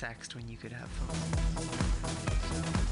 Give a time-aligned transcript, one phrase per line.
[0.00, 2.89] sext when you could have fun.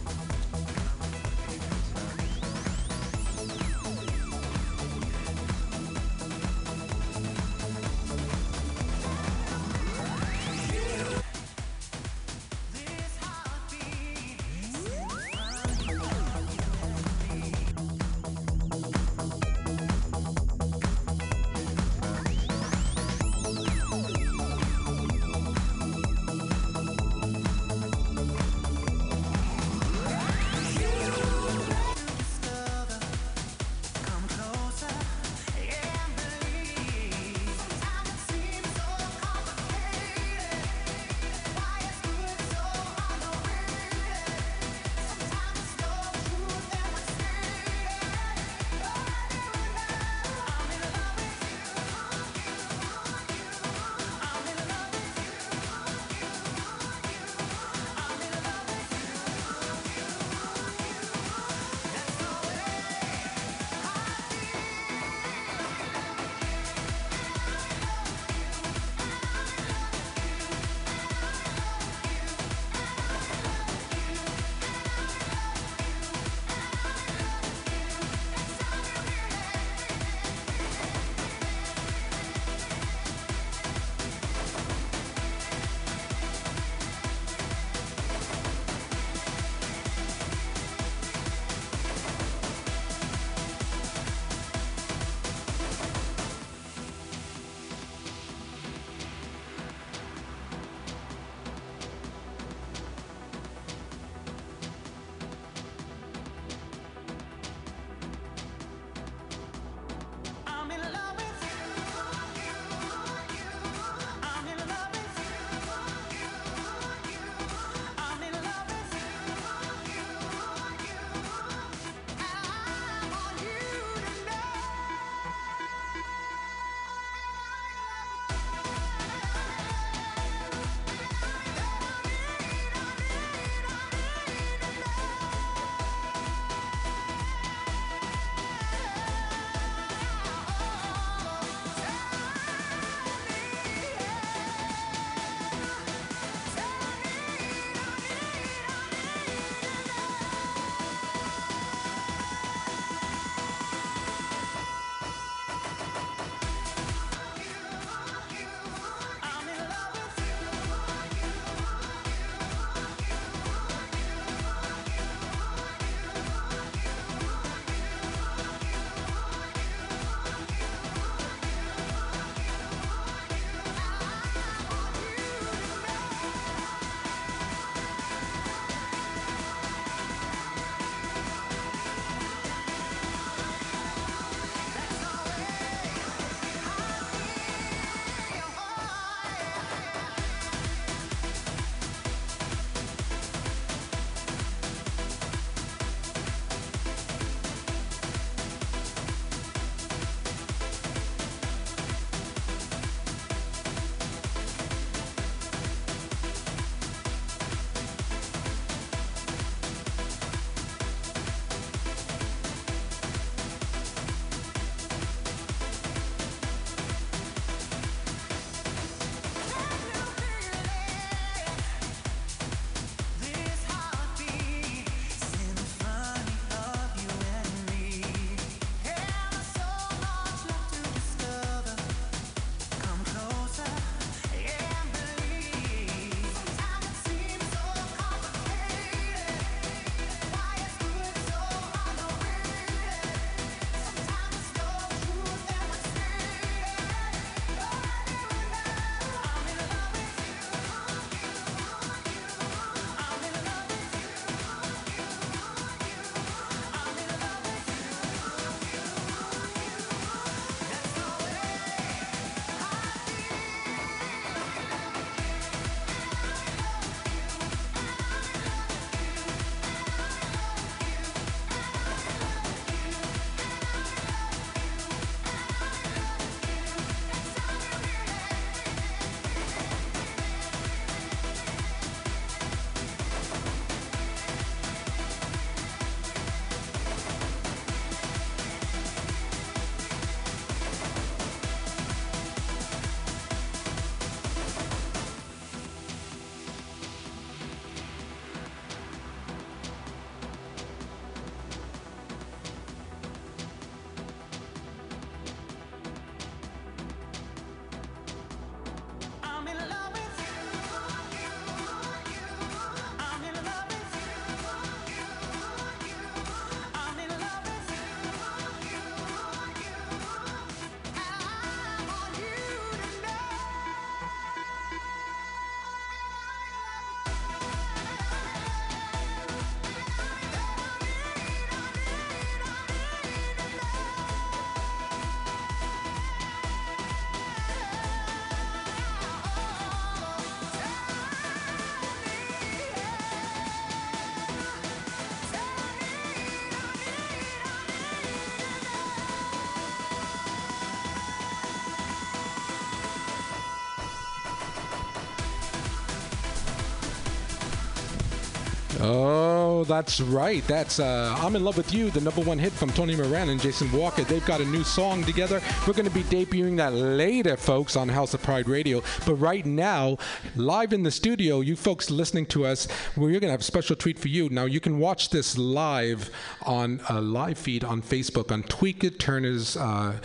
[358.81, 360.47] Oh, that's right.
[360.47, 363.41] That's uh, I'm in Love with You, the number one hit from Tony Moran and
[363.41, 364.05] Jason Walker.
[364.05, 365.43] They've got a new song together.
[365.67, 368.83] We're going to be debuting that later, folks, on House of Pride Radio.
[369.05, 369.99] But right now,
[370.37, 373.75] live in the studio, you folks listening to us, we're going to have a special
[373.75, 374.29] treat for you.
[374.29, 376.11] Now, you can watch this live
[376.47, 379.57] on a live feed on Facebook on Tweaked Turner's.
[379.57, 379.99] Uh,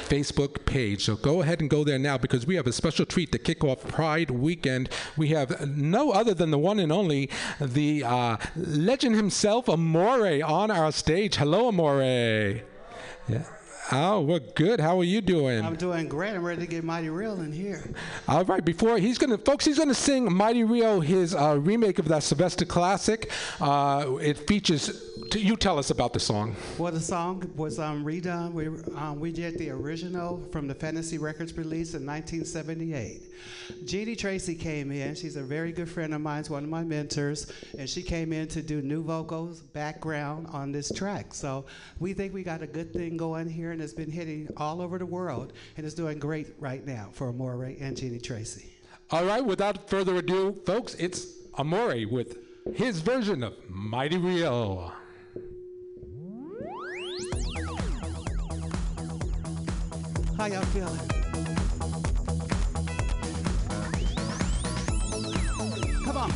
[0.00, 1.04] Facebook page.
[1.04, 3.62] So go ahead and go there now because we have a special treat to kick
[3.62, 4.88] off Pride Weekend.
[5.18, 7.28] We have no other than the one and only,
[7.60, 11.36] the uh, legend himself, Amore, on our stage.
[11.36, 12.02] Hello, Amore.
[13.28, 13.44] Yeah.
[13.94, 14.80] Oh, we're good.
[14.80, 15.62] How are you doing?
[15.62, 16.34] I'm doing great.
[16.34, 17.82] I'm ready to get Mighty Real in here.
[18.26, 18.64] All right.
[18.64, 22.64] Before he's gonna, folks, he's gonna sing Mighty Real, his uh, remake of that Sylvester
[22.64, 23.30] classic.
[23.60, 25.11] Uh, it features.
[25.34, 26.54] You tell us about the song.
[26.76, 28.52] Well, the song was um, redone.
[28.52, 33.22] We um, we did the original from the Fantasy Records release in 1978.
[33.86, 35.14] Jeanie Tracy came in.
[35.14, 36.42] She's a very good friend of mine.
[36.42, 40.70] She's one of my mentors, and she came in to do new vocals, background on
[40.70, 41.32] this track.
[41.32, 41.64] So
[41.98, 44.98] we think we got a good thing going here, and it's been hitting all over
[44.98, 48.66] the world, and it's doing great right now for Amore and Jeanie Tracy.
[49.10, 49.44] All right.
[49.44, 52.36] Without further ado, folks, it's Amore with
[52.74, 54.92] his version of Mighty Real.
[60.42, 60.98] How y'all feeling?
[66.04, 66.32] Come on.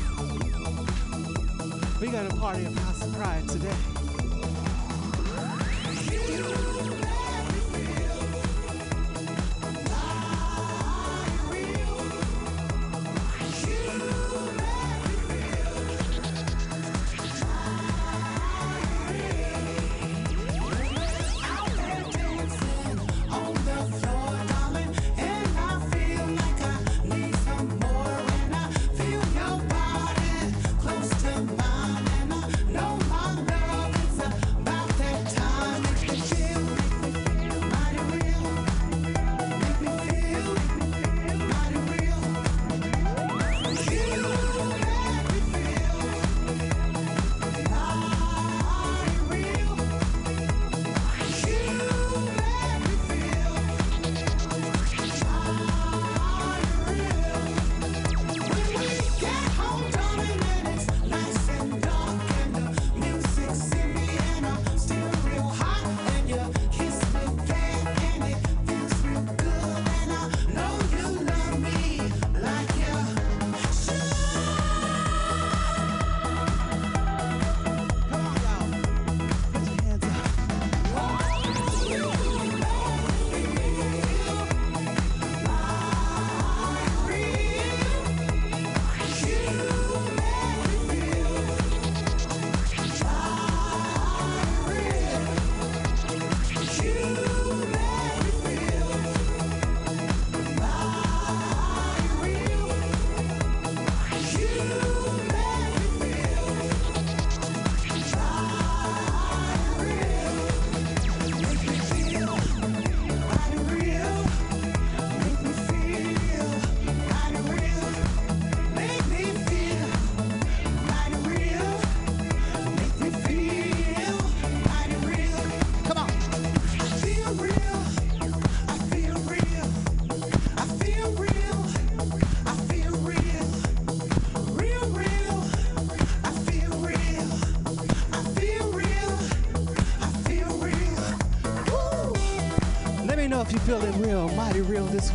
[2.00, 3.75] We got a party of House Pride today.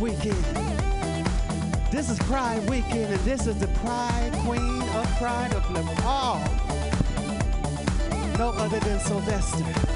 [0.02, 0.44] Weekend.
[1.92, 6.40] This is Pride Weekend, and this is the Pride Queen of Pride of Nepal.
[8.36, 9.91] No other than Sylvester.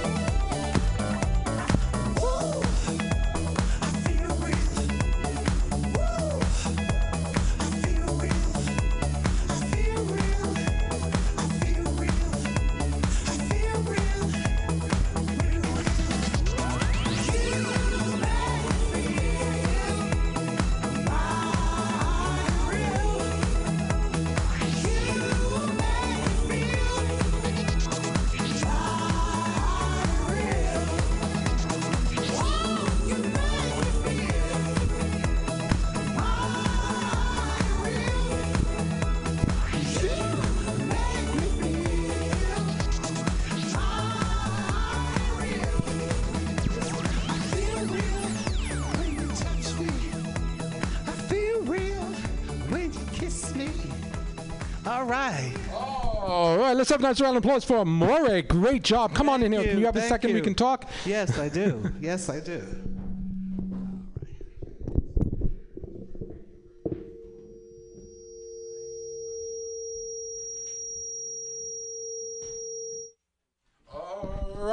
[55.06, 55.54] Right.
[55.72, 58.42] All right, let's have a nice round of applause for Amore.
[58.42, 59.14] Great job.
[59.14, 59.60] Come on in here.
[59.60, 60.88] Thank Can you have a thank second we can talk?
[61.04, 61.92] Yes, I do.
[62.00, 62.62] yes, I do.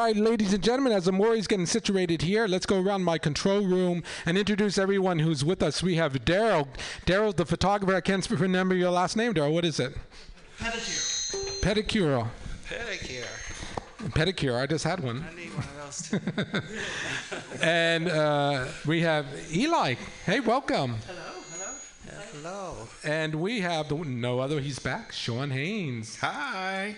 [0.04, 4.04] Right, ladies and gentlemen, as Amore's getting situated here, let's go around my control room
[4.26, 5.82] and introduce everyone who's with us.
[5.82, 6.68] We have Daryl.
[7.06, 7.96] Daryl, the photographer.
[7.96, 9.54] I can't remember your last name, Daryl.
[9.54, 9.96] What is it?
[10.60, 11.62] Pedicure.
[11.62, 12.28] Pedicure.
[12.68, 14.10] Pedicure.
[14.10, 14.62] Pedicure.
[14.62, 15.24] I just had one.
[15.30, 17.62] I need one of those too.
[17.66, 19.96] And uh, we have Eli.
[20.26, 20.98] Hey, welcome.
[21.08, 21.33] hello,
[22.44, 22.74] hello.
[22.74, 22.88] Hello.
[23.04, 24.60] And we have the no other.
[24.60, 25.12] He's back.
[25.12, 26.18] Sean Haynes.
[26.18, 26.96] Hi.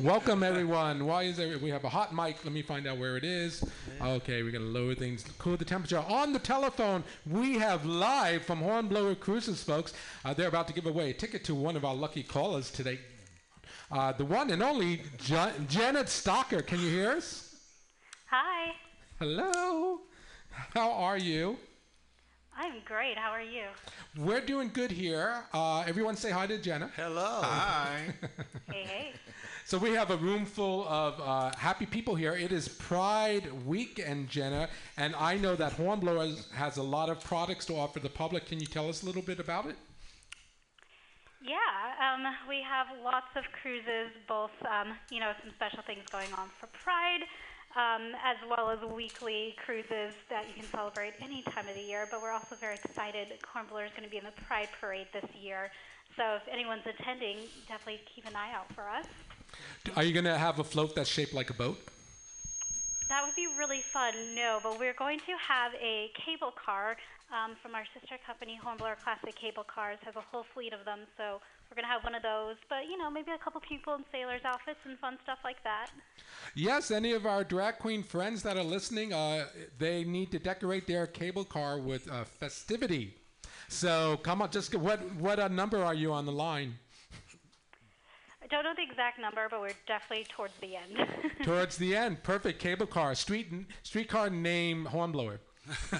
[0.00, 1.06] Welcome everyone.
[1.06, 1.58] Why is there?
[1.58, 2.42] We have a hot mic.
[2.44, 3.62] Let me find out where it is.
[4.00, 5.98] Okay, we're gonna lower things, cool the temperature.
[6.08, 9.92] On the telephone, we have live from Hornblower Cruises, folks.
[10.24, 12.98] Uh, they're about to give away a ticket to one of our lucky callers today.
[13.90, 16.66] Uh, the one and only Jo- Janet Stocker.
[16.66, 17.54] Can you hear us?
[18.30, 18.72] Hi,
[19.18, 20.00] Hello.
[20.74, 21.58] How are you?
[22.58, 23.18] I'm great.
[23.18, 23.64] How are you?
[24.16, 25.44] We're doing good here.
[25.52, 26.90] Uh, everyone say hi to Jenna.
[26.96, 27.40] Hello.
[27.42, 28.14] Hi.
[28.72, 29.12] Hey, hey.
[29.64, 32.34] So we have a room full of uh, happy people here.
[32.34, 37.64] It is Pride Weekend, Jenna, and I know that Hornblower has a lot of products
[37.66, 38.46] to offer the public.
[38.46, 39.76] Can you tell us a little bit about it?
[41.42, 41.56] Yeah,
[42.02, 46.48] um, we have lots of cruises, both, um, you know, some special things going on
[46.58, 47.22] for Pride,
[47.76, 52.08] um, as well as weekly cruises that you can celebrate any time of the year.
[52.10, 53.28] But we're also very excited.
[53.52, 55.70] Hornblower is going to be in the Pride Parade this year.
[56.16, 57.36] So if anyone's attending,
[57.68, 59.06] definitely keep an eye out for us.
[59.94, 61.78] Are you going to have a float that's shaped like a boat?
[63.08, 64.14] That would be really fun.
[64.34, 66.96] No, but we're going to have a cable car
[67.30, 71.00] um, from our sister company, Hornblower Classic Cable Cars, has a whole fleet of them.
[71.16, 72.56] So we're going to have one of those.
[72.68, 75.90] But, you know, maybe a couple people in sailors' outfits and fun stuff like that.
[76.54, 79.46] Yes, any of our drag queen friends that are listening, uh,
[79.78, 83.14] they need to decorate their cable car with uh, festivity.
[83.68, 86.78] So come on, just what what uh, number are you on the line?
[88.42, 91.08] I don't know the exact number, but we're definitely towards the end.
[91.42, 93.48] Towards the end, perfect cable car, street
[93.82, 95.40] streetcar name Hornblower.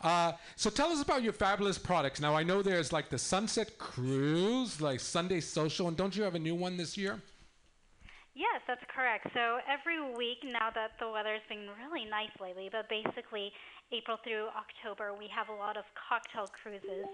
[0.00, 2.22] Uh, so tell us about your fabulous products.
[2.22, 6.34] Now I know there's like the Sunset Cruise, like Sunday Social, and don't you have
[6.34, 7.20] a new one this year?
[8.34, 9.28] Yes, that's correct.
[9.34, 13.52] So every week, now that the weather's been really nice lately, but basically
[13.92, 17.04] April through October, we have a lot of cocktail cruises.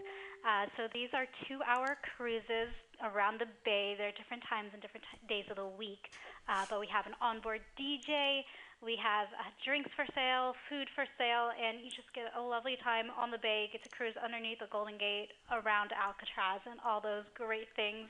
[0.47, 2.71] Uh, so these are two-hour cruises
[3.03, 3.97] around the bay.
[3.99, 6.15] There are different times and different t- days of the week,
[6.47, 8.45] uh, but we have an onboard DJ.
[8.85, 12.77] We have uh, drinks for sale, food for sale, and you just get a lovely
[12.85, 13.73] time on the bay.
[13.73, 18.07] Get to cruise underneath the Golden Gate, around Alcatraz, and all those great things.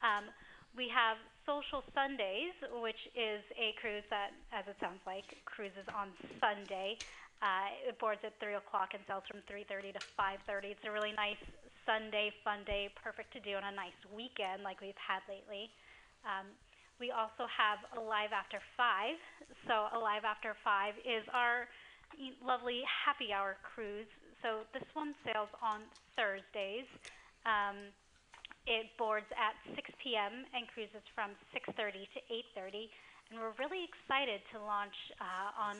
[0.00, 0.32] Um,
[0.72, 6.12] we have Social Sundays, which is a cruise that, as it sounds like, cruises on
[6.40, 6.96] Sunday.
[7.38, 10.74] Uh, it boards at 3 o'clock and sells from 3.30 to 5.30.
[10.74, 11.38] It's a really nice
[11.86, 15.72] Sunday fun day, perfect to do on a nice weekend like we've had lately.
[16.26, 16.52] Um,
[17.00, 19.14] we also have Alive After 5.
[19.66, 21.70] So Alive After 5 is our
[22.42, 24.10] lovely happy hour cruise.
[24.42, 26.86] So this one sails on Thursdays.
[27.46, 27.94] Um,
[28.66, 30.44] it boards at 6 p.m.
[30.52, 32.20] and cruises from 6:30 to
[32.58, 32.90] 8:30,
[33.30, 35.76] and we're really excited to launch uh, on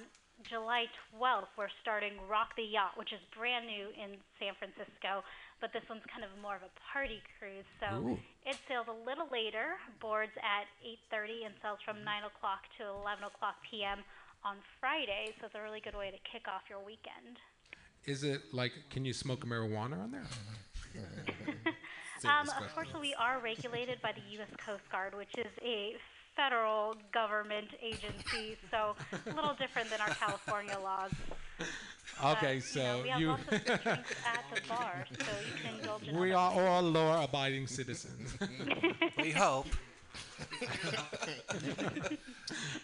[0.48, 1.52] July 12th.
[1.58, 5.22] We're starting Rock the Yacht, which is brand new in San Francisco,
[5.60, 7.66] but this one's kind of more of a party cruise.
[7.80, 10.66] So it sails a little later, boards at
[11.12, 14.04] 8:30, and sails from 9 o'clock to 11 o'clock p.m.
[14.44, 15.34] on Friday.
[15.40, 17.38] So it's a really good way to kick off your weekend.
[18.06, 20.26] Is it like can you smoke marijuana on there?
[22.24, 24.48] Um, unfortunately, we are regulated by the U.S.
[24.58, 25.94] Coast Guard, which is a
[26.34, 31.12] federal government agency, so a little different than our California laws.
[32.20, 33.88] But, Okay, you know, so we have you lots of drinks
[34.26, 35.14] at the bar, so
[35.46, 38.36] you can indulge in we are all law-abiding citizens.
[39.18, 39.66] We hope.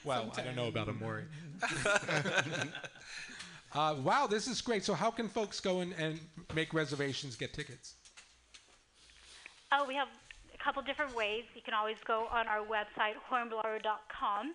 [0.04, 1.24] well, I don't know about Amore.
[3.74, 4.84] uh, wow, this is great.
[4.84, 6.18] So how can folks go in and
[6.54, 7.94] make reservations, get tickets?
[9.72, 10.08] Oh, we have
[10.52, 11.44] a couple different ways.
[11.54, 14.54] You can always go on our website, hornblower.com.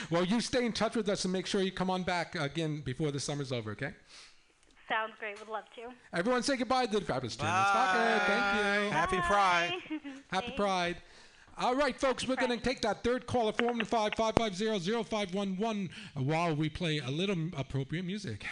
[0.10, 2.82] well, you stay in touch with us and make sure you come on back again
[2.84, 3.92] before the summer's over, okay?
[4.88, 5.38] Sounds great.
[5.38, 5.82] Would love to.
[6.12, 8.26] Everyone say goodbye to the fabulous Jen Stockhead.
[8.26, 8.90] Thank you.
[8.90, 9.74] Happy Pride.
[10.28, 10.96] Happy Pride.
[11.58, 17.10] All right, folks, we're going to take that third caller, 415-550-0511, while we play a
[17.10, 18.44] little appropriate music.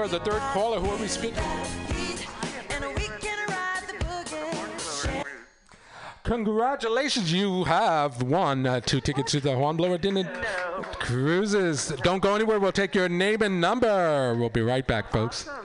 [0.00, 0.80] You're the third caller.
[0.80, 1.44] Who are we speaking?
[1.88, 2.26] beat,
[2.70, 5.24] and we can ride the boogie.
[6.24, 10.24] Congratulations, you have won uh, two tickets to the Hornblower Dinner
[10.94, 11.88] Cruises.
[12.02, 12.58] Don't go anywhere.
[12.58, 14.34] We'll take your name and number.
[14.38, 15.44] We'll be right back, folks.
[15.44, 15.64] Girl,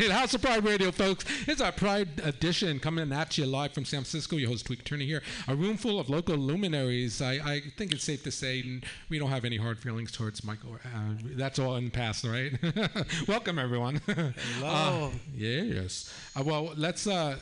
[0.00, 1.24] Right, House of Pride Radio, folks.
[1.46, 4.34] It's our Pride edition coming at you live from San Francisco.
[4.34, 5.22] Your host, Tweak Turner here.
[5.46, 7.22] A room full of local luminaries.
[7.22, 10.78] I, I think it's safe to say we don't have any hard feelings towards Michael.
[10.84, 12.52] Uh, that's all in the past, right?
[13.28, 14.00] Welcome, everyone.
[14.58, 15.12] Hello.
[15.36, 16.12] yes.
[16.34, 17.36] Uh, well, let's uh,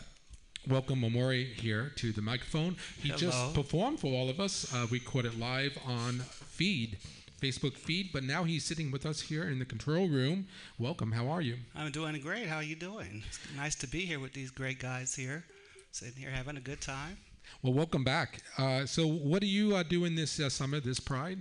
[0.68, 2.76] welcome Amore here to the microphone.
[3.00, 3.18] He Hello.
[3.18, 4.70] just performed for all of us.
[4.74, 6.98] Uh, we caught it live on feed.
[7.42, 10.46] Facebook feed, but now he's sitting with us here in the control room.
[10.78, 11.10] Welcome.
[11.10, 11.56] How are you?
[11.74, 12.46] I'm doing great.
[12.46, 13.24] How are you doing?
[13.26, 15.44] It's nice to be here with these great guys here,
[15.90, 17.18] sitting here having a good time.
[17.60, 18.42] Well, welcome back.
[18.56, 21.40] Uh, so, what do you uh, do in this uh, summer, this Pride?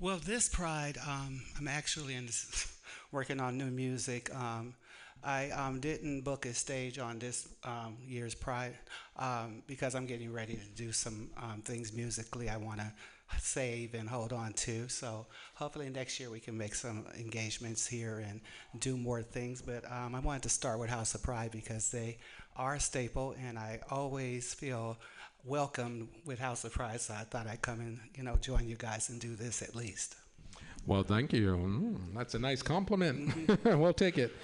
[0.00, 2.74] Well, this Pride, um, I'm actually in this,
[3.12, 4.34] working on new music.
[4.34, 4.72] Um,
[5.22, 8.74] I um, didn't book a stage on this um, year's Pride
[9.18, 12.90] um, because I'm getting ready to do some um, things musically I want to
[13.38, 14.88] save and hold on to.
[14.88, 18.40] So hopefully next year we can make some engagements here and
[18.80, 19.62] do more things.
[19.62, 22.18] But um, I wanted to start with House of Pride because they
[22.56, 24.98] are a staple, and I always feel
[25.44, 27.00] welcome with House of Pride.
[27.00, 29.74] So I thought I'd come and you know join you guys and do this at
[29.74, 30.16] least.
[30.84, 31.52] Well, thank you.
[31.56, 33.32] Mm, that's a nice compliment.
[33.64, 34.34] we'll take it.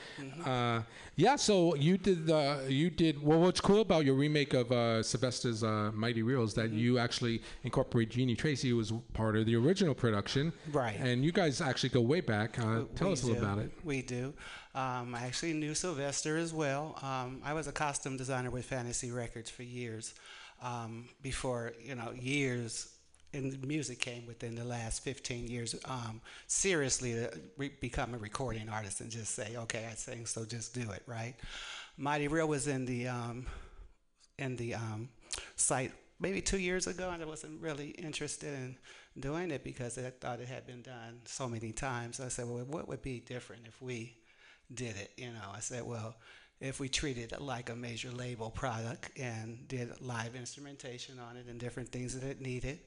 [0.44, 0.82] Uh,
[1.16, 1.34] yeah.
[1.34, 2.30] So you did.
[2.30, 3.20] Uh, you did.
[3.20, 7.42] Well, what's cool about your remake of uh, Sylvester's uh, Mighty Reels that you actually
[7.64, 10.52] incorporate Jeanie Tracy, who was part of the original production.
[10.70, 10.96] Right.
[11.00, 12.56] And you guys actually go way back.
[12.58, 13.46] Uh, tell We us a little do.
[13.46, 13.72] about it.
[13.82, 14.32] We do.
[14.76, 16.96] Um, I actually knew Sylvester as well.
[17.02, 20.14] Um, I was a costume designer with Fantasy Records for years.
[20.62, 22.88] Um, before you know, years
[23.32, 25.74] in music came within the last 15 years.
[25.84, 30.44] Um, seriously, to re- become a recording artist and just say, okay, I sing, so
[30.44, 31.34] just do it, right?
[31.96, 33.46] Mighty Real was in the um,
[34.38, 35.08] in the um,
[35.56, 38.76] site maybe two years ago, and I wasn't really interested in
[39.18, 42.20] doing it because I thought it had been done so many times.
[42.20, 44.16] I said, well, what would be different if we
[44.72, 45.12] did it?
[45.16, 46.16] You know, I said, well,
[46.60, 51.46] if we treated it like a major label product and did live instrumentation on it
[51.48, 52.80] and different things that it needed,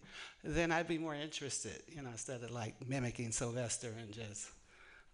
[0.43, 4.49] then I'd be more interested, you know, instead of like mimicking Sylvester and just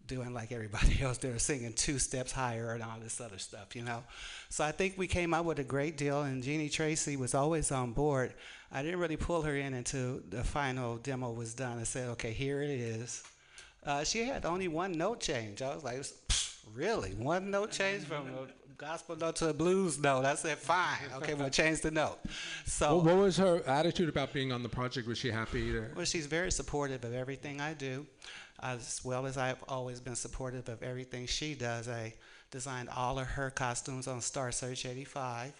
[0.07, 1.17] doing like everybody else.
[1.19, 4.03] They were singing two steps higher and all this other stuff, you know.
[4.49, 7.71] So I think we came up with a great deal, and Jeanie Tracy was always
[7.71, 8.33] on board.
[8.71, 11.77] I didn't really pull her in until the final demo was done.
[11.77, 13.23] I said, okay, here it is.
[13.85, 15.61] Uh, she had only one note change.
[15.61, 16.26] I was like, "Pfft,
[16.73, 17.11] really?
[17.11, 20.25] One note change from a gospel note to a blues note?
[20.25, 20.97] I said, fine.
[21.17, 22.19] Okay, we'll change the note.
[22.65, 22.97] So.
[22.97, 25.07] What, what was her attitude about being on the project?
[25.07, 25.71] Was she happy?
[25.71, 28.05] To, Well, she's very supportive of everything I do,
[28.61, 31.87] as well as I've always been supportive of everything she does.
[31.87, 32.13] I
[32.51, 35.53] designed all of her costumes on Star Search 85.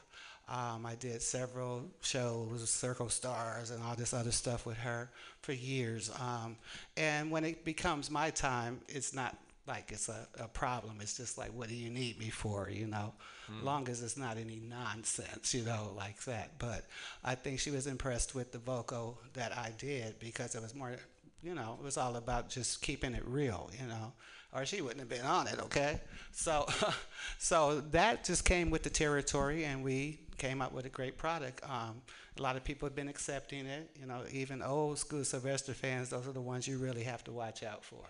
[0.49, 5.09] Um, I did several shows, Circle Stars, and all this other stuff with her
[5.41, 6.09] for years.
[6.21, 6.55] Um,
[6.95, 9.35] and when it becomes my time, it's not
[9.67, 10.97] like it's a, a problem.
[11.01, 13.13] It's just like, what do you need me for, you know?
[13.47, 13.65] Hmm.
[13.65, 16.57] Long as it's not any nonsense, you know, like that.
[16.59, 16.85] But
[17.23, 20.95] I think she was impressed with the vocal that I did because it was more,
[21.43, 24.13] you know, it was all about just keeping it real, you know,
[24.53, 25.99] or she wouldn't have been on it, okay?
[26.31, 26.67] So,
[27.37, 31.63] so that just came with the territory, and we came up with a great product.
[31.63, 32.01] Um,
[32.37, 36.09] a lot of people have been accepting it, you know, even old school Sylvester fans.
[36.09, 38.03] Those are the ones you really have to watch out for.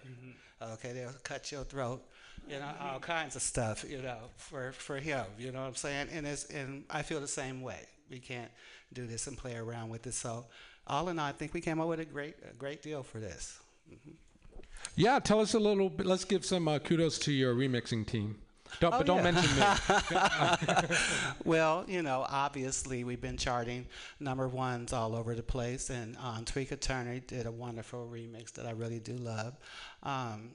[0.74, 2.02] Okay, they'll cut your throat,
[2.50, 5.26] you know, all kinds of stuff, you know, for for him.
[5.38, 6.08] You know what I'm saying?
[6.12, 7.80] And it's and I feel the same way.
[8.10, 8.52] We can't
[8.94, 10.13] do this and play around with it.
[10.13, 10.46] So,
[10.88, 13.20] all in all, I think we came up with a great a great deal for
[13.20, 13.60] this.
[14.96, 16.06] yeah, tell us a little bit.
[16.06, 18.38] Let's give some uh, kudos to your remixing team.
[18.80, 19.32] Don't, Oh, but don't yeah.
[19.32, 20.98] mention me.
[21.46, 23.88] Well, you know, obviously we've been charting
[24.20, 28.66] number ones all over the place, and um, Tweeka Turner did a wonderful remix that
[28.66, 29.58] I really do love.
[30.04, 30.52] Um,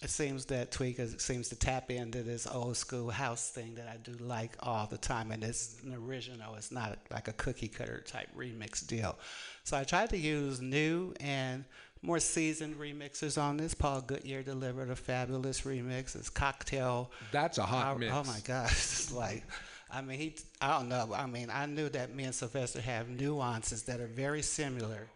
[0.00, 3.96] it seems that Tweeka seems to tap into this old school house thing that I
[3.96, 6.54] do like all the time, and it's an original.
[6.54, 9.18] It's not like a cookie cutter type remix deal.
[9.64, 11.64] So I tried to use new and
[12.02, 13.74] more seasoned remixers on this.
[13.74, 16.14] Paul Goodyear delivered a fabulous remix.
[16.16, 18.12] It's Cocktail That's a hot I- mix.
[18.14, 19.44] Oh my gosh, it's like,
[19.90, 21.10] I mean, he, I don't know.
[21.14, 25.08] I mean, I knew that me and Sylvester have nuances that are very similar,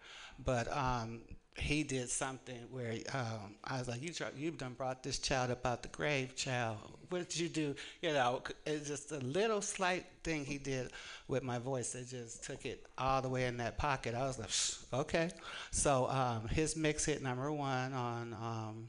[0.45, 1.21] but um,
[1.57, 5.51] he did something where um, I was like, you, try, you done brought this child
[5.51, 6.79] up out the grave, child.
[7.11, 7.75] What did you do?
[8.01, 10.91] You know, it's just a little slight thing he did
[11.29, 14.15] with my voice that just took it all the way in that pocket.
[14.15, 15.31] I was like, okay.
[15.71, 18.33] So um, his mix hit number one on.
[18.35, 18.89] Um,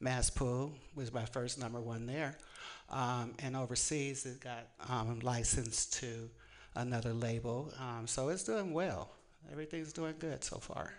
[0.00, 2.38] Mass Pool was my first number one there.
[2.90, 6.30] Um, and overseas, it got um, licensed to
[6.76, 7.72] another label.
[7.78, 9.10] Um, so it's doing well.
[9.50, 10.92] Everything's doing good so far.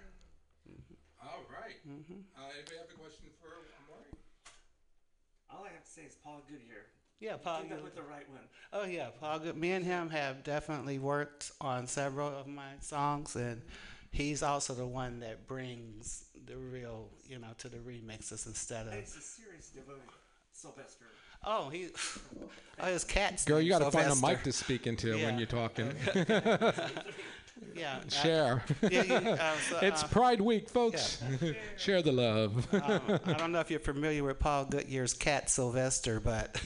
[1.70, 2.02] All right.
[2.02, 2.20] Mm-hmm.
[2.36, 3.48] Uh, anybody have a question for
[3.86, 4.06] Amore?
[5.52, 6.86] All I have to say is Paul Goodyear.
[7.20, 7.62] Yeah, Paul.
[7.62, 8.42] Came up with the right one.
[8.74, 9.40] Oh yeah, Paul.
[9.40, 9.58] Good.
[9.58, 13.62] Me and him have definitely worked on several of my songs, and
[14.12, 18.94] he's also the one that brings the real, you know, to the remixes instead of.
[18.94, 20.02] It's a serious devoted
[20.52, 21.06] Sylvester.
[21.46, 21.90] Oh, he.
[22.82, 23.44] Oh, his cat's.
[23.44, 25.92] Girl, you got to find a mic to speak into when you're talking.
[27.76, 28.00] Yeah.
[28.06, 28.64] I- Share.
[28.90, 31.22] yeah, you- uh, so, it's uh, Pride Week, folks.
[31.78, 32.74] Share the love.
[32.74, 36.62] Um, I don't know if you're familiar with Paul Goodyear's cat Sylvester, but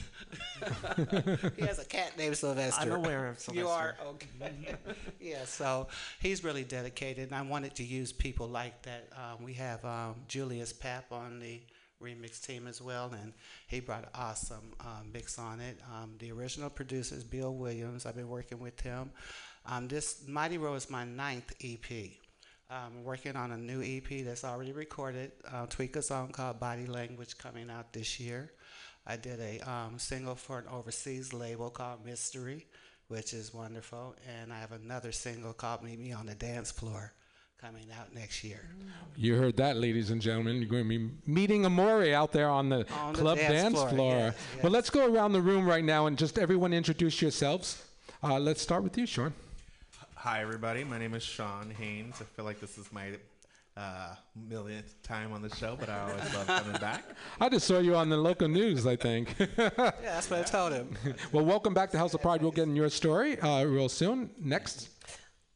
[1.56, 2.82] he has a cat named Sylvester.
[2.82, 3.60] I'm aware of Sylvester.
[3.60, 4.76] You are okay.
[5.20, 5.88] yeah, so
[6.20, 9.08] he's really dedicated, and I wanted to use people like that.
[9.16, 11.60] Um, we have um, Julius Papp on the
[12.02, 13.32] remix team as well, and
[13.66, 15.78] he brought an awesome um, mix on it.
[15.92, 18.04] Um, the original producer is Bill Williams.
[18.06, 19.10] I've been working with him.
[19.66, 22.10] Um, this Mighty Row is my ninth EP.
[22.70, 25.32] I'm working on a new EP that's already recorded.
[25.50, 28.52] Uh, tweak a song called Body Language coming out this year.
[29.06, 32.66] I did a um, single for an overseas label called Mystery,
[33.08, 34.16] which is wonderful.
[34.40, 37.12] And I have another single called Meet Me on the Dance Floor
[37.60, 38.68] coming out next year.
[39.16, 40.56] You heard that, ladies and gentlemen.
[40.56, 43.74] You're going to be meeting Amore out there on the On the club dance dance,
[43.74, 44.16] floor, floor.
[44.16, 47.82] yes, Well, let's go around the room right now and just everyone introduce yourselves.
[48.22, 49.32] Uh, let's start with you, Sean.
[50.24, 50.84] Hi, everybody.
[50.84, 52.16] My name is Sean Haynes.
[52.18, 53.08] I feel like this is my
[53.76, 54.14] uh,
[54.48, 57.04] millionth time on the show, but I always love coming back.
[57.42, 59.34] I just saw you on the local news, I think.
[59.58, 60.96] Yeah, that's what I told him.
[61.32, 62.40] well, welcome back to House of Pride.
[62.40, 64.30] We'll get in your story uh, real soon.
[64.40, 64.88] Next.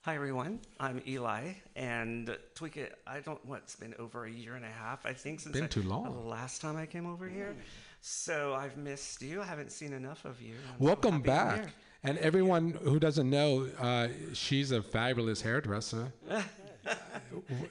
[0.03, 2.95] Hi everyone, I'm Eli, and Tweak It.
[3.07, 3.43] I don't.
[3.47, 3.61] What?
[3.65, 6.05] It's been over a year and a half, I think, since Been I- too long.
[6.05, 7.57] The last time I came over here,
[8.03, 9.41] so I've missed you.
[9.41, 10.57] I haven't seen enough of you.
[10.75, 11.73] I'm Welcome happy I'm back.
[12.03, 12.11] Here.
[12.11, 16.13] And everyone who doesn't know, uh, she's a fabulous hairdresser.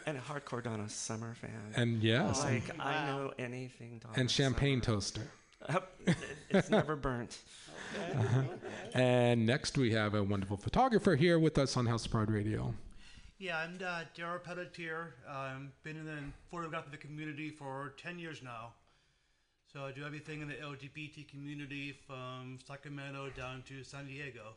[0.05, 1.49] And a hardcore Donna Summer fan.
[1.75, 4.13] And yes, and, like I know anything Donna.
[4.15, 5.31] and champagne toaster.
[5.69, 5.83] Summer.
[6.51, 7.39] it's never burnt.
[8.93, 12.73] and next we have a wonderful photographer here with us on House of Pride Radio.
[13.39, 15.15] Yeah, I'm uh, Daryl Pelletier.
[15.27, 16.19] Um, been in the
[16.51, 18.73] photographic community for 10 years now.
[19.71, 24.55] So I do everything in the LGBT community from Sacramento down to San Diego.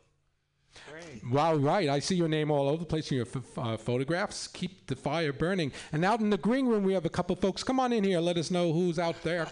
[0.89, 1.21] Great.
[1.29, 1.89] Wow, right.
[1.89, 4.47] I see your name all over the place in your ph- uh, photographs.
[4.47, 5.73] Keep the fire burning.
[5.91, 7.61] And out in the green room, we have a couple folks.
[7.61, 8.21] Come on in here.
[8.21, 9.49] Let us know who's out there.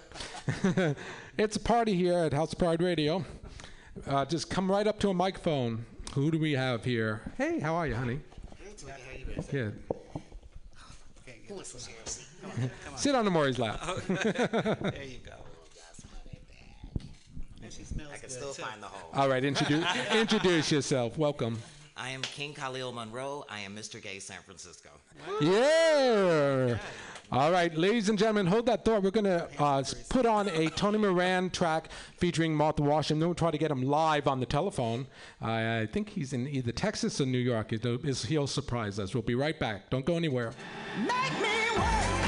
[1.38, 3.26] it's a party here at House of Pride Radio.
[4.08, 5.86] Uh, just come right up to a microphone.
[6.14, 7.34] Who do we have here?
[7.38, 8.22] Hey, how are you, honey?
[9.52, 9.78] Good.
[12.96, 13.82] Sit on the Maury's lap.
[14.08, 15.34] There you go.
[18.14, 19.12] I can still find the hole.
[19.14, 21.18] All right, introduce, introduce yourself.
[21.18, 21.60] Welcome.
[21.98, 23.44] I am King Khalil Monroe.
[23.50, 24.02] I am Mr.
[24.02, 24.90] Gay San Francisco.
[25.42, 26.78] Yeah.
[27.32, 29.04] All right, ladies and gentlemen, hold that thought.
[29.04, 33.20] We're going to uh, put on a Tony Moran track featuring Martha Washington.
[33.20, 35.06] Then we'll try to get him live on the telephone.
[35.42, 37.70] I I think he's in either Texas or New York.
[37.72, 39.14] He'll, is- he'll surprise us.
[39.14, 39.90] We'll be right back.
[39.90, 40.54] Don't go anywhere.
[41.06, 42.19] Make me work.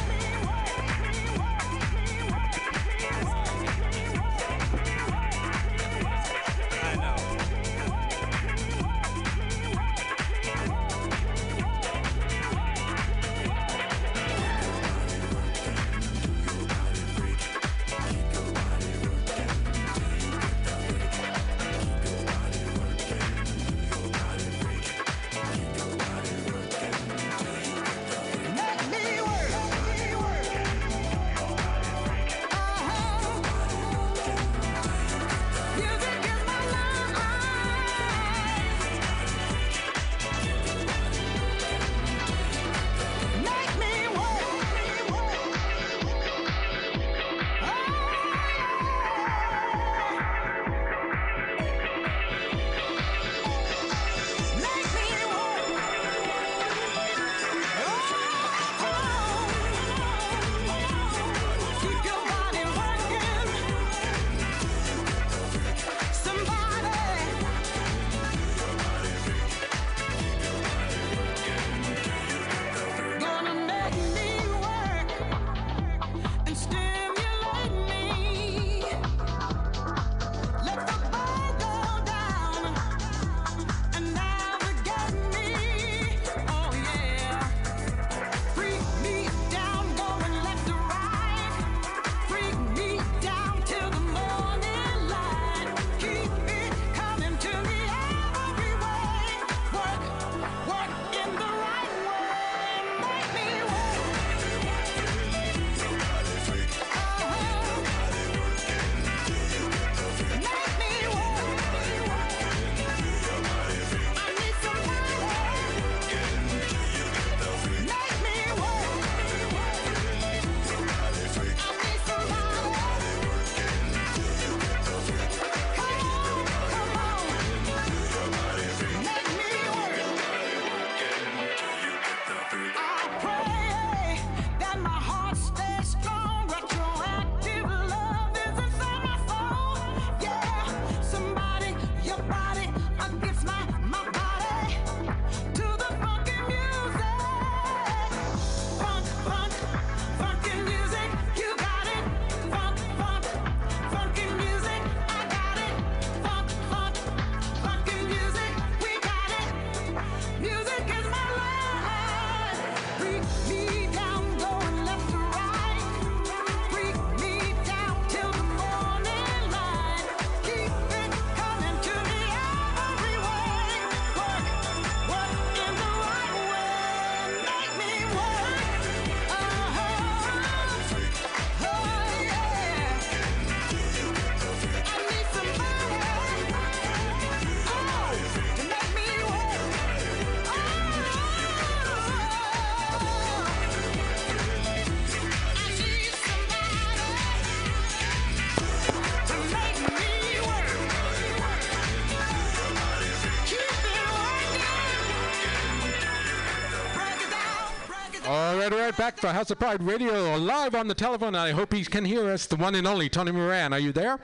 [209.02, 211.34] Back for House of Pride Radio, live on the telephone.
[211.34, 213.74] I hope he can hear us, the one and only Tony Moran.
[213.74, 214.20] Are you there?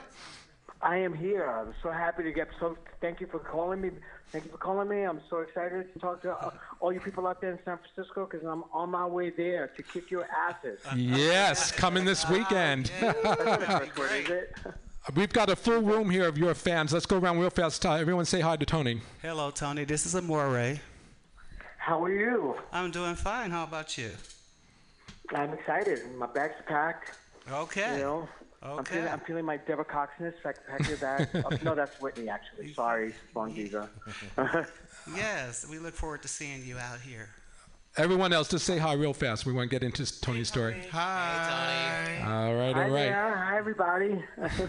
[0.80, 1.44] I am here.
[1.50, 2.78] I'm so happy to get so.
[3.00, 3.90] Thank you for calling me.
[4.30, 5.02] Thank you for calling me.
[5.02, 8.28] I'm so excited to talk to uh, all you people out there in San Francisco
[8.30, 10.78] because I'm on my way there to kick your asses.
[10.94, 12.92] Yes, coming this weekend.
[13.00, 14.54] That's not a curse word, is it?
[15.12, 16.92] We've got a full room here of your fans.
[16.92, 17.84] Let's go around real fast.
[17.84, 19.00] Everyone say hi to Tony.
[19.22, 19.82] Hello, Tony.
[19.82, 20.76] This is Amore.
[21.78, 22.54] How are you?
[22.70, 23.50] I'm doing fine.
[23.50, 24.12] How about you?
[25.34, 26.00] I'm excited.
[26.16, 27.12] My bag's packed.
[27.50, 27.96] Okay.
[27.98, 28.28] You know,
[28.62, 28.94] I'm Okay.
[28.96, 30.34] feeling, I'm feeling my Deborah Coxness.
[30.44, 31.28] I can pack your bag.
[31.34, 32.72] oh, no, that's Whitney, actually.
[32.74, 33.88] Sorry, wrong diva.
[35.14, 37.28] Yes, we look forward to seeing you out here.
[37.96, 39.44] Everyone else, just say hi real fast.
[39.46, 40.76] We want to get into Tony's story.
[40.92, 42.04] Hi.
[42.06, 42.30] Tony.
[42.32, 42.90] All right, all right.
[42.90, 43.36] there.
[43.36, 44.22] Hi, everybody.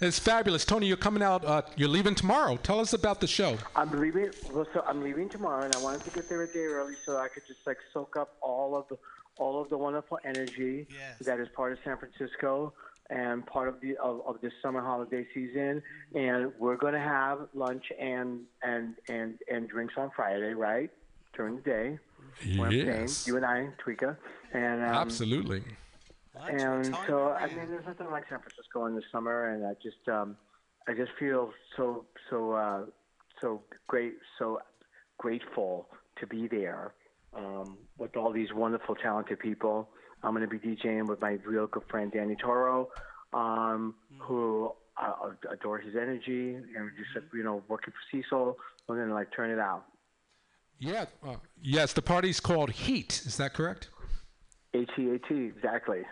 [0.00, 0.64] It's fabulous.
[0.64, 2.56] Tony, you're coming out, uh, you're leaving tomorrow.
[2.56, 3.56] Tell us about the show.
[3.76, 4.30] I'm leaving.
[4.52, 7.18] Well, so I'm leaving tomorrow, and I wanted to get there a day early so
[7.18, 8.96] I could just like soak up all of the
[9.40, 11.26] all of the wonderful energy Yes.
[11.26, 12.72] that is part of San Francisco
[13.08, 15.82] and part of the of, of this summer holiday season.
[16.14, 20.90] And we're going to have lunch and and and and drinks on Friday, right
[21.34, 21.98] during the day.
[22.56, 23.26] What I'm saying, Yes.
[23.26, 24.16] you and I, Tweeka,
[24.52, 25.62] and um, Absolutely.
[26.38, 29.72] Lunch and so I mean, there's nothing like San Francisco in the summer, and I
[29.82, 30.36] just um,
[30.86, 32.82] I just feel so so uh,
[33.40, 34.60] so great, so
[35.18, 36.92] grateful to be there
[37.36, 39.88] um, with all these wonderful, talented people.
[40.22, 42.88] I'm going to be DJing with my real good friend Danny Toro,
[43.32, 48.56] um, who I adore his energy, and just you know working for Cecil.
[48.88, 49.84] We're going to like turn it out.
[50.78, 51.04] Yeah.
[51.24, 53.22] Uh, yes, the party's called Heat.
[53.24, 53.88] Is that correct?
[54.74, 56.02] H E A T exactly.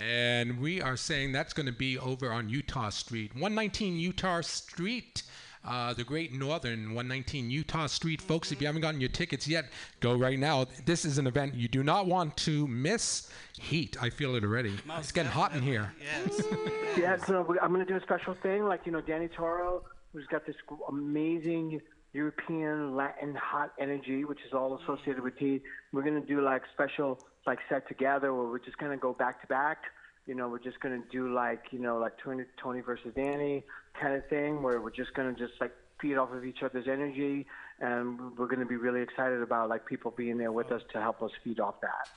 [0.00, 5.24] And we are saying that's going to be over on Utah Street, 119 Utah Street,
[5.64, 8.20] uh, the Great Northern, 119 Utah Street.
[8.20, 9.66] Folks, if you haven't gotten your tickets yet,
[10.00, 10.66] go right now.
[10.86, 13.30] This is an event you do not want to miss.
[13.58, 14.78] Heat, I feel it already.
[14.98, 15.92] it's getting hot in here.
[16.00, 16.42] Yes.
[16.98, 20.26] Yeah, so I'm going to do a special thing, like you know, Danny Toro, who's
[20.26, 20.56] got this
[20.88, 21.80] amazing
[22.12, 25.60] European Latin hot energy, which is all associated with tea.
[25.92, 29.12] We're going to do like special like set together where we're just going to go
[29.12, 29.78] back to back.
[30.26, 33.64] You know, we're just going to do like you know like Tony, Tony versus Danny
[34.00, 36.88] kind of thing, where we're just going to just like feed off of each other's
[36.88, 37.46] energy,
[37.80, 41.00] and we're going to be really excited about like people being there with us to
[41.00, 42.08] help us feed off that.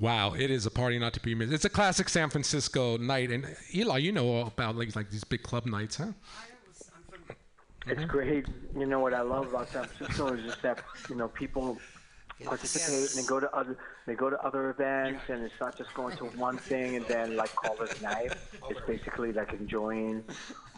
[0.00, 1.52] Wow, it is a party not to be missed.
[1.52, 3.30] It's a classic San Francisco night.
[3.30, 6.12] And Eli, you know all about like, like these big club nights, huh?
[7.86, 8.46] It's great.
[8.76, 11.78] You know what I love about San Francisco is just that you know people
[12.42, 13.76] participate and they go to other
[14.06, 17.36] they go to other events and it's not just going to one thing and then
[17.36, 18.32] like call it a night.
[18.68, 20.24] It's basically like enjoying.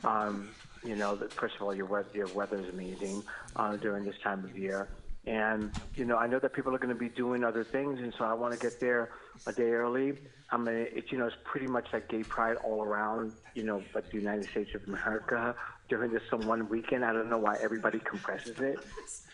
[0.04, 0.50] Um,
[0.84, 3.22] you know, first of all, your weather your weather is amazing
[3.56, 4.88] uh, during this time of year.
[5.26, 8.12] And you know, I know that people are going to be doing other things, and
[8.18, 9.10] so I want to get there
[9.46, 10.18] a day early.
[10.50, 13.82] I'm gonna, it's you know, it's pretty much like gay pride all around, you know,
[13.94, 15.56] but the United States of America
[15.88, 17.04] during this one weekend.
[17.04, 18.78] I don't know why everybody compresses it.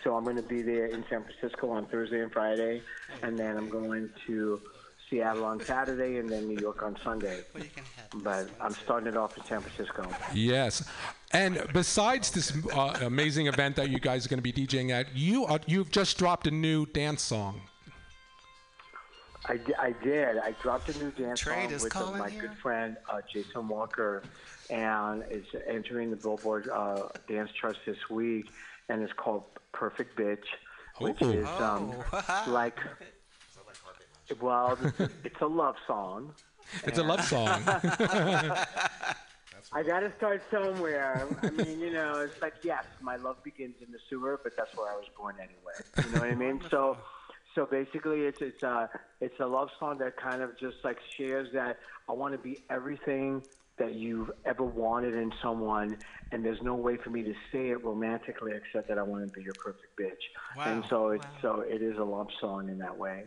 [0.02, 2.82] So I'm going to be there in San Francisco on Thursday and Friday,
[3.22, 4.60] and then I'm going to
[5.08, 7.40] Seattle on Saturday, and then New York on Sunday.
[8.22, 10.08] But I'm starting it off in San Francisco.
[10.32, 10.88] Yes.
[11.32, 15.14] And besides this uh, amazing event that you guys are going to be DJing at,
[15.14, 17.60] you are, you've just dropped a new dance song.
[19.50, 20.38] I, di- I did.
[20.38, 22.42] I dropped a new dance Trade song with uh, my here?
[22.42, 24.22] good friend uh, Jason Walker,
[24.70, 28.46] and it's entering the Billboard uh, dance charts this week,
[28.88, 29.42] and it's called
[29.72, 30.44] "Perfect Bitch,"
[31.00, 31.32] which Ooh.
[31.32, 32.44] is um, Oh.
[32.46, 32.78] like,
[34.40, 34.78] well,
[35.24, 36.32] it's a love song.
[36.84, 37.60] It's a love song.
[39.72, 41.26] I got to start somewhere.
[41.42, 44.76] I mean, you know, it's like yes, my love begins in the sewer, but that's
[44.76, 46.06] where I was born anyway.
[46.06, 46.60] You know what I mean?
[46.70, 46.96] So,
[47.54, 48.88] so basically, it's it's a
[49.20, 51.78] it's a love song that kind of just like shares that
[52.08, 53.42] I want to be everything
[53.78, 55.96] that you've ever wanted in someone,
[56.32, 59.32] and there's no way for me to say it romantically except that I want to
[59.32, 60.22] be your perfect bitch.
[60.56, 60.64] Wow.
[60.66, 63.24] And so it's so it is a love song in that way.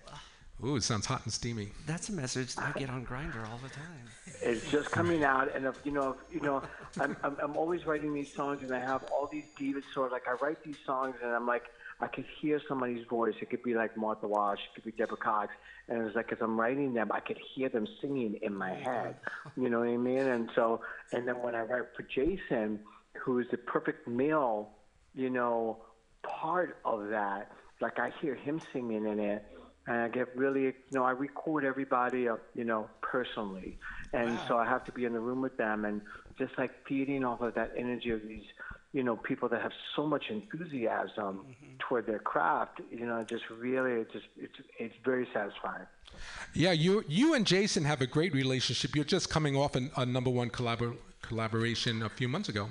[0.63, 1.71] Ooh, it sounds hot and steamy.
[1.85, 4.05] That's a message that I get on Grindr all the time.
[4.41, 6.61] It's just coming out, and if, you know, if, you know,
[7.01, 10.11] I'm, I'm I'm always writing these songs, and I have all these divas sort of
[10.13, 11.63] like I write these songs, and I'm like
[12.03, 13.33] I could hear somebody's voice.
[13.41, 15.53] It could be like Martha Wash, it could be Deborah Cox,
[15.87, 19.15] and it's like as I'm writing them, I could hear them singing in my head.
[19.55, 20.17] You know what I mean?
[20.17, 20.81] And so,
[21.13, 22.81] and then when I write for Jason,
[23.17, 24.69] who is the perfect male,
[25.15, 25.77] you know,
[26.23, 29.45] part of that, like I hear him singing in it,
[29.87, 33.77] and I get really, you know, I record everybody, uh, you know, personally,
[34.11, 36.01] and so I have to be in the room with them and
[36.37, 38.45] just like feeding off of that energy of these,
[38.93, 41.45] you know, people that have so much enthusiasm
[41.79, 42.79] toward their craft.
[42.91, 45.87] You know, just really, it just it's it's very satisfying.
[46.53, 48.95] Yeah, you you and Jason have a great relationship.
[48.95, 52.69] You're just coming off an, a number one collabor- collaboration a few months ago.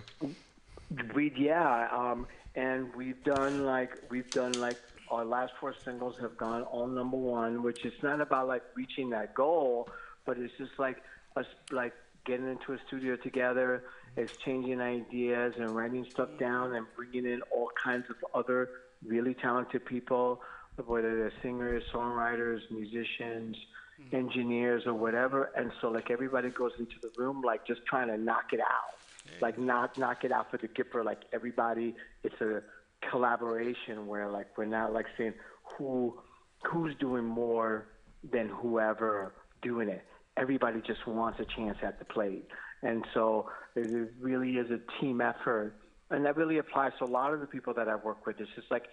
[1.14, 4.76] We yeah, um, and we've done like we've done like
[5.10, 9.10] our last four singles have gone all number one, which is not about like reaching
[9.10, 9.88] that goal,
[10.24, 10.98] but it's just like
[11.36, 11.94] us like
[12.24, 13.82] getting into a studio together.
[14.16, 18.68] It's changing ideas and writing stuff down and bringing in all kinds of other
[19.06, 20.42] really talented people,
[20.84, 23.56] whether they're singers, songwriters, musicians,
[24.00, 24.16] mm-hmm.
[24.16, 25.50] engineers, or whatever.
[25.56, 28.96] And so, like, everybody goes into the room, like, just trying to knock it out.
[29.40, 31.04] Like, knock, knock it out for the Gipper.
[31.04, 31.94] Like, everybody,
[32.24, 32.62] it's a
[33.08, 35.34] collaboration where, like, we're not, like, saying
[35.76, 36.18] who
[36.64, 37.86] who's doing more
[38.30, 40.04] than whoever doing it.
[40.36, 42.46] Everybody just wants a chance at the plate.
[42.82, 45.74] And so it really is a team effort.
[46.10, 48.40] And that really applies to a lot of the people that I work with.
[48.40, 48.84] It's just like,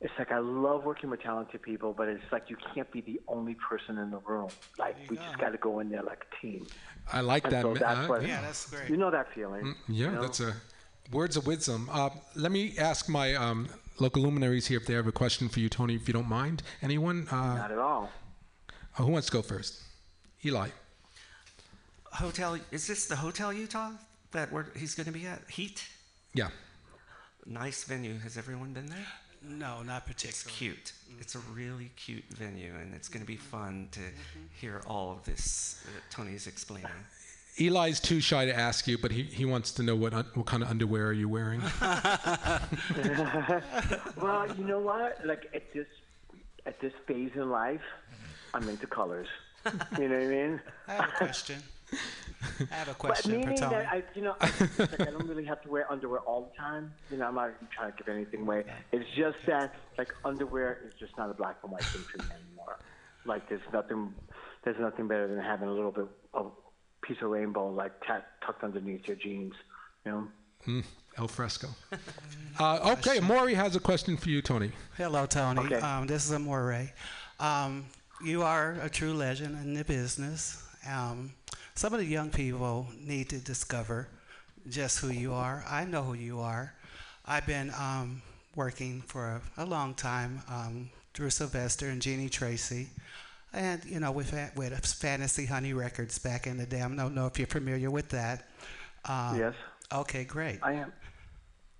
[0.00, 3.20] it's like I love working with talented people, but it's like you can't be the
[3.28, 4.48] only person in the room.
[4.78, 6.66] Like we just got to go in there like a team.
[7.12, 7.62] I like And that.
[7.62, 8.90] so ma- that's uh, what, Yeah, that's great.
[8.90, 9.74] You know that feeling.
[9.88, 10.22] Yeah, you know?
[10.22, 10.54] that's a
[11.12, 11.88] words of wisdom.
[11.92, 13.68] Uh, let me ask my um,
[13.98, 16.62] local luminaries here if they have a question for you, Tony, if you don't mind.
[16.82, 17.26] Anyone?
[17.30, 18.10] Uh, Not at all.
[18.98, 19.80] uh, who wants to go first?
[20.44, 20.68] Eli.
[22.12, 23.92] Hotel, is this the Hotel Utah
[24.32, 25.40] that we're, he's going to be at?
[25.48, 25.88] Heat?
[26.34, 26.48] Yeah.
[27.46, 28.18] Nice venue.
[28.18, 29.06] Has everyone been there?
[29.42, 30.28] No, not particularly.
[30.30, 30.76] It's particularly.
[30.76, 30.92] cute.
[31.10, 31.20] Mm-hmm.
[31.20, 33.44] It's a really cute venue, and it's going to be mm-hmm.
[33.44, 34.40] fun to mm-hmm.
[34.60, 36.90] hear all of this that Tony's explaining.
[37.58, 40.46] Eli's too shy to ask you, but he, he wants to know what un- what
[40.46, 41.60] kind of underwear are you wearing?
[44.16, 45.18] well, you know what?
[45.26, 45.86] Like at this
[46.64, 47.82] at this phase in life,
[48.54, 49.28] I'm into colors.
[49.98, 50.60] You know what I mean?
[50.88, 51.62] I have a question.
[51.92, 53.74] I have a But question for meaning Tony.
[53.76, 56.56] that I, you know, I, like I don't really have to wear underwear all the
[56.58, 56.92] time.
[57.10, 58.64] You know, I'm not trying to give anything away.
[58.90, 62.24] It's just that like underwear is just not a black and white thing for me
[62.46, 62.78] anymore.
[63.24, 64.12] Like there's nothing,
[64.64, 66.52] there's nothing better than having a little bit of
[67.02, 69.54] piece of rainbow like ta- tucked underneath your jeans.
[70.04, 70.28] You know.
[70.66, 70.84] Mm,
[71.18, 71.68] El fresco.
[72.60, 74.70] Uh, okay, Maury has a question for you, Tony.
[74.98, 75.60] Hello, Tony.
[75.60, 75.76] Okay.
[75.76, 76.90] Um, this is Amore.
[77.40, 77.86] Um,
[78.22, 80.62] you are a true legend in the business.
[80.86, 81.32] Um,
[81.74, 84.08] some of the young people need to discover
[84.68, 85.64] just who you are.
[85.68, 86.74] I know who you are.
[87.26, 88.22] I've been um,
[88.54, 90.42] working for a, a long time.
[90.48, 92.88] Um, Drew Sylvester and Jeanie Tracy.
[93.52, 96.80] And, you know, with, with Fantasy Honey Records back in the day.
[96.80, 98.48] I don't know if you're familiar with that.
[99.04, 99.54] Um, Yes.
[99.92, 100.58] Okay, great.
[100.62, 100.92] I am.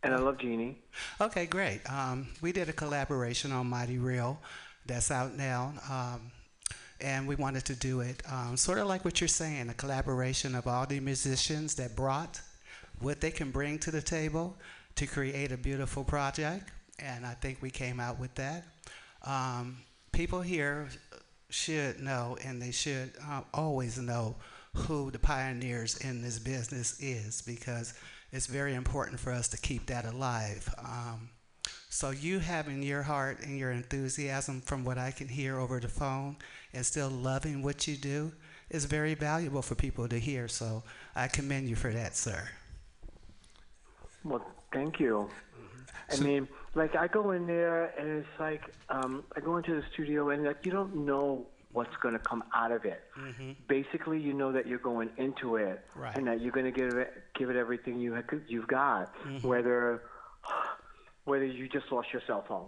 [0.03, 0.79] And I love Jeanie.
[1.21, 1.81] Okay, great.
[1.91, 4.39] Um, we did a collaboration on Mighty Real
[4.85, 5.73] that's out now.
[5.89, 6.33] Um,
[7.03, 10.55] and we wanted to do it um, sort of like what you're saying a collaboration
[10.55, 12.41] of all the musicians that brought
[13.01, 14.57] what they can bring to the table
[14.95, 16.71] to create a beautiful project.
[16.99, 18.65] And I think we came out with that.
[19.25, 19.79] Um,
[20.13, 20.89] people here
[21.51, 24.37] should know, and they should uh, always know
[24.75, 27.95] who the pioneers in this business is because
[28.31, 30.73] it's very important for us to keep that alive.
[30.79, 31.31] Um,
[31.91, 35.89] so you having your heart and your enthusiasm from what I can hear over the
[35.89, 36.37] phone
[36.75, 38.33] and still loving what you do
[38.71, 40.49] is very valuable for people to hear.
[40.49, 40.83] So
[41.15, 42.49] I commend you for that, sir.
[44.25, 45.29] Well, thank you.
[46.11, 49.83] I mean, like I go in there and it's like um, I go into the
[49.93, 53.03] studio and like you don't know what's going to come out of it.
[53.19, 53.53] Mm-hmm.
[53.69, 56.17] Basically, you know that you're going into it Right.
[56.17, 59.47] and that you're going to give it give it everything you ha- you've got, mm-hmm.
[59.47, 60.03] whether
[61.25, 62.67] whether you just lost your cell phone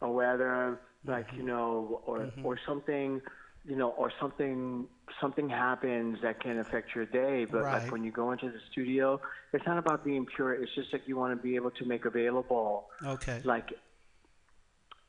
[0.00, 1.38] or whether like mm-hmm.
[1.38, 3.20] you know or or something
[3.64, 4.86] you know or something
[5.20, 7.82] something happens that can affect your day but Right.
[7.82, 9.20] like when you go into the studio
[9.52, 10.52] it's not about being pure.
[10.54, 13.40] It's just like you want to be able to make available Okay.
[13.44, 13.72] like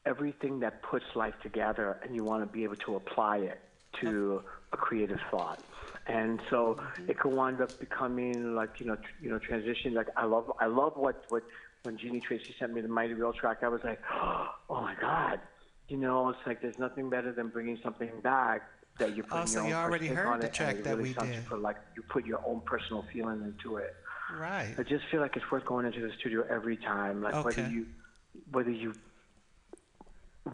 [0.06, 3.60] everything that puts life together and you want to be able to apply it
[4.02, 4.42] to
[4.72, 5.60] a creative thought.
[6.08, 7.10] And so mm-hmm.
[7.10, 10.52] it could wind up becoming like you know tr- you know transition like i love
[10.60, 11.44] i love what what
[11.84, 15.40] when jeanie tracy sent me the mighty real track i was like oh my god
[15.90, 18.62] you know it's like there's nothing better than bringing something back
[19.00, 21.28] that you put Oh, your you already heard on the it, track that really we
[21.28, 21.44] did.
[21.46, 23.96] For like you put your own personal feeling into it
[24.38, 24.76] Right.
[24.78, 27.24] I just feel like it's worth going into the studio every time.
[27.24, 27.88] Like whether you
[28.52, 28.94] whether you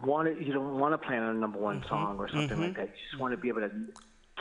[0.02, 1.88] want to, you don't want to plan on a number one Mm-hmm.
[1.88, 2.86] song or something like that.
[2.88, 3.70] You just want to be able to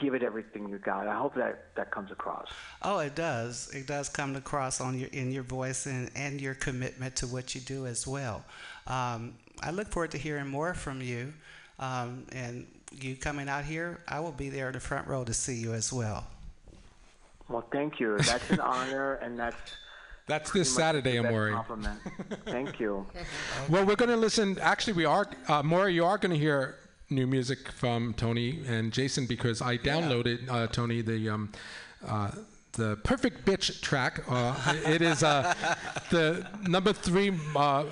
[0.02, 1.08] give it everything you got.
[1.08, 2.48] I hope that that comes across.
[2.82, 3.70] Oh, it does.
[3.74, 7.56] It does come across on your in your voice and, and your commitment to what
[7.56, 8.44] you do as well.
[8.88, 11.34] Um, I look forward to hearing more from you.
[11.80, 15.34] Um, and you coming out here, I will be there in the front row to
[15.34, 16.26] see you as well.
[17.50, 18.18] Well, thank you.
[18.18, 19.58] That's an honor, and that's
[20.28, 21.52] That's this much Saturday, the best Amore.
[21.52, 22.00] compliment.
[22.46, 23.06] Thank you.
[23.70, 24.58] Well, we're going to listen.
[24.60, 25.28] Actually, we are.
[25.48, 26.76] Uh, Maury, you are going to hear
[27.10, 31.30] new music from Tony and Jason because I downloaded uh, Tony the.
[31.30, 31.52] Um,
[32.08, 32.32] uh,
[32.74, 34.22] the perfect bitch track.
[34.30, 34.54] Uh,
[34.86, 35.54] it is uh,
[36.12, 37.86] the number three uh,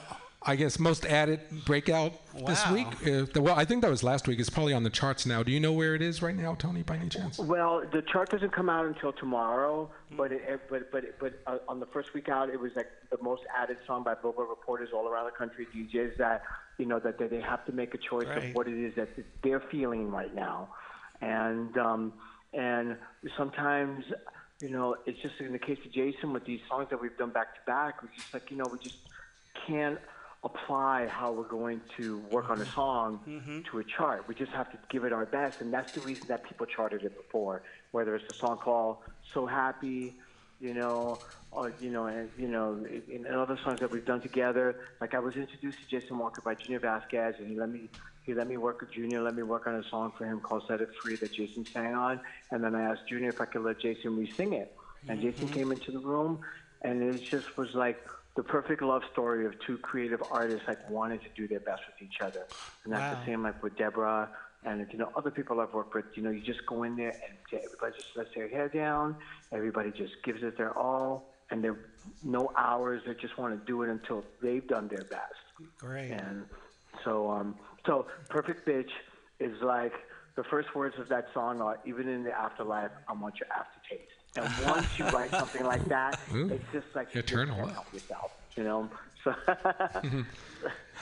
[0.45, 2.13] I guess most added breakout
[2.45, 2.87] this week.
[3.01, 4.39] Uh, the- well, I think that was last week.
[4.39, 5.41] It's probably on the charts now.
[5.41, 7.39] Do you know where it is right now, Tony, by any chance?
[7.39, 11.59] Well, the chart doesn't come out until tomorrow, but it, it- but but but uh,
[11.69, 14.89] on the first week out, it was like the most added song by Billboard reporters
[14.93, 16.41] all around the country, DJs that
[16.77, 18.49] you know that, that they have to make a choice Right.
[18.49, 19.09] of what it is that
[19.43, 20.69] they're feeling right now,
[21.21, 22.13] and um,
[22.53, 22.97] and
[23.37, 24.03] sometimes
[24.61, 27.29] you know it's just in the case of Jason with these songs that we've done
[27.29, 28.97] back to back, we just like you know we just
[29.67, 29.99] can't
[30.43, 32.73] apply how we're going to work on a mm-hmm.
[32.73, 33.61] song mm-hmm.
[33.71, 34.27] to a chart.
[34.27, 37.03] We just have to give it our best, and that's the reason that people charted
[37.03, 37.63] it before.
[37.91, 38.97] Whether it's a song called
[39.33, 40.15] "So Happy,"
[40.59, 41.17] you know,
[41.51, 44.75] or you know, and you know, in, in other songs that we've done together.
[44.99, 47.89] Like I was introduced to Jason Walker by Junior Vasquez, and he let me
[48.23, 50.63] he let me work with Junior, let me work on a song for him called
[50.67, 52.19] "Set It Free" that Jason sang on,
[52.51, 54.75] and then I asked Junior if I could let Jason re-sing it,
[55.07, 55.29] and mm-hmm.
[55.29, 56.39] Jason came into the room,
[56.81, 61.19] and it just was like the perfect love story of two creative artists like wanting
[61.19, 62.45] to do their best with each other,
[62.83, 63.19] and that's Wow.
[63.19, 64.29] the same like with Deborah
[64.65, 66.05] and you know other people I've worked with.
[66.15, 69.15] You know, you just go in there and everybody just lets their hair down.
[69.51, 71.77] Everybody just gives it their all, and they're
[72.23, 73.01] no hours.
[73.05, 75.69] They just want to do it until they've done their best.
[75.77, 76.11] Great.
[76.11, 76.45] And
[77.03, 77.55] so, um,
[77.85, 78.89] so perfect bitch
[79.39, 79.93] is like
[80.35, 84.09] the first words of that song are even in the afterlife, I want your aftertaste.
[84.35, 86.49] And once you write something like that, Ooh.
[86.49, 88.89] it's just like you Eternal can't help yourself, you know.
[89.23, 89.35] So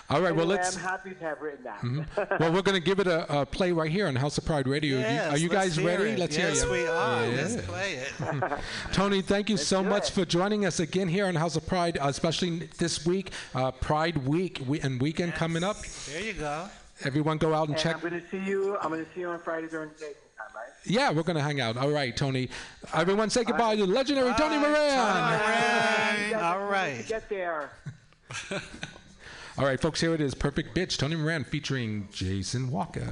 [0.09, 0.35] All right.
[0.35, 0.75] Well, let's.
[0.75, 1.79] I'm happy to have written that.
[1.79, 2.39] Mhm.
[2.39, 4.67] Well, we're going to give it a, a play right here on House of Pride
[4.67, 4.99] Radio.
[4.99, 6.09] Yes, are you guys ready?
[6.11, 6.19] it.
[6.19, 6.75] Let's yes, hear you.
[6.75, 7.25] Yes, we are.
[7.25, 7.41] Yeah.
[7.41, 8.59] Let's play it.
[8.93, 10.13] Tony, thank you so much it.
[10.13, 14.17] for joining us again here on House of Pride, uh, especially this week, uh, Pride
[14.27, 15.77] Week we, and weekend coming up.
[16.11, 16.67] There you go.
[17.03, 17.95] Everyone go out and And check.
[17.95, 18.77] I'm going to see you.
[18.81, 20.69] I'm going to see you on Friday during Jason time, right?
[20.85, 21.77] Yeah, we're going to hang out.
[21.77, 22.49] All right, Tony.
[22.93, 25.39] Everyone say goodbye to the legendary Tony Bye, Moran.
[25.39, 26.25] Moran.
[26.25, 27.01] You guys All are going right.
[27.01, 27.69] To get there.
[29.57, 33.07] All right, folks, here it is Perfect Bitch, Tony Moran featuring Jason Walker.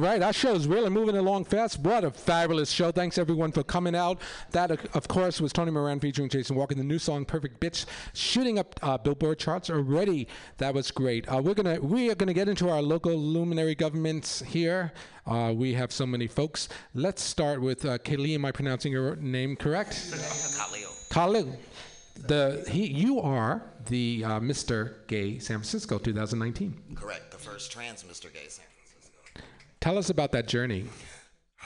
[0.00, 1.78] Right, our show is really moving along fast.
[1.80, 2.90] What a fabulous show.
[2.90, 4.18] Thanks everyone for coming out.
[4.52, 6.74] That, of course, was Tony Moran featuring Jason Walker.
[6.74, 7.84] The new song "Perfect Bitch"
[8.14, 10.26] shooting up uh, Billboard charts already.
[10.58, 11.28] That was great.
[11.28, 14.92] Uh, we're gonna we are gonna get into our local luminary governments here.
[15.26, 16.68] Uh, we have so many folks.
[16.94, 18.34] Let's start with uh, Kaylee.
[18.34, 20.12] Am I pronouncing your name correct?
[20.56, 20.90] Khalil.
[21.10, 21.58] Khalil.
[22.26, 25.06] The he you are the uh, Mr.
[25.06, 26.94] Gay San Francisco 2019.
[26.94, 27.30] Correct.
[27.30, 28.32] The first trans Mr.
[28.32, 28.69] Gay San Francisco.
[29.80, 30.84] Tell us about that journey.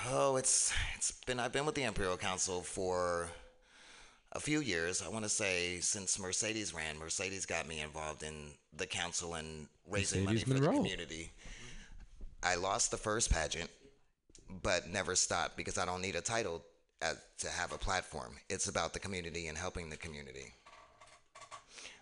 [0.09, 3.29] Oh, it's it's been I've been with the Imperial Council for
[4.33, 5.03] a few years.
[5.03, 9.67] I want to say since Mercedes ran, Mercedes got me involved in the council and
[9.89, 10.77] raising Mercedes money for Monroe.
[10.77, 11.33] the community.
[12.43, 13.71] I lost the first pageant,
[14.63, 16.63] but never stopped because I don't need a title
[17.39, 18.37] to have a platform.
[18.49, 20.55] It's about the community and helping the community.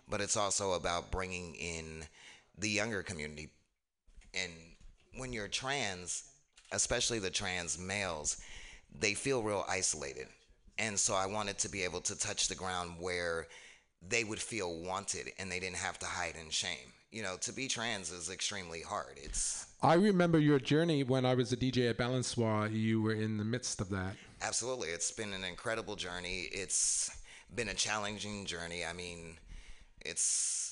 [0.09, 2.05] But it's also about bringing in
[2.57, 3.49] the younger community
[4.33, 4.51] and
[5.17, 6.23] when you're trans,
[6.71, 8.37] especially the trans males,
[8.97, 10.27] they feel real isolated.
[10.77, 13.47] And so I wanted to be able to touch the ground where
[14.07, 16.91] they would feel wanted and they didn't have to hide in shame.
[17.11, 19.17] You know, to be trans is extremely hard.
[19.17, 22.73] It's I remember your journey when I was a DJ at Balançoire.
[22.73, 24.15] You were in the midst of that.
[24.41, 26.47] absolutely, it's been an incredible journey.
[26.51, 27.11] It's
[27.53, 28.83] been a challenging journey.
[28.83, 29.37] I mean,
[30.01, 30.62] it's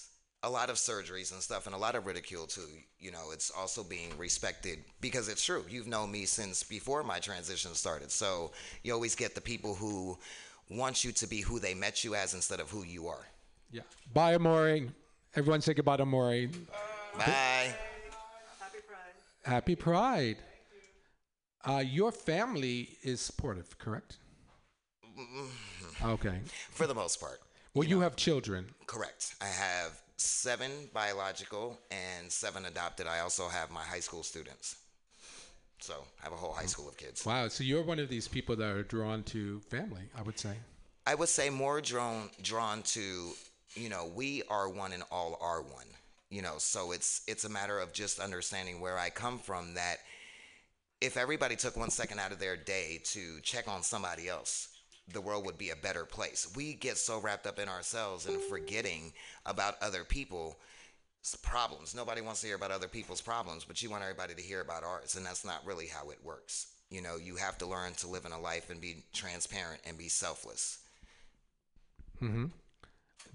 [0.43, 2.67] a lot of surgeries and stuff and a lot of ridicule too.
[2.99, 5.63] You know, it's also being respected because it's true.
[5.69, 8.11] You've known me since before my transition started.
[8.11, 8.51] So
[8.83, 10.17] you always get the people who
[10.69, 13.27] want you to be who they met you as instead of who you are.
[13.71, 13.81] Yeah.
[14.13, 14.79] Bye, Amore.
[15.35, 16.47] Everyone say goodbye to Amore.
[17.17, 17.75] Bye.
[18.59, 19.43] Happy Pride.
[19.43, 20.37] Happy Pride.
[21.63, 24.17] Uh, your family is supportive, correct?
[26.03, 26.39] Okay.
[26.71, 27.39] For the most part.
[27.73, 28.65] Well, you have children.
[28.87, 29.35] Correct.
[29.39, 33.07] I have seven biological and seven adopted.
[33.07, 34.77] I also have my high school students.
[35.79, 37.25] So I have a whole high school of kids.
[37.25, 37.47] Wow.
[37.47, 40.53] So you're one of these people that are drawn to family, I would say.
[41.07, 43.31] I would say more drawn drawn to,
[43.73, 45.87] you know, we are one and all are one.
[46.29, 49.97] You know, so it's it's a matter of just understanding where I come from that
[51.01, 54.69] if everybody took one second out of their day to check on somebody else,
[55.13, 56.51] the world would be a better place.
[56.55, 59.13] We get so wrapped up in ourselves and forgetting
[59.45, 60.55] about other people's
[61.41, 61.95] problems.
[61.95, 64.83] Nobody wants to hear about other people's problems, but you want everybody to hear about
[64.83, 66.67] ours, and that's not really how it works.
[66.89, 69.97] You know, you have to learn to live in a life and be transparent and
[69.97, 70.79] be selfless.
[72.21, 72.45] Mm-hmm.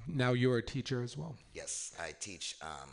[0.08, 1.36] Now you're a teacher as well.
[1.54, 2.90] Yes, I teach um,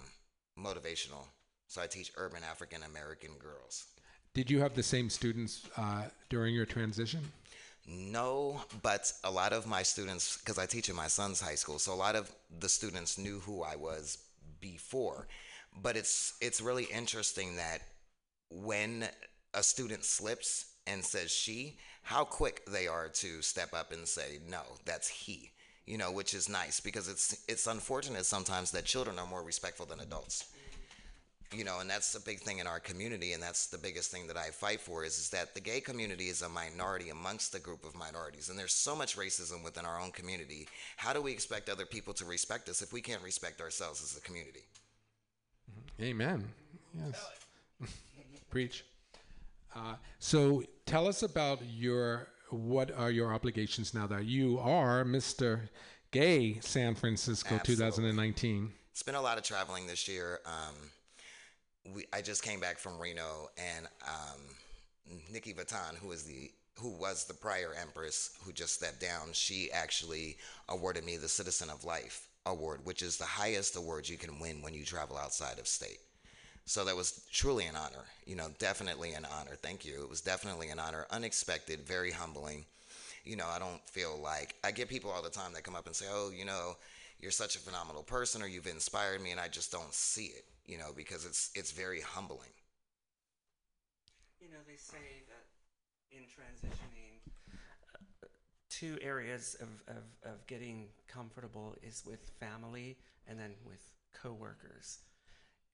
[0.57, 1.27] motivational.
[1.67, 3.85] So I teach urban African American girls.
[4.33, 7.21] Did you have the same students uh, during your transition?
[7.85, 11.79] No, but a lot of my students, because I teach in my son's high school,
[11.79, 14.19] so a lot of the students knew who I was
[14.61, 15.27] before.
[15.81, 17.79] But it's it's really interesting that
[18.49, 19.09] when
[19.53, 24.39] a student slips and says she, how quick they are to step up and say
[24.47, 25.51] no, that's he.
[25.85, 29.85] You know, which is nice because it's it's unfortunate sometimes that children are more respectful
[29.85, 30.45] than adults
[31.55, 34.27] you know and that's the big thing in our community and that's the biggest thing
[34.27, 37.59] that i fight for is, is that the gay community is a minority amongst the
[37.59, 41.31] group of minorities and there's so much racism within our own community how do we
[41.31, 44.63] expect other people to respect us if we can't respect ourselves as a community
[46.01, 46.47] Amen.
[46.93, 47.25] Yes.
[48.49, 48.83] Preach.
[49.75, 55.61] Uh, so tell us about your what are your obligations now that you are Mr.
[56.11, 57.85] Gay San Francisco Absolutely.
[57.85, 58.71] 2019?
[58.91, 60.75] it's been a lot of traveling this year um,
[61.93, 64.39] we, i just came back from reno and um,
[65.31, 69.71] nikki vatan who is the who was the prior empress who just stepped down she
[69.71, 70.37] actually
[70.69, 74.61] awarded me the citizen of life award which is the highest award you can win
[74.61, 75.99] when you travel outside of state.
[76.65, 79.55] So that was truly an honor you know definitely an honor.
[79.61, 80.01] Thank you.
[80.03, 81.05] It was definitely an honor.
[81.11, 82.65] Unexpected very humbling.
[83.23, 85.85] You know i don't feel like i get people all the time that come up
[85.85, 86.75] and say oh you know
[87.21, 90.43] you're such a phenomenal person or you've inspired me and i just don't see it
[90.65, 92.49] you know because it's it's very humbling
[94.43, 95.45] You know, they say that
[96.11, 97.21] in transitioning,
[97.53, 98.27] uh,
[98.69, 103.79] two areas of, of, of getting comfortable is with family and then with
[104.13, 104.99] coworkers.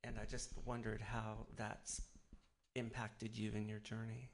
[0.04, 2.02] And I just wondered how that's
[2.76, 4.30] impacted you in your journey.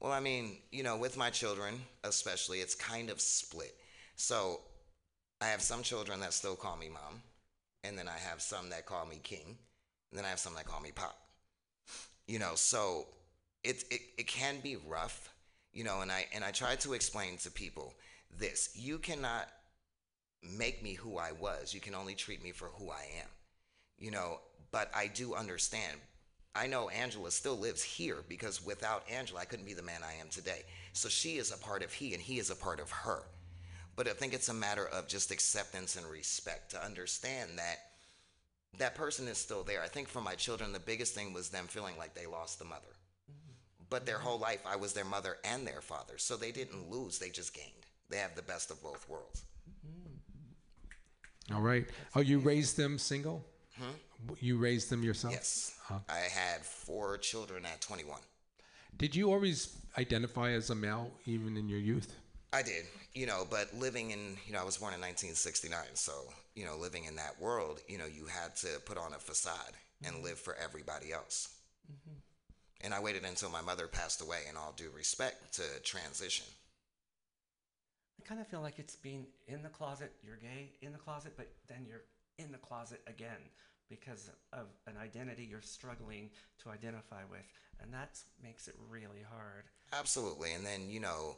[0.00, 3.74] Well, I mean, you know, with my children, especially, it's kind of split.
[4.16, 4.60] So
[5.40, 7.22] I have some children that still call me mom,
[7.84, 9.56] and then I have some that call me king,
[10.10, 11.16] and then I have some that call me pop.
[12.26, 13.06] You know, so
[13.64, 15.30] it, it, it can be rough,
[15.72, 17.94] you know, and I, and I try to explain to people
[18.38, 19.48] this you cannot
[20.42, 23.28] make me who I was, you can only treat me for who I am,
[23.98, 24.40] you know,
[24.70, 25.98] but I do understand
[26.58, 30.20] I know Angela still lives here because without Angela, I couldn't be the man I
[30.20, 30.62] am today.
[30.92, 33.22] So she is a part of he, and he is a part of her.
[33.94, 37.78] But I think it's a matter of just acceptance and respect to understand that
[38.76, 39.82] that person is still there.
[39.82, 42.64] I think for my children, the biggest thing was them feeling like they lost the
[42.64, 42.80] mother.
[43.30, 43.84] Mm-hmm.
[43.90, 44.26] But their mm-hmm.
[44.26, 46.18] whole life, I was their mother and their father.
[46.18, 47.72] So they didn't lose, they just gained.
[48.10, 49.44] They have the best of both worlds.
[49.86, 51.56] Mm-hmm.
[51.56, 51.86] All right.
[52.14, 53.44] Oh, you raised them single?
[53.76, 54.34] Hmm?
[54.40, 55.32] You raised them yourself?
[55.32, 55.78] Yes.
[55.90, 58.20] Uh, I had four children at 21.
[58.96, 62.14] did you always identify as a male even in your youth?
[62.52, 62.84] I did,
[63.18, 65.80] you know, but living in, you know, I was born in 1969.
[65.94, 66.12] So,
[66.54, 69.74] you know, living in that world, you know, you had to put on a facade
[70.04, 70.24] and mm-hmm.
[70.24, 71.56] live for everybody else.
[71.90, 72.18] Mm-hmm.
[72.84, 76.46] And I waited until my mother passed away, in all due respect, to transition.
[78.22, 81.32] I kind of feel like it's being in the closet, you're gay in the closet,
[81.36, 82.04] but then you're
[82.38, 83.50] in the closet again
[83.90, 86.30] because of an identity you're struggling
[86.62, 87.46] to identify with.
[87.82, 89.64] And that makes it really hard.
[89.92, 90.52] Absolutely.
[90.52, 91.36] And then, you know,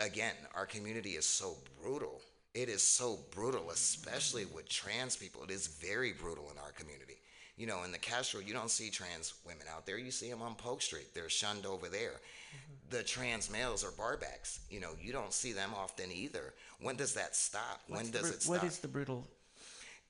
[0.00, 2.20] again, our community is so brutal.
[2.54, 5.42] It is so brutal, especially with trans people.
[5.44, 7.18] It is very brutal in our community.
[7.56, 9.98] You know, in the Castro, you don't see trans women out there.
[9.98, 11.14] You see them on Polk Street.
[11.14, 12.12] They're shunned over there.
[12.12, 12.96] Mm-hmm.
[12.96, 14.60] The trans males are barbacks.
[14.70, 16.54] You know, you don't see them often either.
[16.80, 17.80] When does that stop?
[17.88, 18.56] What's when does bru- it stop?
[18.56, 19.26] What is the brutal?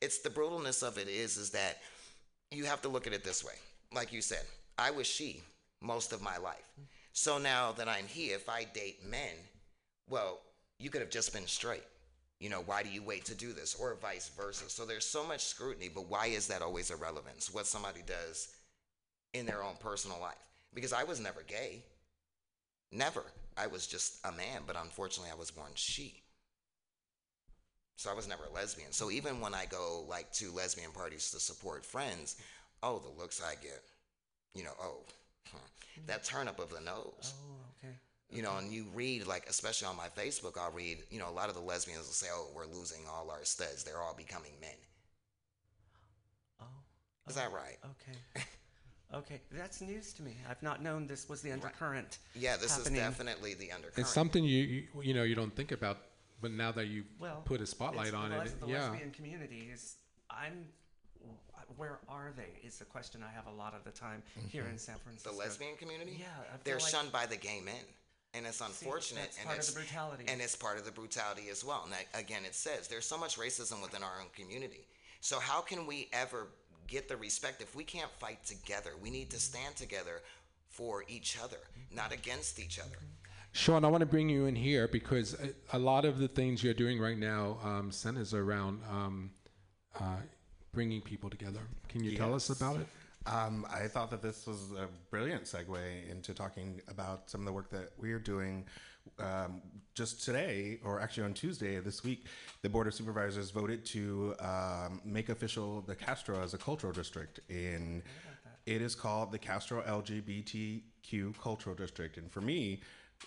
[0.01, 1.79] it's the brutalness of it is is that
[2.51, 3.55] you have to look at it this way
[3.93, 4.43] like you said
[4.79, 5.43] i was she
[5.81, 6.85] most of my life mm-hmm.
[7.13, 9.35] so now that i'm he if i date men
[10.09, 10.41] well
[10.79, 11.85] you could have just been straight.
[12.41, 13.75] You know why do you wait to do this?
[13.75, 14.69] Or vice versa.
[14.69, 18.49] So there's so much scrutiny but why is that always irrelevant what somebody does
[19.35, 20.37] in their own personal life?
[20.75, 21.83] Because i was never gay.
[22.93, 23.25] Never.
[23.57, 26.23] I was just a man but unfortunately i was born she.
[27.99, 28.93] So I was never a lesbian.
[28.93, 32.37] So even when I go like to lesbian parties to support friends,
[32.81, 33.83] oh, the looks I get,
[34.55, 34.99] you know, oh,
[36.07, 37.35] that turn up of the nose.
[37.35, 37.58] Oh.
[38.31, 41.33] You know, and you read like, especially on my Facebook, I'll read, you know, a
[41.33, 43.85] lot of the lesbians will say, "Oh, we're losing all our studs.
[43.85, 44.77] They're all becoming men."
[46.61, 46.65] Oh.
[47.29, 47.79] Is that right?
[47.85, 48.45] Okay.
[49.15, 50.37] Okay, that's news to me.
[50.51, 52.19] I've not known this was the undercurrent.
[52.35, 53.01] Yeah, this happening.
[53.01, 53.99] is definitely the undercurrent.
[53.99, 55.97] It's something you, you you know you don't think about,
[56.43, 58.91] but now that you well put a spotlight it's on the it, les- the yeah.
[58.91, 59.97] lesbian community is.
[60.29, 60.67] I'm.
[61.77, 62.67] Where are they?
[62.67, 65.31] Is the question I have a lot of the time here in San Francisco.
[65.31, 65.39] Mm-hmm.
[65.39, 66.17] the lesbian community.
[66.19, 66.27] Yeah,
[66.65, 67.85] they're like- shunned by the gay men,
[68.35, 69.23] and it's See, unfortunate.
[69.23, 70.25] that's and part of it's, the brutality.
[70.29, 71.83] and it's part of the brutality as well.
[71.85, 74.87] And that, again, it says there's so much racism within our own community.
[75.21, 76.49] So how can we ever
[76.87, 78.91] get the respect if we can't fight together?
[79.03, 80.23] We need to stand together
[80.69, 81.59] for each other,
[81.91, 82.99] not against each other.
[83.53, 86.63] Sean, I want to bring you in here because a, a lot of the things
[86.63, 89.31] you're doing right now um, centers around um,
[89.99, 90.17] uh,
[90.73, 91.61] bringing people together.
[91.89, 92.87] Can you tell us about it?
[93.31, 97.53] Um, I thought that this was a brilliant segue into talking about some of the
[97.53, 98.65] work that we're doing.
[99.19, 99.61] Um,
[99.95, 102.27] just today, or actually on Tuesday of this week,
[102.63, 107.41] the Board of Supervisors voted to um, make official the Castro as a cultural district.
[107.49, 108.03] In
[108.67, 112.17] it is called the Castro LGBTQ Cultural District.
[112.19, 112.81] And for me,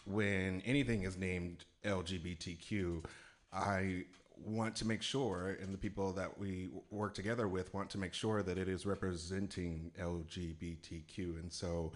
[0.05, 3.03] when anything is named LGBTQ,
[3.51, 4.05] I
[4.45, 8.13] want to make sure, and the people that we work together with want to make
[8.13, 11.39] sure that it is representing LGBTQ.
[11.39, 11.91] And so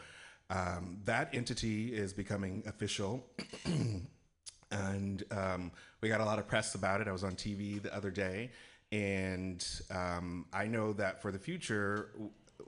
[0.50, 3.26] um, that entity is becoming official.
[4.72, 5.72] and um,
[6.02, 7.08] we got a lot of press about it.
[7.08, 8.52] I was on TV the other day,
[8.92, 12.12] and um, I know that for the future,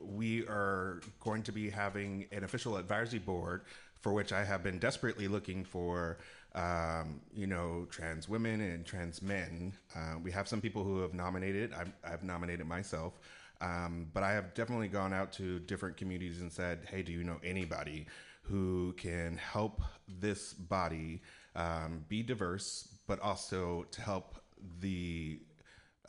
[0.02, 3.62] we are going to be having an official advisory board
[4.02, 6.18] for which I have been desperately looking for.
[6.58, 9.74] Um, you know, trans women and trans men.
[9.96, 11.72] Uh, we have some people who have nominated.
[11.74, 13.20] I've, I've nominated myself.
[13.62, 17.24] Um, but I have definitely gone out to different communities and said, hey, do you
[17.24, 18.08] know anybody
[18.42, 19.82] who can help
[20.20, 21.22] this body
[21.56, 24.40] um, be diverse, but also to help
[24.80, 25.40] the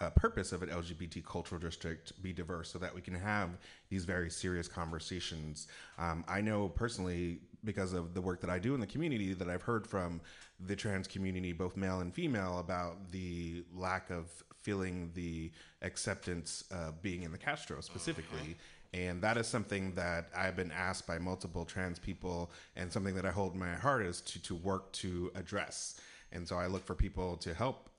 [0.01, 3.51] uh, purpose of an LGBT cultural district be diverse so that we can have
[3.89, 5.67] these very serious conversations.
[5.99, 9.49] Um, I know personally, because of the work that I do in the community, that
[9.49, 10.21] I've heard from
[10.61, 14.31] the trans community, both male and female, about the lack of
[14.63, 15.51] feeling the
[15.83, 17.83] acceptance of being in the Castro uh-huh.
[17.83, 18.57] specifically.
[18.95, 23.27] And that is something that I've been asked by multiple trans people, and something that
[23.27, 26.01] I hold in my heart is to, to work to address.
[26.33, 27.91] And so I look for people to help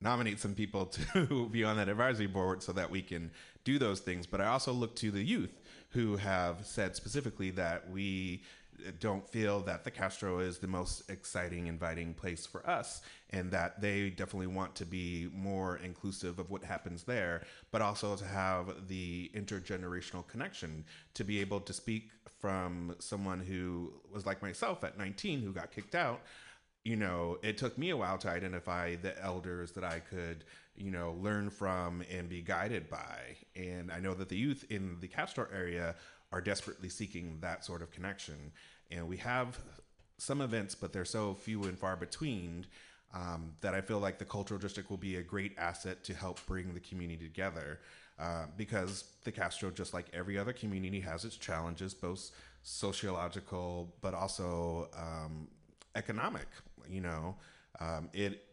[0.00, 3.30] nominate some people to be on that advisory board so that we can
[3.64, 4.26] do those things.
[4.26, 8.42] But I also look to the youth who have said specifically that we
[9.00, 13.80] don't feel that the Castro is the most exciting, inviting place for us, and that
[13.80, 18.88] they definitely want to be more inclusive of what happens there, but also to have
[18.88, 22.10] the intergenerational connection to be able to speak
[22.40, 26.20] from someone who was like myself at 19 who got kicked out.
[26.84, 30.44] You know, it took me a while to identify the elders that I could,
[30.76, 33.36] you know, learn from and be guided by.
[33.54, 35.94] And I know that the youth in the Castro area
[36.32, 38.52] are desperately seeking that sort of connection.
[38.90, 39.58] And we have
[40.18, 42.66] some events, but they're so few and far between
[43.14, 46.44] um, that I feel like the cultural district will be a great asset to help
[46.46, 47.80] bring the community together.
[48.18, 52.30] Uh, because the Castro, just like every other community, has its challenges, both
[52.62, 55.48] sociological but also um,
[55.96, 56.46] economic.
[56.88, 57.36] You know,
[57.80, 58.44] um, it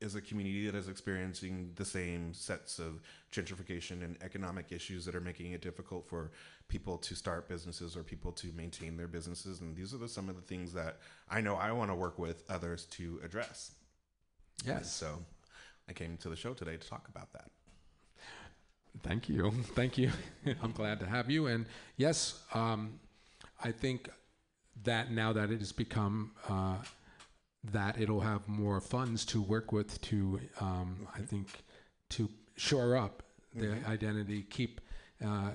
[0.00, 3.00] is a community that is experiencing the same sets of
[3.32, 6.30] gentrification and economic issues that are making it difficult for
[6.68, 9.60] people to start businesses or people to maintain their businesses.
[9.60, 12.18] And these are the, some of the things that I know I want to work
[12.18, 13.72] with others to address.
[14.64, 14.92] Yes.
[14.92, 15.24] So
[15.88, 17.50] I came to the show today to talk about that.
[19.02, 19.50] Thank you.
[19.74, 20.10] Thank you.
[20.62, 21.46] I'm glad to have you.
[21.46, 23.00] And yes, um,
[23.62, 24.10] I think
[24.84, 26.76] that now that it has become uh,
[27.72, 31.48] that it'll have more funds to work with to, um, I think,
[32.10, 33.22] to shore up
[33.54, 33.86] the Mhm.
[33.86, 34.80] identity, keep
[35.24, 35.50] uh,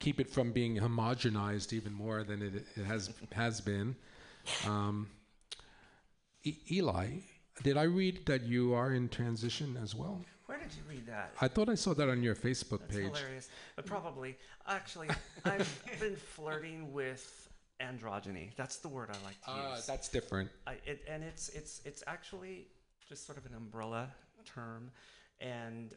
[0.00, 3.96] keep it from being homogenized even more than it, it has has been.
[4.66, 5.08] Um,
[6.42, 7.20] e- Eli,
[7.62, 10.24] did I read that you are in transition as well?
[10.46, 11.32] Where did you read that?
[11.40, 13.16] I thought I saw that on your Facebook That's page.
[13.16, 13.48] hilarious.
[13.76, 14.36] But probably,
[14.66, 15.08] actually,
[15.44, 17.48] I've been flirting with
[17.80, 18.54] androgyny.
[18.56, 19.86] That's the word I like to Ah, use.
[19.86, 20.50] that's different.
[20.66, 22.68] I, it, and it's it's it's actually
[23.08, 24.08] just sort of an umbrella
[24.44, 24.90] term,
[25.40, 25.94] and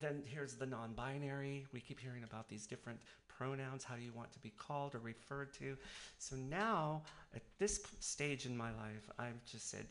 [0.00, 1.66] then here's the non-binary.
[1.72, 3.84] We keep hearing about these different pronouns.
[3.84, 5.76] How do you want to be called or referred to?
[6.18, 7.02] So now,
[7.34, 9.86] at this stage in my life, I've just said,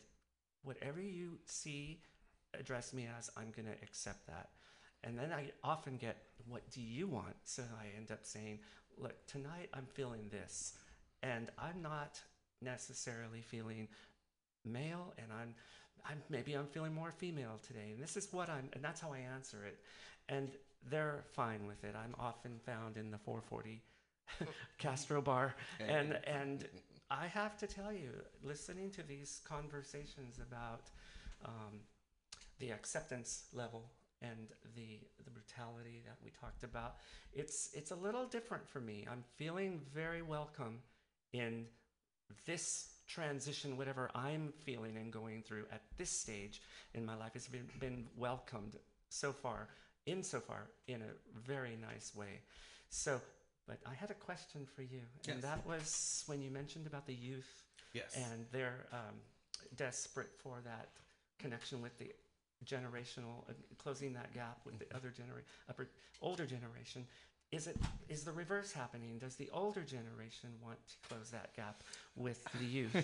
[0.64, 2.02] whatever you see,
[2.58, 3.30] address me as.
[3.36, 4.48] I'm going to accept that.
[5.04, 6.16] And then I often get,
[6.48, 7.36] what do you want?
[7.44, 8.58] So I end up saying,
[9.00, 10.74] look, tonight I'm feeling this.
[11.22, 12.20] And I'm not
[12.62, 13.88] necessarily feeling
[14.64, 15.54] male and I'm
[16.04, 19.12] I'm maybe I'm feeling more female today and this is what I'm and that's how
[19.12, 19.78] I answer it
[20.28, 20.50] and
[20.90, 23.82] they're fine with it I'm often found in the 440
[24.78, 25.54] Castro bar
[25.86, 26.68] and and
[27.10, 28.10] I have to tell you
[28.44, 30.90] listening to these conversations about
[31.44, 31.80] um,
[32.60, 33.90] the acceptance level
[34.22, 36.96] and the the brutality that we talked about
[37.32, 40.80] it's it's a little different for me I'm feeling very welcome
[41.32, 41.66] in
[42.46, 46.60] this transition, whatever I'm feeling and going through at this stage
[46.94, 48.76] in my life, has been, been welcomed
[49.08, 49.68] so far,
[50.06, 52.40] insofar, in a very nice way.
[52.88, 53.20] So,
[53.66, 55.42] but I had a question for you, and Yes.
[55.42, 58.16] that was when you mentioned about the youth Yes.
[58.16, 59.16] and they're um,
[59.76, 60.88] desperate for that
[61.40, 62.12] connection with the
[62.66, 65.88] generational, uh, closing that gap with the other genera- upper,
[66.20, 67.06] older generation.
[67.52, 67.76] Is it
[68.08, 69.18] is the reverse happening?
[69.18, 71.82] Does the older generation want to close that gap
[72.14, 72.94] with the youth?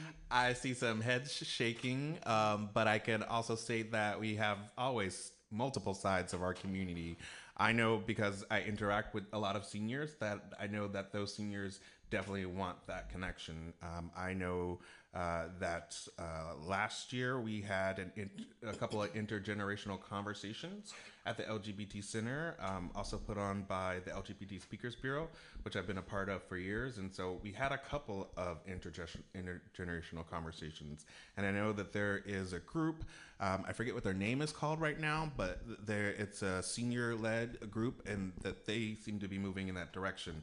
[0.30, 5.32] I see some heads shaking, um, but I can also state that we have always
[5.50, 7.18] multiple sides of our community.
[7.58, 11.34] I know because I interact with a lot of seniors that I know that those
[11.34, 11.80] seniors
[12.10, 13.72] definitely want that connection.
[13.82, 14.78] Um, I know
[15.14, 18.30] uh, that uh, last year we had an in,
[18.66, 20.94] a couple of intergenerational conversations
[21.24, 25.28] at the LGBT Center, um, also put on by the LGBT Speakers Bureau,
[25.62, 26.98] which I've been a part of for years.
[26.98, 31.06] And so we had a couple of intergener- intergenerational conversations.
[31.36, 33.04] And I know that there is a group,
[33.38, 37.14] um, I forget what their name is called right now, but there it's a senior
[37.14, 40.42] led group, and that they seem to be moving in that direction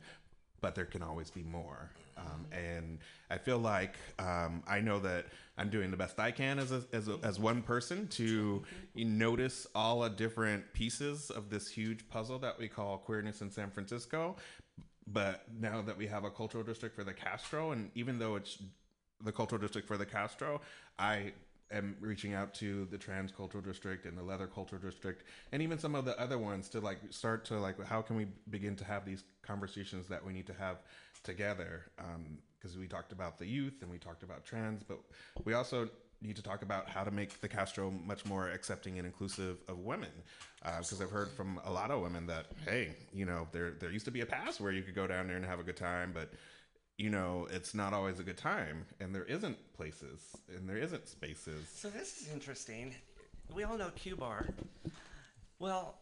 [0.61, 1.89] but there can always be more.
[2.17, 2.99] Um, and
[3.29, 6.83] I feel like um, I know that I'm doing the best I can as a,
[6.91, 8.63] as, a, as one person to
[8.95, 13.69] notice all the different pieces of this huge puzzle that we call queerness in San
[13.71, 14.35] Francisco.
[15.07, 18.61] But now that we have a cultural district for the Castro, and even though it's
[19.23, 20.61] the cultural district for the Castro,
[20.97, 21.33] I
[21.71, 25.77] am reaching out to the trans cultural district and the leather cultural district and even
[25.77, 28.83] some of the other ones to like start to like how can we begin to
[28.83, 30.77] have these conversations that we need to have
[31.23, 31.85] together?
[31.99, 34.99] Um, because we talked about the youth and we talked about trans but
[35.45, 35.89] we also
[36.21, 39.79] need to talk about how to make the Castro much more accepting and inclusive of
[39.79, 40.09] women.
[40.63, 43.91] Uh, because I've heard from a lot of women that hey you know there there
[43.91, 45.77] used to be a past where you could go down there and have a good
[45.77, 46.33] time but
[46.99, 50.19] you know, it's not always a good time, and there isn't places,
[50.53, 51.65] and there isn't spaces.
[51.73, 52.93] so this is interesting.
[53.55, 54.45] We all know Q Bar.
[55.59, 55.95] Well,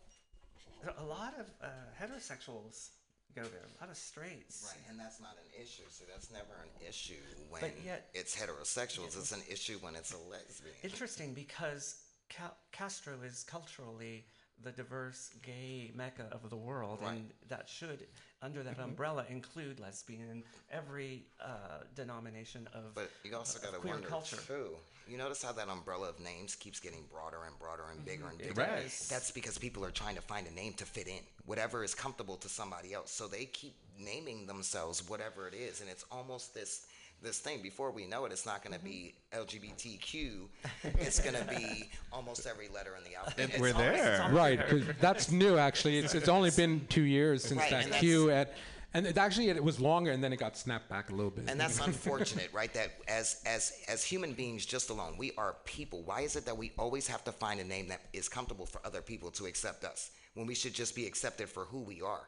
[0.98, 1.68] a lot of uh,
[2.02, 2.90] heterosexuals
[3.36, 3.62] go there.
[3.80, 4.66] A lot of straights.
[4.68, 5.84] Right, and that's not an issue.
[5.90, 7.14] So that's never an issue
[7.50, 9.18] when But yet- it's heterosexuals.
[9.18, 10.74] It's an issue when it's a lesbian.
[10.84, 12.02] Interesting because
[12.36, 14.26] Ca- Castro is culturally
[14.64, 17.12] the diverse gay mecca of the world, Right.
[17.12, 18.08] and that should,
[18.42, 24.08] under that umbrella, include lesbian, every uh, denomination of, But you also got to wonder
[24.08, 24.38] culture.
[24.38, 24.70] too.
[25.10, 28.40] You notice how that umbrella of names keeps getting broader and broader and bigger and
[28.42, 28.68] It bigger.
[28.84, 29.08] does.
[29.10, 32.36] That's because people are trying to find a name to fit in, whatever is comfortable
[32.38, 33.10] to somebody else.
[33.12, 36.86] So they keep naming themselves whatever it is, and it's almost this
[37.22, 37.62] this thing.
[37.62, 39.44] Before we know it, it's not going to be mm-hmm.
[39.44, 40.48] LGBTQ.
[41.00, 43.50] It's going to be almost every letter in the alphabet.
[43.50, 44.30] It's we're always- there.
[44.32, 45.98] Right, 'cause that's new actually.
[45.98, 48.54] It's, it's only been two years since Right, that and Q at,
[48.94, 51.50] and it actually it was longer and then it got snapped back a little bit.
[51.50, 52.74] And that's unfortunate, right?
[52.74, 56.04] That as as as human beings, just alone, we are people.
[56.04, 58.82] Why is it that we always have to find a name that is comfortable for
[58.86, 62.28] other people to accept us when we should just be accepted for who we are,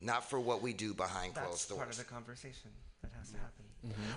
[0.00, 1.98] not for what we do behind That's closed part of doors?
[1.98, 2.70] the conversation
[3.02, 3.59] that has to happen.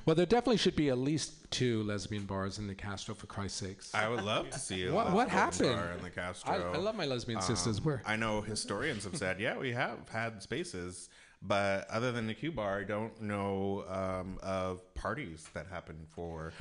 [0.06, 3.60] Well, there definitely should be at least two lesbian bars in the Castro for Christ's
[3.60, 3.96] sakes.
[3.96, 5.76] I would love to see a What- lesbian what happened?
[5.76, 6.54] bar in the Castro.
[6.74, 7.82] I- I love my lesbian sisters.
[7.82, 8.02] Where?
[8.06, 11.10] I know historians have said, yeah, we have had spaces,
[11.42, 16.54] but other than the Q bar, I don't know um, of parties that happen for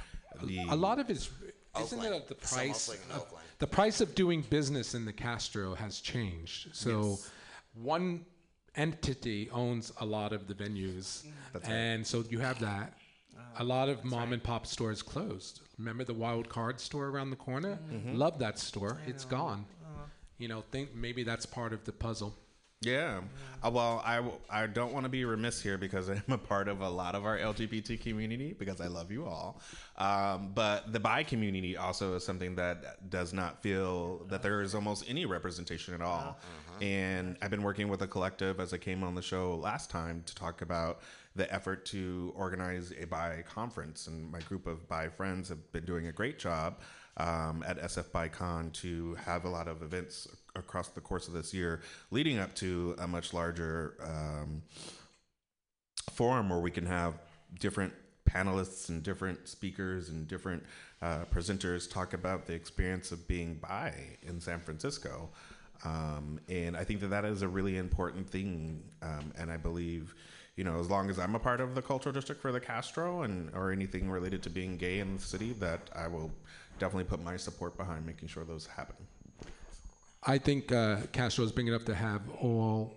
[0.43, 0.59] the.
[0.69, 1.31] a lot of it's
[1.81, 2.15] isn't Oakland.
[2.17, 3.45] it the It's price almost like in of- Oakland.
[3.59, 6.75] the price of doing business in the Castro has changed.
[6.75, 7.19] So
[7.75, 8.27] one
[8.77, 11.75] entity owns a lot of the venues, That's right.
[11.75, 12.95] and so you have that.
[13.59, 15.61] a lot of mom and pop stores closed.
[15.79, 17.79] Remember the Wild Card store around the corner?
[18.13, 18.99] Love that store.
[19.07, 19.67] It's gone.
[20.39, 22.35] You know, think maybe that's part of the puzzle.
[22.83, 23.21] Yeah.
[23.65, 24.03] Uh, well,
[24.51, 27.25] I don't want to be remiss here because I'm a part of a lot of
[27.25, 29.61] our LGBT community because I love you all.
[29.99, 34.75] Um, but the bi community also is something that does not feel that there is
[34.75, 36.39] almost any representation at all.
[36.81, 40.25] And I've been working with a collective as I came on the show last time
[40.27, 41.01] to talk about
[41.37, 44.09] the effort to organize a bi conference.
[44.09, 46.81] And my group of bi friends have been doing a great job
[47.17, 51.55] um, at SF BiCon to have a lot of events across the course of this
[51.55, 51.81] year,
[52.11, 54.63] leading up to a much larger um,
[56.11, 57.15] forum where we can have
[57.59, 57.93] different
[58.29, 60.63] panelists and different speakers and different
[61.01, 63.93] uh, presenters talk about the experience of being bi
[64.23, 65.29] in San Francisco.
[65.85, 68.83] Um, and I think that that is a really important thing.
[69.03, 70.15] Um, and I believe,
[70.57, 73.23] you know, as long as I'm a part of the cultural district for the Castro
[73.23, 76.31] and or anything related to being gay in the city, that I will
[76.79, 78.97] definitely put my support behind making sure those happen.
[80.25, 82.95] I think uh, Castro is big enough to have all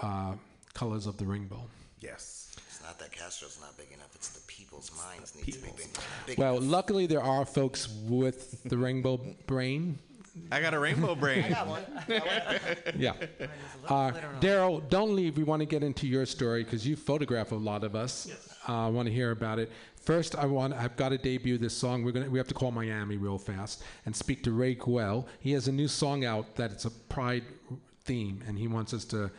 [0.00, 0.34] uh,
[0.74, 1.62] colors of the rainbow.
[2.00, 2.54] Yes.
[2.68, 4.14] It's not that Castro's not big enough.
[4.14, 5.88] It's the people's minds need to be big,
[6.26, 6.70] big Well, enough.
[6.70, 9.98] luckily there are folks with the rainbow brain.
[10.52, 11.44] I got a rainbow brain.
[11.46, 11.84] I got one.
[12.96, 13.14] Yeah.
[13.88, 15.36] Uh, Daryl, don't leave.
[15.36, 18.30] We want to get into your story because you photograph a lot of us.
[18.68, 19.72] Uh, I want to hear about it.
[20.02, 20.74] First, I want.
[20.74, 22.02] I've got to debut this song.
[22.02, 22.30] We're gonna.
[22.30, 25.26] We have to call Miami real fast and speak to Ray Guell.
[25.40, 27.44] He has a new song out that it's a pride
[28.04, 29.30] theme, and he wants us to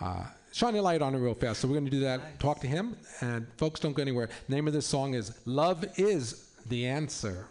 [0.00, 1.60] uh, shine a light on it real fast.
[1.60, 2.40] So we're going to do that.
[2.40, 4.28] Talk to him, and folks, don't go anywhere.
[4.48, 7.48] The name of this song is "Love Is the Answer."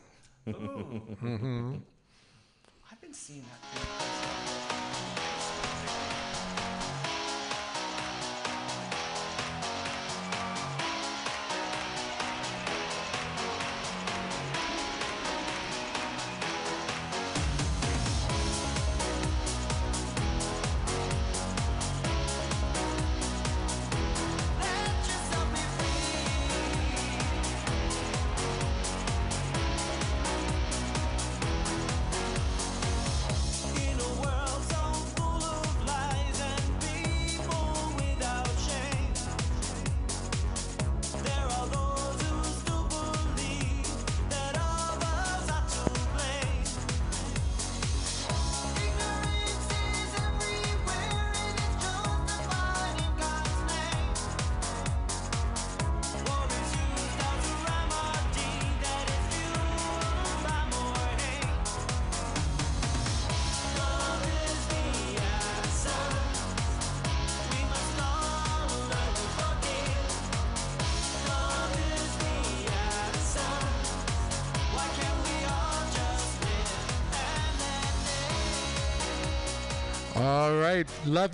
[0.47, 1.81] Ooh.
[2.91, 3.92] I've been seeing that.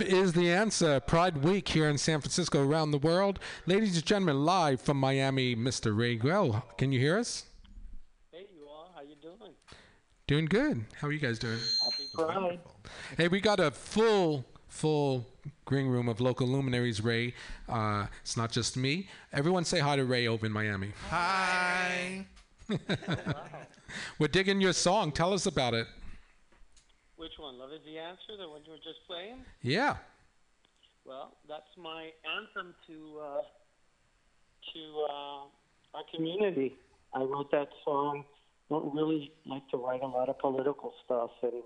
[0.00, 0.98] Love is the answer.
[0.98, 3.38] Pride Week here in San Francisco, around the world.
[3.66, 5.94] Ladies and gentlemen, live from Miami, Mr.
[5.94, 6.62] Ray Guell.
[6.78, 7.44] Can you hear us?
[8.32, 9.52] Hey, you all, how you doing?
[10.26, 10.86] Doing good.
[10.98, 11.58] How are you guys doing?
[11.84, 12.60] Happy Pride.
[13.18, 15.26] Hey, we got a full full
[15.66, 17.02] green room of local luminaries.
[17.02, 17.34] Ray,
[17.68, 19.10] uh, it's not just me.
[19.34, 20.92] Everyone say hi to Ray over in Miami.
[21.10, 22.24] Hi.
[24.18, 25.12] We're digging your song.
[25.12, 25.88] Tell us about it.
[27.20, 27.58] Which one?
[27.58, 28.34] Love is the answer.
[28.38, 29.44] The one you were just playing.
[29.60, 29.96] Yeah.
[31.04, 33.42] Well, that's my anthem to uh,
[34.72, 36.78] to uh, our community.
[37.12, 38.24] I wrote that song.
[38.70, 41.62] Don't really like to write a lot of political stuff, and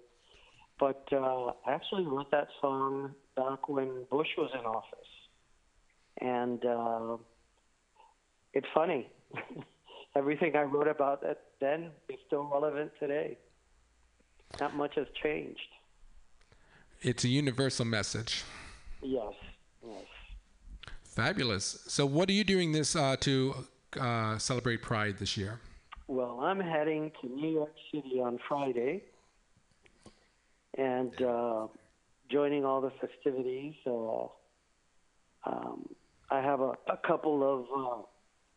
[0.81, 5.13] but uh, I actually wrote that song back when Bush was in office,
[6.21, 7.17] and uh,
[8.55, 9.09] it's funny.
[10.17, 13.39] Everything I wrote about that then is still relevant today.
[14.61, 15.61] Not much has changed.
[17.03, 18.45] It's a universal message.
[19.03, 19.35] Yes,
[19.87, 20.05] yes.
[21.03, 21.85] Fabulous.
[21.87, 23.55] So, what are you doing this uh, to
[24.01, 25.61] uh, celebrate Pride this year?
[26.07, 29.03] Well, I'm heading to New York City on Friday
[30.77, 31.67] and uh,
[32.31, 33.75] joining all the festivities.
[33.87, 34.25] Uh,
[35.47, 35.89] um,
[36.31, 38.03] I have a, a couple of uh,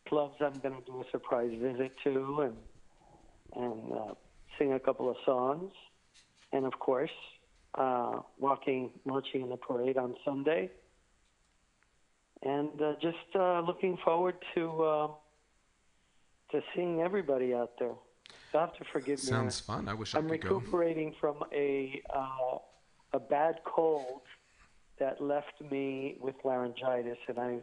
[0.08, 2.56] clubs I'm going to do a surprise visit to and
[3.56, 4.14] and uh,
[4.58, 5.72] sing a couple of songs,
[6.52, 7.10] and of course,
[7.74, 10.70] uh, walking, marching in the parade on Sunday,
[12.42, 15.08] and uh, just uh, looking forward to uh,
[16.52, 17.94] to seeing everybody out there.
[18.52, 19.30] You have to forgive me.
[19.30, 19.88] Sounds fun.
[19.88, 20.56] I wish I I'm could go.
[20.56, 22.58] recuperating from a uh,
[23.12, 24.22] a bad cold
[24.98, 27.58] that left me with laryngitis, and I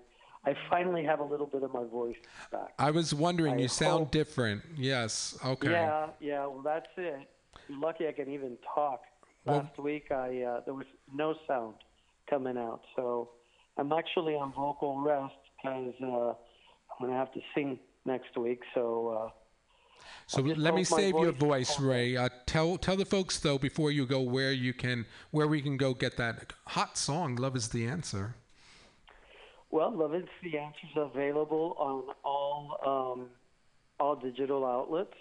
[0.46, 2.16] I finally have a little bit of my voice
[2.52, 2.74] back.
[2.78, 4.62] I was wondering, I you sound different.
[4.78, 5.38] Yes.
[5.44, 5.72] Okay.
[5.72, 6.46] Yeah, yeah.
[6.46, 7.28] Well, that's it.
[7.70, 9.02] Lucky I can even talk.
[9.46, 11.76] Last week, I uh, there was no sound
[12.30, 13.30] coming out, so
[13.78, 16.36] I'm actually on vocal rest because uh, I'm
[17.08, 18.62] gonna have to sing next week.
[18.74, 19.10] So.
[19.10, 19.30] Uh,
[20.28, 22.18] So let me save your voice- voice, Ray.
[22.18, 25.78] Uh, tell tell the folks though before you go where you can where we can
[25.78, 27.36] go get that hot song.
[27.36, 28.36] Love is the answer.
[29.72, 32.60] Well, Love is the Answer is available on all
[32.92, 33.30] um,
[34.00, 35.18] all digital outlets.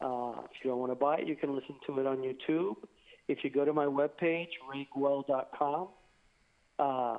[0.00, 2.76] Uh, if you don't want to buy it, you can listen to it on YouTube.
[3.26, 5.88] If you go to my webpage, rayguell.com,
[6.78, 7.18] uh,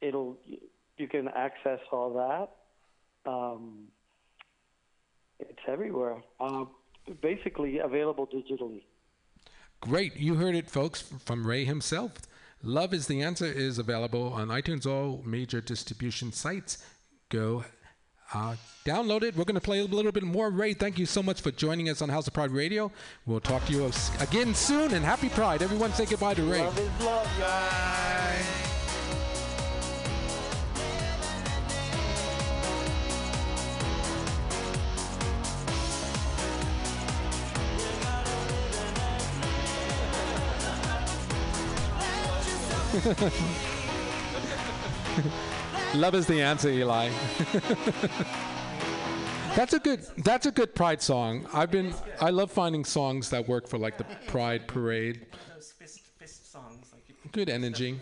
[0.00, 0.38] it'll
[0.96, 3.30] you can access all that.
[3.30, 3.88] Um,
[5.38, 6.22] it's everywhere.
[6.40, 6.64] Uh,
[7.20, 8.82] basically available digitally.
[9.80, 10.16] Great.
[10.16, 12.12] You heard it, folks, from Ray himself.
[12.62, 16.78] Love is the answer is available on iTunes, all major distribution sites.
[17.28, 17.64] Go
[18.34, 19.36] uh, download it.
[19.36, 20.50] We're going to play a little bit more.
[20.50, 22.90] Ray, thank you so much for joining us on House of Pride Radio.
[23.24, 23.90] We'll talk to you
[24.20, 25.62] again soon, and happy Pride.
[25.62, 26.62] Everyone say goodbye to Ray.
[26.62, 28.42] Love is love, Bye.
[45.94, 47.10] Love is the answer, Eli.
[49.54, 50.04] that's a good.
[50.18, 51.46] That's a good Pride song.
[51.52, 51.94] I've been.
[52.20, 55.26] I love finding songs that work for like the Pride parade.
[55.54, 56.86] Those fist, fist songs.
[56.92, 57.98] Like Good energy.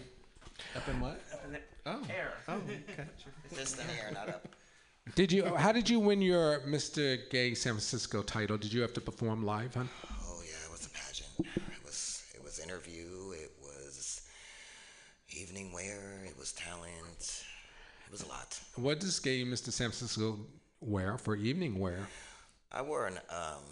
[0.77, 1.21] Up in what?
[1.33, 2.01] up in the Oh.
[2.11, 2.33] air.
[2.49, 2.81] Oh, okay.
[3.53, 4.49] Fist in the air, not up.
[5.15, 5.45] Did you?
[5.55, 7.19] How did you win your Mr.
[7.31, 8.57] Gay San Francisco title?
[8.57, 9.85] Did you have to perform live, huh?
[10.27, 11.29] Oh yeah, it was a pageant.
[11.39, 13.33] It was it was interview.
[13.33, 14.23] It was
[15.31, 16.23] evening wear.
[16.27, 17.45] It was talent.
[18.07, 18.59] It was a lot.
[18.77, 19.71] What does Gay Mr.
[19.71, 20.39] San Francisco
[20.81, 22.09] wear for evening wear?
[22.73, 23.63] I wore an um,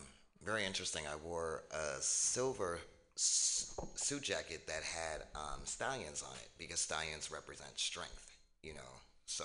[0.44, 1.02] very interesting.
[1.12, 2.78] I wore a silver
[3.16, 8.30] s- suit jacket that had um, stallions on it because stallions represent strength.
[8.62, 8.90] You know,
[9.26, 9.44] so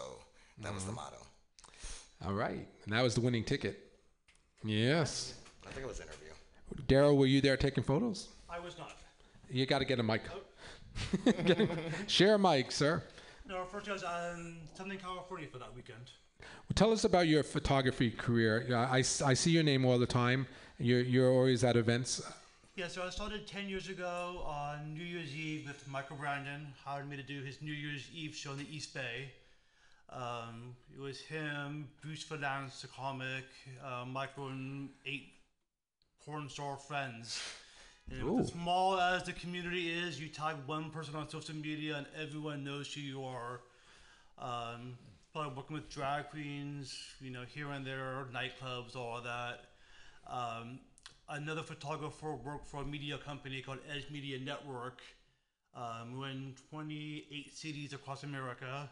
[0.61, 1.17] that was the motto.
[2.25, 3.79] All right, and that was the winning ticket.
[4.63, 5.33] Yes.
[5.67, 6.29] I think it was interview.
[6.87, 8.27] Daryl, were you there taking photos?
[8.49, 8.91] I was not.
[9.49, 10.21] You got to get a mic.
[11.45, 11.69] Get a-
[12.07, 13.03] Share a mic, sir.
[13.47, 16.11] No, first I was in Southern California for that weekend.
[16.41, 18.65] Well, tell us about your photography career.
[18.67, 20.47] Yeah, I, I see your name all the time.
[20.79, 22.21] You're, you're always at events.
[22.75, 27.09] Yeah, so I started 10 years ago on New Year's Eve with Michael Brandon, hired
[27.09, 29.31] me to do his New Year's Eve show in the East Bay.
[30.09, 33.45] Um, it was him, Bruce Vilanch, the comic,
[33.83, 35.29] uh, Michael, and eight
[36.25, 37.41] porn star friends.
[38.11, 38.39] And Ooh.
[38.39, 42.63] as small as the community is, you tag one person on social media and everyone
[42.63, 43.61] knows who you are.
[44.39, 44.97] Um,
[45.33, 49.65] probably working with drag queens, you know, here and there, nightclubs, all that.
[50.27, 50.79] Um,
[51.29, 55.01] another photographer worked for a media company called Edge Media Network.
[55.75, 58.89] Um, we're in 28 cities across America.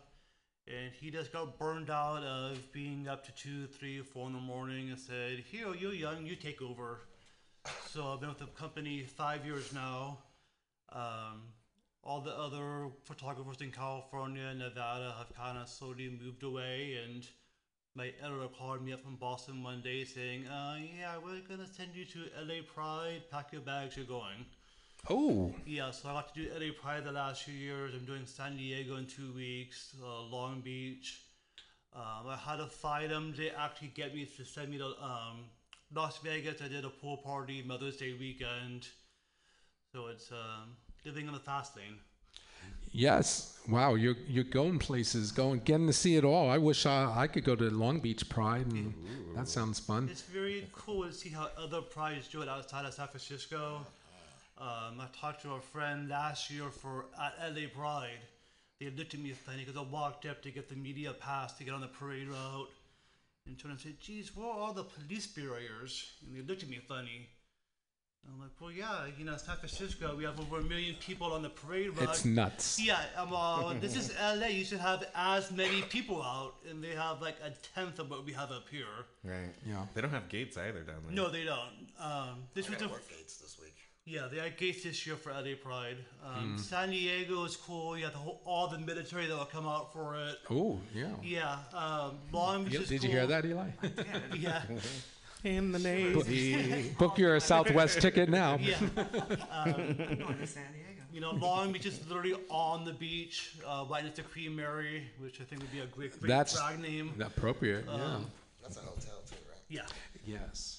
[0.68, 4.40] And he just got burned out of being up to two, three, four in the
[4.40, 7.02] morning and said, Here, you're young, you take over.
[7.88, 10.20] So I've been with the company five years now.
[10.92, 11.44] Um,
[12.04, 17.00] all the other photographers in California and Nevada have kind of slowly moved away.
[17.04, 17.28] And
[17.96, 21.96] my editor called me up from Boston one day saying, uh, "Yeah, we're gonna send
[21.96, 23.30] you to LA Pride.
[23.32, 24.46] Pack your bags, you're going."
[25.10, 27.94] Oh, Yeah, so I got to do LA Pride the last few years.
[27.94, 31.22] I'm doing San Diego in two weeks, uh, Long Beach.
[31.94, 33.34] Um, I had to fight them.
[33.38, 35.46] They actually get me to send me to um,
[35.94, 36.62] Las Vegas.
[36.62, 38.88] I did a pool party Mother's Day weekend.
[39.94, 40.76] So it's um,
[41.06, 41.98] living in the fast lane.
[42.92, 43.58] yes.
[43.68, 46.50] Wow, you're you're going places, going getting to see it all.
[46.50, 48.94] I wish I, I could go to Long Beach Pride, and
[49.36, 50.08] that sounds fun.
[50.12, 53.86] It's very cool to see how other prides do it outside of San Francisco.
[54.58, 58.20] Um, I talked to a friend last year for at LA Pride.
[58.80, 61.64] They looked at me funny because I walked up to get the media pass to
[61.64, 62.70] get on the parade route.
[63.48, 66.12] And turned and said, geez, where are all the police barriers?
[66.26, 67.30] And they looked at me funny.
[68.24, 71.32] And I'm like, well, yeah, you know, San Francisco, we have over a million people
[71.32, 72.10] on the parade route.
[72.10, 72.82] It's nuts.
[72.82, 74.48] Yeah, um, uh, this is LA.
[74.48, 78.26] You should have as many people out, and they have like a tenth of what
[78.26, 78.86] we have up here.
[79.24, 79.54] Right.
[79.64, 79.86] Yeah.
[79.94, 81.14] They don't have gates either down there.
[81.14, 81.60] No, they don't.
[82.00, 83.75] Um, this I was got the work gates this week.
[84.06, 85.98] Yeah, they had gates this year for LA Pride.
[86.24, 87.98] Um, San Diego is cool.
[87.98, 90.38] You have the whole, all the military that will come out for it.
[90.50, 91.08] Oh, yeah.
[91.24, 93.70] Yeah, um, Long Beach You- is did you hear that, Eli?
[94.38, 94.62] Yeah,
[95.44, 96.92] In the Navy.
[97.00, 98.58] Book your Southwest ticket now.
[98.62, 98.78] yeah.
[99.52, 101.02] I'm going to San Diego.
[101.12, 105.04] You know, Long Beach is literally on the beach, uh, right next to Queen Mary,
[105.20, 107.14] which I think would be a great, great That's drag name.
[107.22, 107.86] appropriate.
[107.88, 108.18] Yeah.
[108.62, 109.62] That's a hotel too, right?
[109.70, 109.86] Yeah.
[110.26, 110.75] Yes.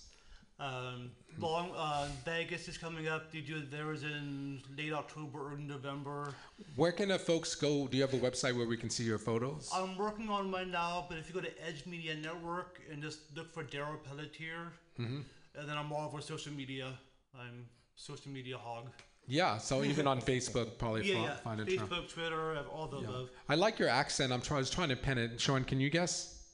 [0.59, 3.31] Um, Long uh, Vegas is coming up.
[3.31, 6.33] Did you do theirs in late October or November.
[6.77, 7.87] Where can the folks go?
[7.87, 9.69] Do you have a website where we can see your photos?
[9.74, 13.19] I'm working on one now, but if you go to Edge Media Network and just
[13.37, 15.20] look for Daryl Pelletier, Mm-hmm.
[15.61, 16.91] and then I'm all over social media.
[17.39, 17.66] I'm
[17.97, 18.89] social media hog.
[19.27, 19.59] Yeah.
[19.59, 21.35] So even on Facebook, probably Yeah, fi- yeah.
[21.37, 21.69] find it.
[21.77, 21.91] Trump.
[21.93, 23.09] Facebook, Twitter, have all the Yeah.
[23.09, 23.28] above.
[23.51, 24.33] I like your accent.
[24.33, 25.39] I'm try- I was trying to pen it.
[25.39, 26.47] Sean, can you guess?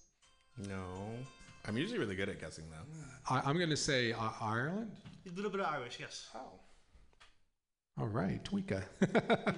[0.69, 0.83] No.
[1.67, 2.99] I'm usually really good at guessing though.
[3.29, 4.91] I, I'm going to say uh, Ireland.
[5.27, 6.29] A little bit of Irish, yes.
[6.35, 6.59] Oh.
[8.01, 8.83] All right, Tweeka.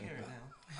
[0.00, 0.24] Here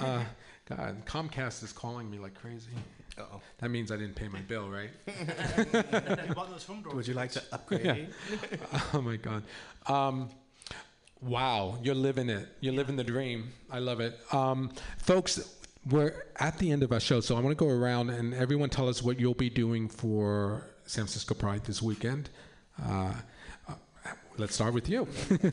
[0.00, 0.06] now.
[0.06, 0.24] uh,
[0.68, 2.72] God, Comcast is calling me like crazy.
[3.18, 3.40] Uh-oh.
[3.58, 4.90] That means I didn't pay my bill, right?
[6.28, 6.84] You bought those home.
[6.92, 8.08] Would you like to upgrade?
[8.30, 8.80] Yeah.
[8.92, 9.42] oh my God.
[9.86, 10.28] Um,
[11.22, 12.48] wow, you're living it.
[12.60, 13.52] You're living the dream.
[13.70, 14.18] I love it.
[14.32, 15.56] Um, folks,
[15.88, 18.68] we're at the end of our show, so I want to go around and everyone
[18.68, 22.30] tell us what you'll be doing for San Francisco Pride this weekend.
[22.82, 23.12] Uh,
[23.68, 23.74] uh,
[24.38, 25.06] let's start with you.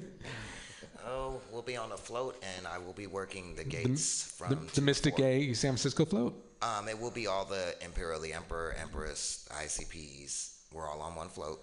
[1.05, 4.55] Oh, we'll be on a float, and I will be working the gates from the,
[4.75, 5.17] the Mystic.
[5.17, 6.33] Gay San Francisco float.
[6.61, 10.59] Um, it will be all the Imperial, the Emperor, Empress, ICPs.
[10.71, 11.59] We're all on one float.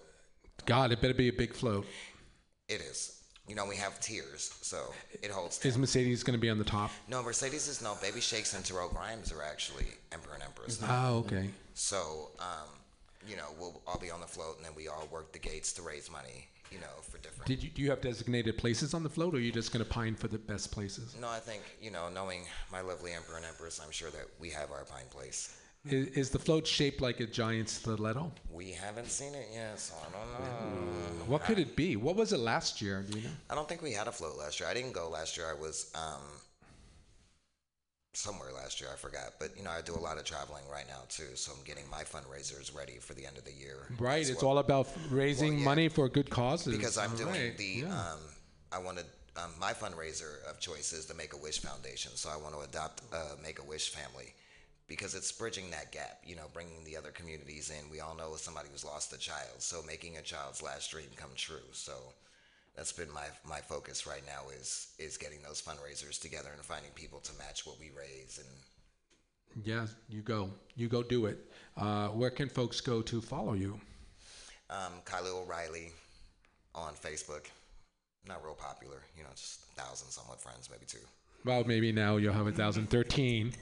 [0.67, 1.87] God, it better be a big float.
[2.69, 3.23] It is.
[3.47, 4.93] You know, we have tiers, so
[5.23, 5.57] it holds.
[5.65, 5.81] Is 10.
[5.81, 6.91] Mercedes going to be on the top?
[7.09, 7.97] No, Mercedes is no.
[7.99, 10.79] Baby Shakes and Terrell Grimes are actually Emperor and Empress.
[10.79, 11.07] now.
[11.09, 11.49] Oh, okay.
[11.73, 12.69] So, um,
[13.27, 15.71] you know, we'll all be on the float, and then we all work the gates
[15.73, 16.47] to raise money.
[16.71, 17.47] You know, for different.
[17.47, 19.83] Did you do you have designated places on the float, or are you just going
[19.83, 21.17] to pine for the best places?
[21.19, 24.49] No, I think you know, knowing my lovely Emperor and Empress, I'm sure that we
[24.51, 25.57] have our pine place.
[25.85, 28.31] Is, is the float shaped like a giant stiletto?
[28.51, 31.25] We haven't seen it yet, so I don't know.
[31.25, 31.95] What could it be?
[31.95, 33.03] What was it last year?
[33.09, 33.33] Do you know?
[33.49, 34.69] I don't think we had a float last year.
[34.69, 35.47] I didn't go last year.
[35.49, 36.21] I was um,
[38.13, 38.89] somewhere last year.
[38.93, 39.33] I forgot.
[39.39, 41.89] But you know, I do a lot of traveling right now too, so I'm getting
[41.89, 43.87] my fundraisers ready for the end of the year.
[43.99, 44.27] Right.
[44.27, 44.51] It's well.
[44.51, 45.65] all about raising Well, yeah.
[45.65, 46.75] money for good causes.
[46.77, 47.63] because I'm All doing right, the.
[47.63, 47.87] yeah.
[47.87, 48.19] Um,
[48.73, 49.05] I wanted
[49.37, 52.11] um, my fundraiser of choice is the Make a Wish Foundation.
[52.15, 54.33] So I want to adopt a Make a Wish family
[54.87, 56.19] because it's bridging that gap.
[56.25, 57.89] You know, bringing the other communities in.
[57.89, 61.31] We all know somebody who's lost a child, so making a child's last dream come
[61.35, 61.67] true.
[61.71, 61.93] So
[62.75, 66.91] that's been my my focus right now is is getting those fundraisers together and finding
[66.91, 68.47] people to match what we raise and
[69.65, 70.49] yeah, you go.
[70.77, 71.37] You go do it.
[71.75, 73.79] Uh, where can folks go to follow you?
[74.69, 75.91] um, Kylie O'Reilly
[76.73, 77.47] on Facebook.
[78.27, 80.99] Not real popular, you know, just a thousand somewhat friends, maybe two.
[81.43, 83.53] Well, maybe now you'll have 1,013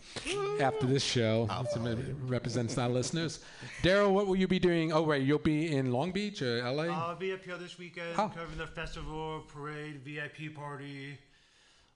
[0.60, 1.48] after this show.
[1.74, 3.40] So it represents our listeners.
[3.82, 4.92] Daryl, what will you be doing?
[4.92, 5.22] Oh, right.
[5.22, 6.84] You'll be in Long Beach or LA?
[6.94, 8.30] I'll be up here this weekend Oh.
[8.36, 11.18] covering the festival, parade, VIP party.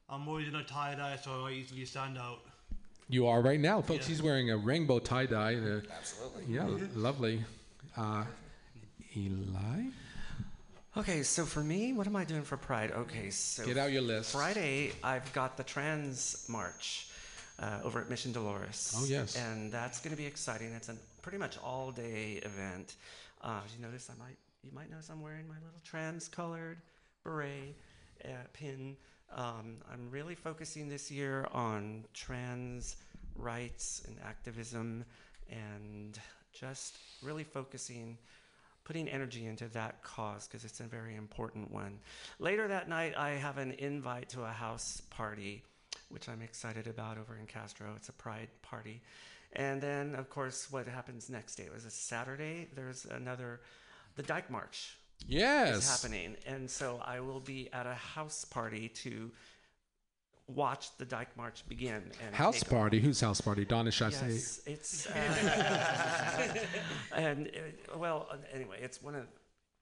[0.09, 2.39] I'm always in a tie dye, so I easily stand out.
[3.09, 3.81] you are right now.
[3.81, 5.55] Folks, he's wearing a rainbow tie dye.
[5.55, 6.43] Uh, Absolutely.
[6.55, 7.43] yeah, lovely.
[7.97, 8.23] Uh,
[9.17, 9.83] Eli?
[10.95, 12.91] Okay, so for me, what am I doing for Pride?
[12.91, 14.31] Okay, so Get out your list.
[14.31, 17.09] Friday, I've got the Trans March
[17.57, 18.93] uh, over at Mission Dolores.
[18.95, 19.35] Oh, yes.
[19.35, 20.71] and that's going to be exciting.
[20.73, 22.95] It's a pretty much all-day event.
[23.41, 26.77] Uh, as you notice, I might you might notice I'm wearing my little trans-colored
[27.23, 27.75] beret,
[28.23, 28.95] uh, pin.
[29.35, 32.97] Um, I'm really focusing this year on trans
[33.35, 35.03] rights and activism
[35.49, 36.17] and
[36.53, 38.17] just really focusing,
[38.83, 41.99] putting energy into that cause because it's a very important one.
[42.39, 45.63] Later that night, I have an invite to a house party,
[46.09, 47.93] which I'm excited about over in Castro.
[47.95, 49.01] It's a pride party.
[49.53, 51.63] And then, of course, what happens next day?
[51.63, 52.67] It was a Saturday.
[52.75, 53.61] There's another,
[54.15, 54.97] the Dyke March
[55.27, 55.77] Yes.
[55.77, 56.35] is happening.
[56.45, 59.31] And so I will be at a house party to
[60.55, 62.03] watch the Dyke March begin.
[62.25, 62.99] And House party.
[62.99, 63.65] Who's house party?
[63.65, 64.71] Donna, I Yes, say?
[64.71, 66.57] it's uh,
[67.15, 69.25] and uh, well, anyway, it's one of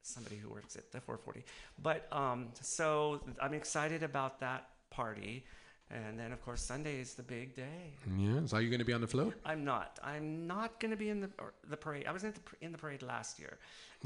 [0.04, 1.44] somebody who works at the 440.
[1.82, 5.46] But um, so I'm excited about that party,
[5.90, 7.94] and then of course Sunday is the big day.
[8.18, 8.54] Yes.
[8.54, 9.36] Are you going to be on the float?
[9.46, 10.00] I'm not.
[10.04, 12.06] I'm not going to be in the or the parade.
[12.08, 13.58] I was in the in the parade last year.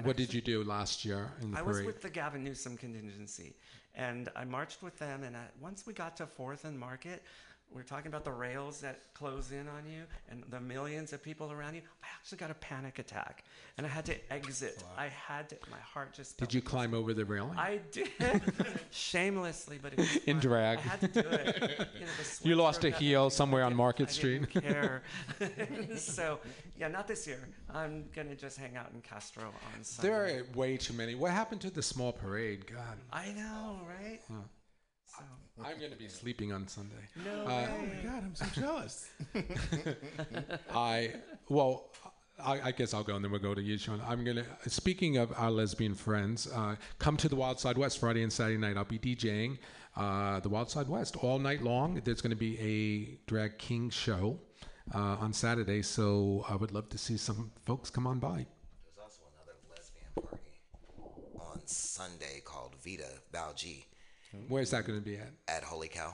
[0.03, 1.77] What I did you do last year in the I parade?
[1.77, 3.55] was with the Gavin Newsom contingency,
[3.95, 5.23] and I marched with them.
[5.23, 7.23] And once we got to Fourth and Market,
[7.76, 11.52] were talking about the rails that close in on you and the millions of people
[11.52, 11.81] around you.
[12.03, 13.43] I actually got a panic attack,
[13.77, 14.84] and I had to exit.
[14.97, 15.57] I had to.
[15.69, 16.38] My heart just.
[16.38, 17.57] Did you climb over the railing?
[17.57, 18.10] I did
[18.91, 20.77] shamelessly, but it was In drag.
[20.77, 21.61] I had to do it.
[21.99, 22.11] You, know,
[22.43, 23.02] You lost a sweat broke out.
[23.02, 24.52] heel somewhere on Market I Street.
[24.53, 25.03] didn't care.
[25.97, 26.39] so,
[26.77, 27.47] yeah, not this year.
[27.73, 30.10] I'm gonna just hang out in Castro on Sunday.
[30.10, 31.15] There are way too many.
[31.15, 32.65] What happened to the small parade?
[32.72, 32.97] God.
[33.11, 34.19] I know, right?
[34.31, 34.39] Huh.
[35.17, 36.95] So, I'm going to be sleeping on Sunday.
[37.23, 37.67] no Uh, way.
[37.71, 39.09] Oh my God, I'm so jealous.
[40.73, 41.13] I
[41.49, 41.89] well,
[42.43, 44.01] I, I guess I'll go and then we'll go to you, Sean.
[44.05, 44.45] I'm gonna.
[44.67, 48.57] Speaking of our lesbian friends, uh, come to the Wild Side West Friday and Saturday
[48.57, 48.75] night.
[48.77, 49.57] I'll be DJing
[49.95, 52.01] uh, the Wild Side West all night long.
[52.03, 54.37] There's going to be a drag king show
[54.93, 58.45] uh, on Saturday, so I would love to see some folks come on by.
[58.83, 60.59] There's also another lesbian party
[61.39, 63.85] on Sunday called Vita Balji
[64.48, 65.32] Where's that going to be at?
[65.48, 66.14] at Holy Cow.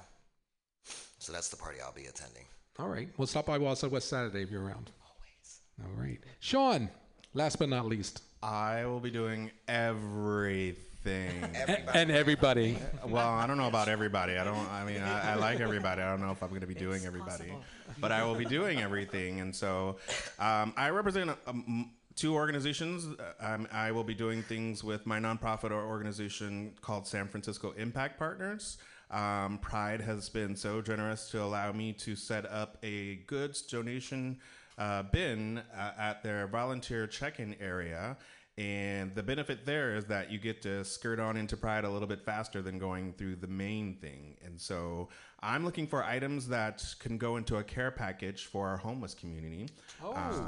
[1.19, 2.45] So that's the party I'll be attending.
[2.79, 4.89] All right, we'll stop by Wild Side West Saturday if you're around.
[5.05, 5.61] Always.
[5.83, 6.89] All right, Sean.
[7.33, 10.81] Last but not least, I will be doing everything.
[11.93, 12.77] and everybody.
[13.07, 14.37] Well, I don't know about everybody.
[14.37, 14.69] I don't.
[14.69, 16.01] I mean, I, I like everybody.
[16.01, 17.53] I don't know if I'm going to be doing everybody,
[17.99, 19.39] but I will be doing everything.
[19.39, 19.97] And so,
[20.39, 21.91] um, I represent um,
[22.21, 23.07] two organizations.
[23.39, 28.19] Um, I will be doing things with my nonprofit or organization called San Francisco Impact
[28.19, 28.77] Partners.
[29.09, 34.37] Um, Pride has been so generous to allow me to set up a goods donation
[34.77, 38.17] uh, bin uh, at their volunteer check-in area.
[38.55, 42.07] And the benefit there is that you get to skirt on into Pride a little
[42.07, 44.35] bit faster than going through the main thing.
[44.45, 45.09] And so
[45.43, 49.69] I'm looking for items that can go into a care package for our homeless community.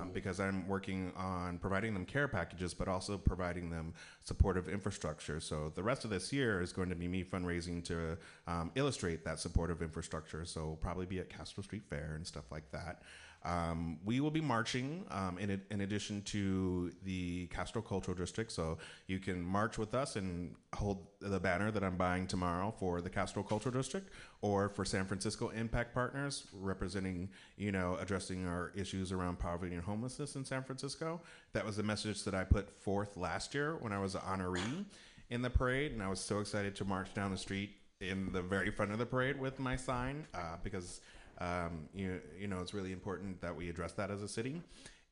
[0.01, 3.93] um, because I'm working on providing them care packages, but also providing them
[4.23, 5.39] supportive infrastructure.
[5.39, 8.17] So the rest of this year is going to be me fundraising to
[8.47, 10.45] um, illustrate that supportive infrastructure.
[10.45, 13.01] So we'll probably be at Castro Street Fair and stuff like that.
[13.45, 18.51] Um, we will be marching um, in, in addition to the Castro Cultural District.
[18.51, 23.01] So you can march with us and hold the banner that I'm buying tomorrow for
[23.01, 24.09] the Castro Cultural District
[24.41, 29.83] or for San Francisco Impact Partners, representing, you know, addressing our issues around poverty and
[29.83, 31.21] homelessness in San Francisco.
[31.51, 34.85] That was the message that I put forth last year when I was an honoree
[35.29, 35.91] in the parade.
[35.91, 38.99] And I was so excited to march down the street in the very front of
[38.99, 41.01] the parade with my sign uh, because
[41.43, 44.61] um, you, you know it's really important that we address that as a city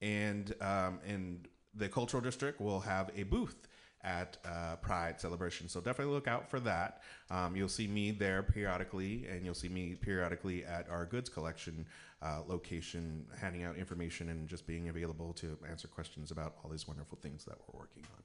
[0.02, 3.68] and um, and the cultural district will have a booth
[4.04, 8.42] at uh, pride celebration so definitely look out for that um, you'll see me there
[8.42, 11.86] periodically and you'll see me periodically at our goods collection
[12.24, 16.88] uh, location handing out information and just being available to answer questions about all these
[16.88, 18.24] wonderful things that we're working on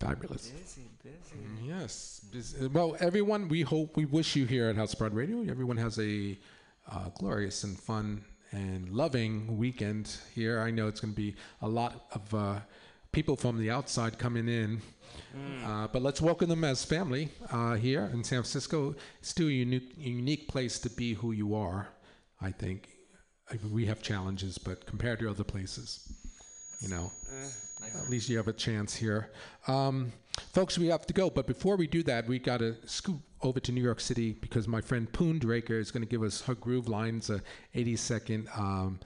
[0.00, 0.48] Fabulous.
[0.48, 1.36] Busy, busy.
[1.62, 2.22] Yes.
[2.32, 5.98] Bus- Well, everyone, we hope, we wish you here at House Pride Radio, everyone has
[5.98, 6.38] a
[6.90, 10.60] uh, glorious and fun and loving weekend here.
[10.60, 12.60] I know it's going to be a lot of uh,
[13.12, 14.80] people from the outside coming in,
[15.64, 18.94] uh, but let's welcome them as family uh, here in San Francisco.
[19.22, 21.88] Still a unique, unique place to be who you are,
[22.40, 22.88] I think.
[23.72, 26.12] We have challenges, but compared to other places,
[26.80, 27.10] you know,
[28.00, 29.30] at least you have a chance here.
[29.66, 30.12] Um,
[30.52, 33.60] folks, we have to go, but before we do that, we got to scoot over
[33.60, 36.54] to New York City because my friend Poon Draker is going to give us her
[36.54, 37.40] groove lines, a
[37.74, 39.00] 80 second um,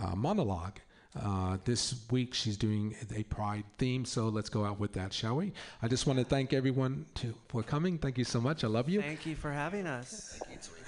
[0.00, 0.78] uh, monologue.
[1.20, 5.36] Uh, this week she's doing a pride theme, so let's go out with that, shall
[5.36, 5.52] we?
[5.82, 7.98] I just want to thank everyone to, for coming.
[7.98, 8.62] Thank you so much.
[8.62, 9.00] I love you.
[9.00, 10.40] Thank you for having us.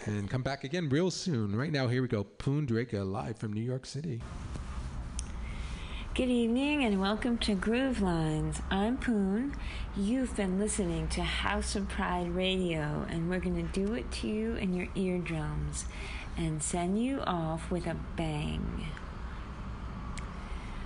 [0.06, 1.56] And come back again real soon.
[1.56, 2.22] Right now, here we go.
[2.22, 4.20] Poon Draker live from New York City.
[6.14, 8.60] Good evening and welcome to Groove Lines.
[8.70, 9.55] I'm Poon.
[9.97, 14.28] You've been listening to House of Pride Radio, and we're going to do it to
[14.28, 15.86] you in your eardrums
[16.36, 18.89] and send you off with a bang.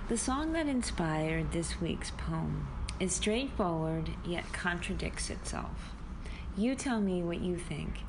[0.07, 2.65] The song that inspired this week's poem
[2.97, 5.91] is straightforward yet contradicts itself.
[6.55, 7.99] You tell me what you think,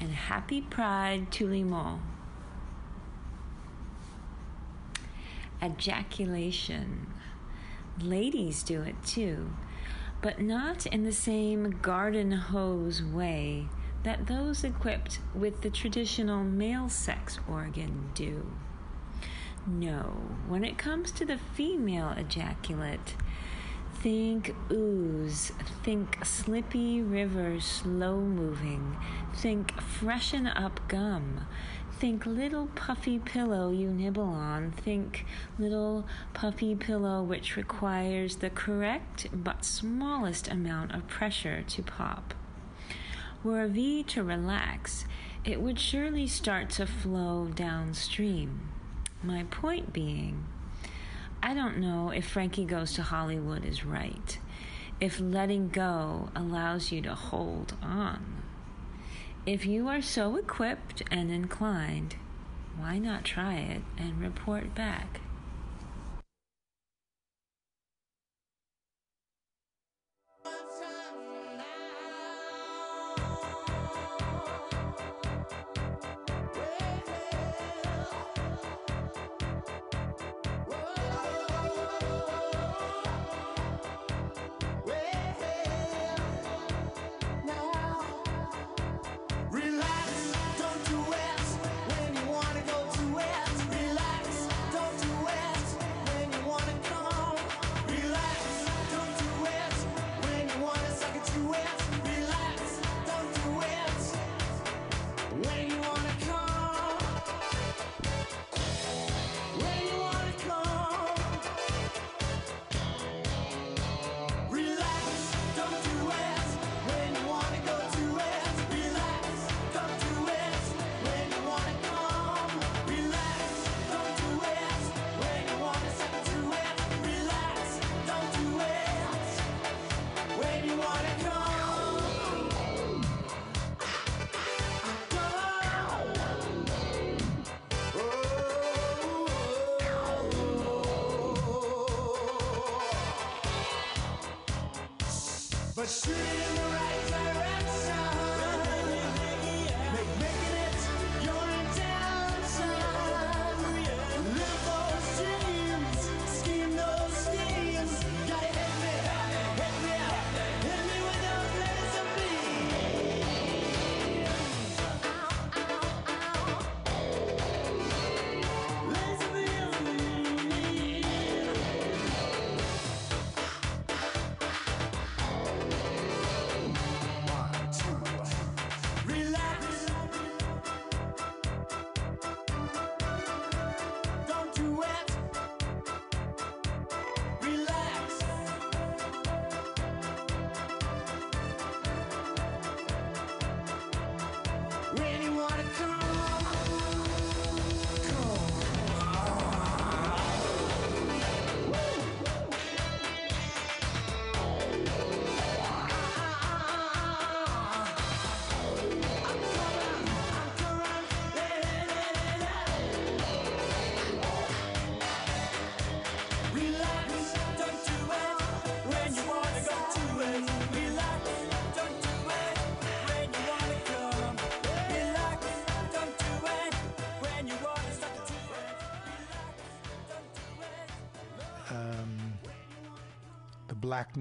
[0.00, 2.00] and happy Pride to Limon.
[5.62, 7.06] Ejaculation.
[8.00, 9.52] Ladies do it too,
[10.20, 13.68] but not in the same garden hose way
[14.02, 18.50] that those equipped with the traditional male sex organ do.
[19.66, 20.16] No,
[20.48, 23.14] when it comes to the female ejaculate,
[24.00, 25.52] think ooze,
[25.84, 28.96] think slippy river slow moving,
[29.34, 31.46] think freshen up gum,
[32.02, 35.24] think little puffy pillow you nibble on, think
[35.56, 36.04] little
[36.34, 42.34] puffy pillow which requires the correct but smallest amount of pressure to pop.
[43.44, 45.04] Were V to relax,
[45.44, 48.72] it would surely start to flow downstream.
[49.22, 50.44] My point being,
[51.40, 54.40] I don't know if Frankie Goes to Hollywood is right,
[54.98, 58.41] if letting go allows you to hold on.
[59.44, 62.14] If you are so equipped and inclined,
[62.78, 65.20] why not try it and report back?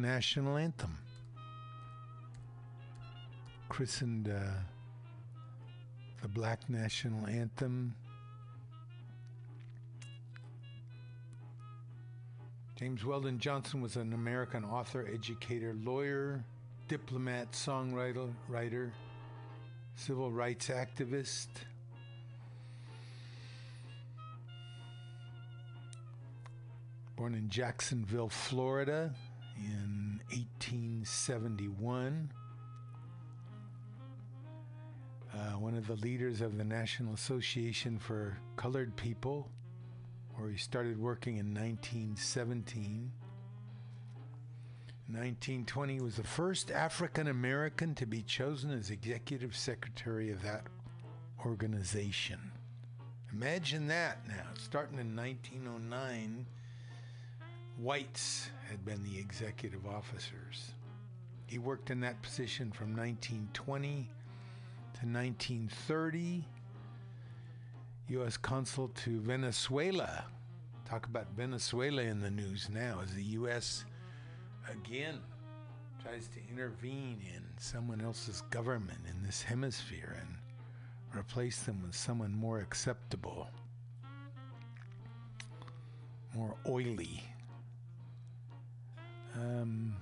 [0.02, 0.98] National Anthem,
[3.70, 4.52] christened uh,
[6.24, 7.94] the Black National Anthem.
[12.76, 16.44] James Weldon Johnson was an American author, educator, lawyer,
[16.88, 18.92] diplomat, songwriter, writer,
[19.96, 21.48] civil rights activist.
[27.16, 29.14] Born in Jacksonville, Florida
[29.66, 32.32] in 1871.
[35.34, 39.50] Uh, one of the leaders of the National Association for Colored People,
[40.36, 43.12] where he started working in 1917.
[45.08, 50.64] 1920 was the first African American to be chosen as executive secretary of that
[51.46, 52.40] organization.
[53.34, 54.48] Imagine that now.
[54.58, 56.46] Starting in 1909,
[57.78, 60.74] whites had been the executive officers.
[61.48, 64.10] He worked in that position from 1920
[64.94, 66.46] to 1930.
[68.08, 68.38] U.S.
[68.38, 70.26] consul to Venezuela.
[70.86, 73.86] Talk about Venezuela in the news now as the U.S.
[74.70, 75.20] again
[76.04, 80.38] tries to intervene in someone else's government in this hemisphere and
[81.18, 83.50] replace them with someone more acceptable,
[86.34, 87.24] more oily.
[89.36, 89.96] Um,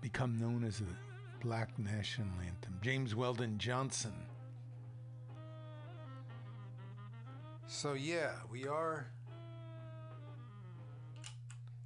[0.00, 0.86] become known as the
[1.40, 2.78] Black National Anthem.
[2.82, 4.12] James Weldon Johnson.
[7.66, 9.06] So yeah, we are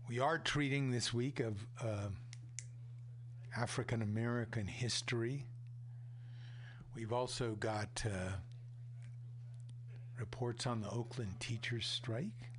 [0.08, 2.08] we are treating this week of uh,
[3.56, 5.46] African American history.
[6.94, 8.32] We've also got uh,
[10.18, 12.50] reports on the Oakland teachers' strike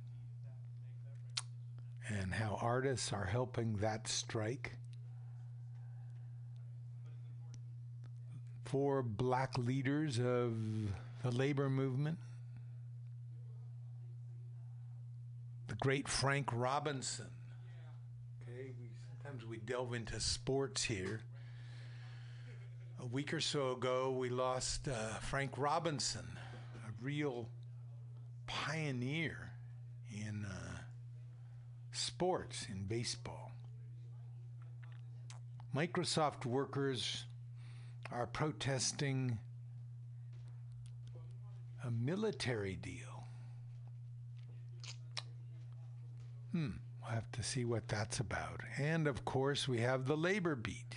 [2.08, 4.76] and how artists are helping that strike.
[8.64, 10.54] Four black leaders of
[11.22, 12.18] the labor movement.
[15.68, 17.30] The great Frank Robinson.
[18.42, 21.20] Okay, we, sometimes we delve into sports here.
[23.00, 26.26] A week or so ago, we lost uh, Frank Robinson,
[27.06, 27.48] real
[28.48, 29.52] pioneer
[30.10, 30.78] in uh,
[31.92, 33.52] sports, in baseball.
[35.74, 37.26] Microsoft workers
[38.10, 39.38] are protesting
[41.84, 43.28] a military deal.
[46.50, 46.70] Hmm,
[47.00, 48.62] we'll have to see what that's about.
[48.78, 50.96] And of course, we have the labor beat.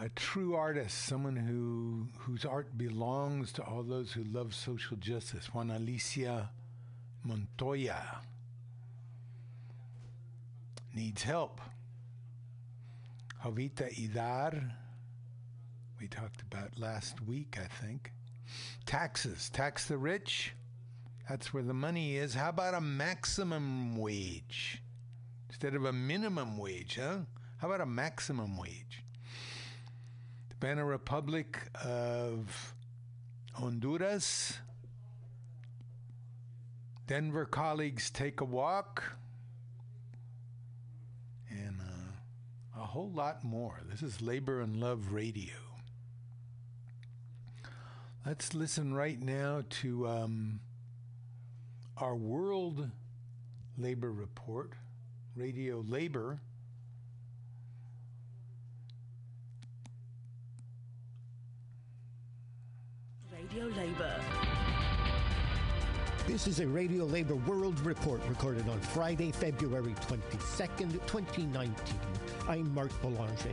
[0.00, 5.52] A true artist, someone who whose art belongs to all those who love social justice,
[5.52, 6.50] Juana Alicia
[7.24, 8.20] Montoya
[10.94, 11.60] needs help.
[13.42, 14.70] Jovita Idar,
[16.00, 18.12] we talked about last week, I think.
[18.86, 20.54] Taxes, tax the rich.
[21.28, 22.34] That's where the money is.
[22.34, 24.80] How about a maximum wage
[25.48, 27.18] instead of a minimum wage, huh?
[27.58, 29.02] How about a maximum wage?
[30.60, 32.74] Banana Republic of
[33.54, 34.58] Honduras.
[37.06, 39.04] Denver colleagues take a walk.
[41.48, 43.80] And uh, a whole lot more.
[43.88, 45.54] This is Labor and Love Radio.
[48.26, 50.60] Let's listen right now to um,
[51.96, 52.90] our World
[53.78, 54.72] Labor Report,
[55.36, 56.40] Radio Labor.
[63.58, 64.20] Radio Labour.
[66.28, 71.74] This is a Radio Labor World Report recorded on Friday, February 22nd, 2019.
[72.48, 73.50] I'm Mark Boulanger.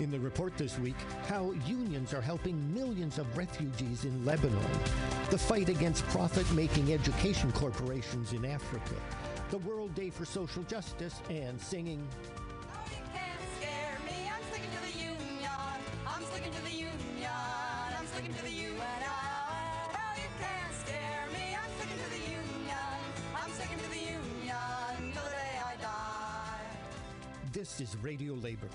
[0.00, 0.96] In the report this week,
[1.28, 4.58] how unions are helping millions of refugees in Lebanon,
[5.30, 8.96] the fight against profit making education corporations in Africa,
[9.50, 12.04] the World Day for Social Justice, and singing
[27.54, 28.68] This is Radio Labor.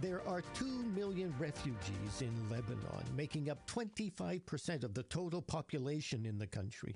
[0.00, 6.38] There are 2 million refugees in Lebanon, making up 25% of the total population in
[6.38, 6.94] the country.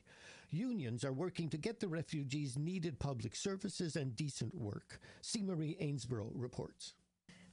[0.51, 5.01] Unions are working to get the refugees needed public services and decent work.
[5.23, 5.43] C.
[5.43, 6.95] Marie Ainsborough reports.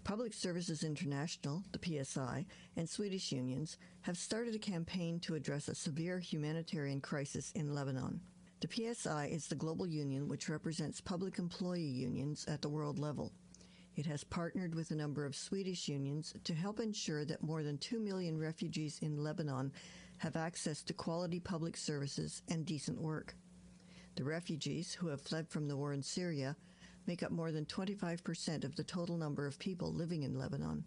[0.04, 2.46] Public Services International, the PSI,
[2.78, 8.22] and Swedish unions have started a campaign to address a severe humanitarian crisis in Lebanon.
[8.62, 13.32] The PSI is the global union which represents public employee unions at the world level.
[13.96, 17.80] It has partnered with a number of Swedish unions to help ensure that more than
[17.80, 19.72] 2 million refugees in Lebanon
[20.18, 23.34] have access to quality public services and decent work.
[24.16, 26.56] The refugees, who have fled from the war in Syria,
[27.08, 30.84] make up more than 25% of the total number of people living in Lebanon.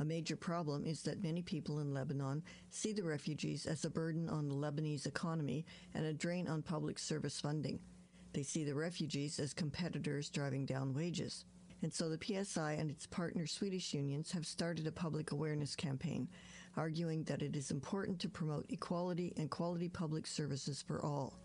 [0.00, 4.28] A major problem is that many people in Lebanon see the refugees as a burden
[4.28, 7.80] on the Lebanese economy and a drain on public service funding.
[8.32, 11.46] They see the refugees as competitors driving down wages.
[11.82, 16.28] And so the PSI and its partner Swedish unions have started a public awareness campaign,
[16.76, 21.38] arguing that it is important to promote equality and quality public services for all.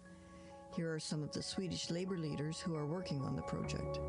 [0.75, 3.99] Here are some of the Swedish labor leaders who are working on the project.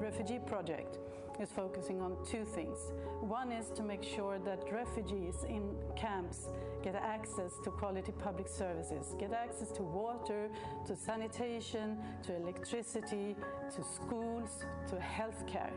[0.00, 0.98] refugee project
[1.40, 2.92] is focusing on two things.
[3.20, 6.48] One is to make sure that refugees in camps
[6.82, 10.48] get access to quality public services, get access to water,
[10.86, 13.36] to sanitation, to electricity,
[13.74, 15.72] to schools, to healthcare.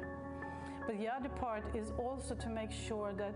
[0.85, 3.33] But the other part is also to make sure that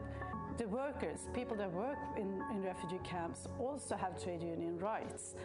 [0.58, 5.36] the workers, people that work in, in refugee camps, also have trade union rights,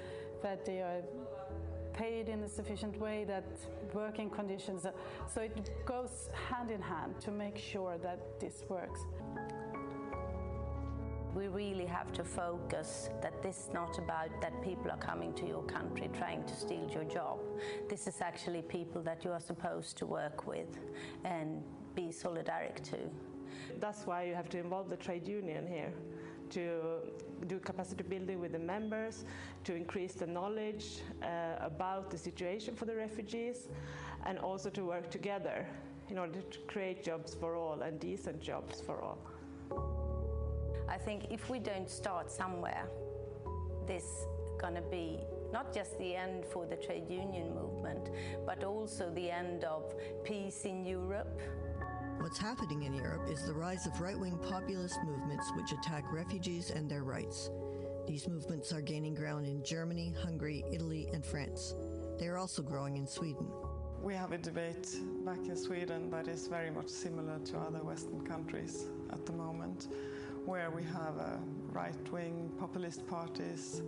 [0.43, 1.02] that they are
[1.93, 3.45] paid in a sufficient way, that
[3.93, 4.87] working conditions.
[5.33, 9.01] So it goes hand in hand to make sure that this works.
[11.35, 15.47] We really have to focus that this is not about that people are coming to
[15.47, 17.39] your country trying to steal your job.
[17.89, 20.79] This is actually people that you are supposed to work with
[21.25, 21.62] and
[21.95, 22.99] be solidaric to.
[23.79, 25.93] That's why you have to involve the trade union here
[26.51, 26.99] to
[27.47, 29.25] do capacity building with the members,
[29.65, 31.27] to increase the knowledge uh,
[31.61, 33.69] about the situation for the refugees,
[34.27, 35.67] and also to work together
[36.09, 39.19] in order to create jobs for all and decent jobs for all.
[40.89, 42.89] I think if we don't start somewhere,
[43.87, 44.27] this is
[44.61, 45.21] going to be
[45.53, 48.11] not just the end for the trade union movement,
[48.45, 49.95] but also the end of
[50.25, 51.41] peace in Europe.
[52.21, 56.69] What's happening in Europe is the rise of right wing populist movements which attack refugees
[56.69, 57.51] and their rights.
[58.07, 61.75] These movements are gaining ground in Germany, Hungary, Italy, and France.
[62.19, 63.47] They are also growing in Sweden.
[64.03, 64.87] We have a debate
[65.25, 69.89] back in Sweden that is very much similar to other Western countries at the moment,
[70.45, 71.39] where we have uh,
[71.73, 73.81] right wing populist parties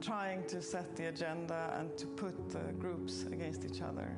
[0.00, 4.16] trying to set the agenda and to put uh, groups against each other.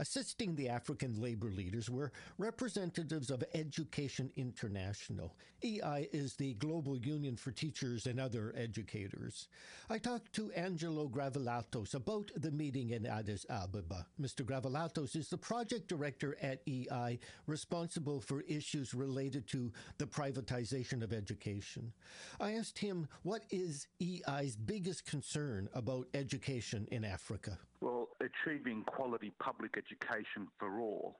[0.00, 5.36] Assisting the African labor leaders were representatives of Education International.
[5.62, 9.48] EI is the global union for teachers and other educators.
[9.90, 14.06] I talked to Angelo Gavrielatos about the meeting in Addis Ababa.
[14.18, 14.42] Mr.
[14.42, 21.12] Gravelatos is the project director at EI, responsible for issues related to the privatization of
[21.12, 21.92] education.
[22.40, 27.58] I asked him what is EI's biggest concern about education in Africa.
[27.82, 31.16] Well, achieving quality public education for all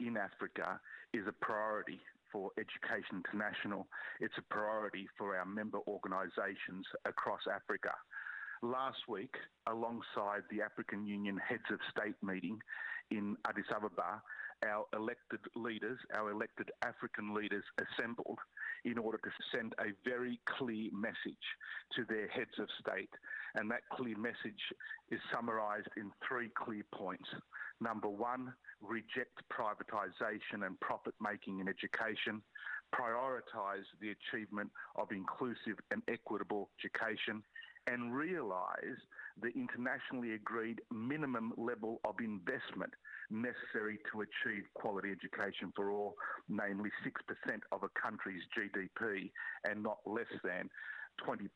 [0.00, 0.80] in Africa
[1.12, 2.00] is a priority
[2.32, 3.86] for Education International.
[4.20, 7.92] It's a priority for our member organisations across Africa.
[8.62, 9.34] Last week,
[9.68, 12.58] alongside the African Union Heads of State meeting
[13.10, 14.22] in Addis Ababa,
[14.62, 18.38] our elected leaders, our elected African leaders assembled
[18.84, 21.46] in order to send a very clear message
[21.96, 23.10] to their heads of state.
[23.54, 24.62] And that clear message
[25.10, 27.28] is summarised in three clear points.
[27.80, 32.42] Number one, reject privatisation and profit making in education.
[32.94, 37.42] prioritise the achievement of inclusive and equitable education,
[37.86, 38.98] and realise
[39.40, 42.92] the internationally agreed minimum level of investment
[43.34, 46.14] necessary to achieve quality education for all,
[46.48, 47.12] namely 6%
[47.72, 49.30] of a country's GDP
[49.68, 50.70] and not less than
[51.26, 51.48] 20%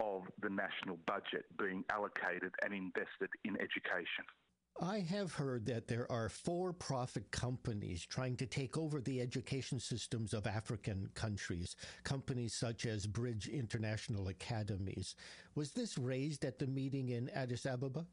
[0.00, 4.24] of the national budget being allocated and invested in education.
[4.80, 9.78] I have heard that there are for profit companies trying to take over the education
[9.78, 15.14] systems of African countries, companies such as Bridge International Academies.
[15.54, 18.06] Was this raised at the meeting in Addis Ababa?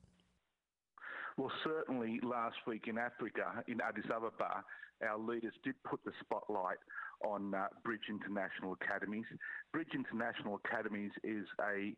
[1.39, 4.61] Well, certainly last week in Africa, in Addis Ababa,
[5.01, 6.79] our leaders did put the spotlight
[7.23, 9.23] on uh, Bridge International Academies.
[9.71, 11.95] Bridge International Academies is a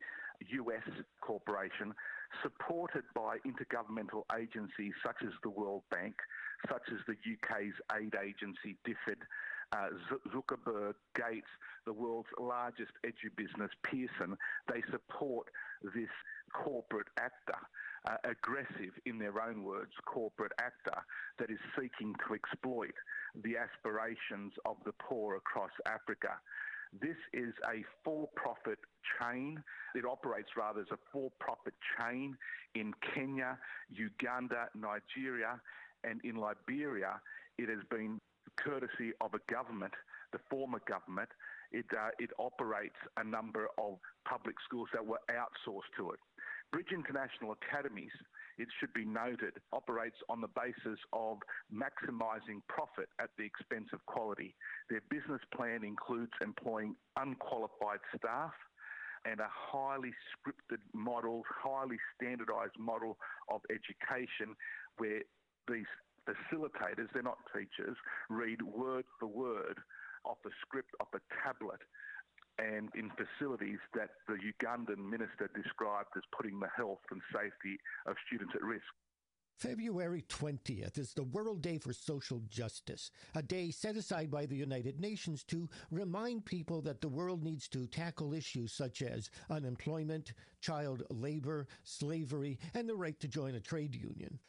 [0.62, 0.86] US
[1.22, 1.92] corporation
[2.44, 6.14] supported by intergovernmental agencies such as the World Bank,
[6.70, 9.26] such as the UK's aid agency DFID,
[9.74, 9.88] uh,
[10.34, 11.48] Zuckerberg, Gates,
[11.86, 14.38] the world's largest edu business, Pearson.
[14.68, 15.48] They support
[15.84, 16.10] this
[16.54, 17.58] corporate actor,
[18.10, 21.00] uh, aggressive in their own words, corporate actor
[21.40, 22.94] that is seeking to exploit
[23.44, 26.40] the aspirations of the poor across Africa.
[27.00, 28.80] This is a for-profit
[29.18, 29.64] chain.
[29.96, 32.36] It operates rather as a for-profit chain
[32.76, 33.58] in Kenya,
[33.90, 35.62] Uganda, Nigeria,
[36.04, 37.22] and in Liberia.
[37.58, 38.20] It has been
[38.58, 39.94] courtesy of a government,
[40.32, 41.30] the former government.
[41.72, 43.98] It, uh, it operates a number of
[44.28, 46.20] public schools that were outsourced to it.
[46.72, 48.12] Bridge International Academies,
[48.58, 51.38] it should be noted, operates on the basis of
[51.74, 54.56] maximising profit at the expense of quality.
[54.90, 58.54] Their business plan includes employing unqualified staff
[59.26, 63.18] and a highly scripted model, highly standardised model
[63.50, 64.56] of education
[64.98, 65.22] where
[65.68, 65.86] these
[66.28, 67.98] facilitators, they're not teachers,
[68.30, 69.80] read word for word
[70.24, 71.80] off a script off a tablet
[72.60, 78.16] and in facilities that the Ugandan minister described as putting the health and safety of
[78.28, 78.84] students at risk.
[79.58, 84.56] February 20th is the World Day for Social Justice, a day set aside by the
[84.56, 90.34] United Nations to remind people that the world needs to tackle issues such as unemployment,
[90.62, 94.40] child labor, slavery, and the right to join a trade union.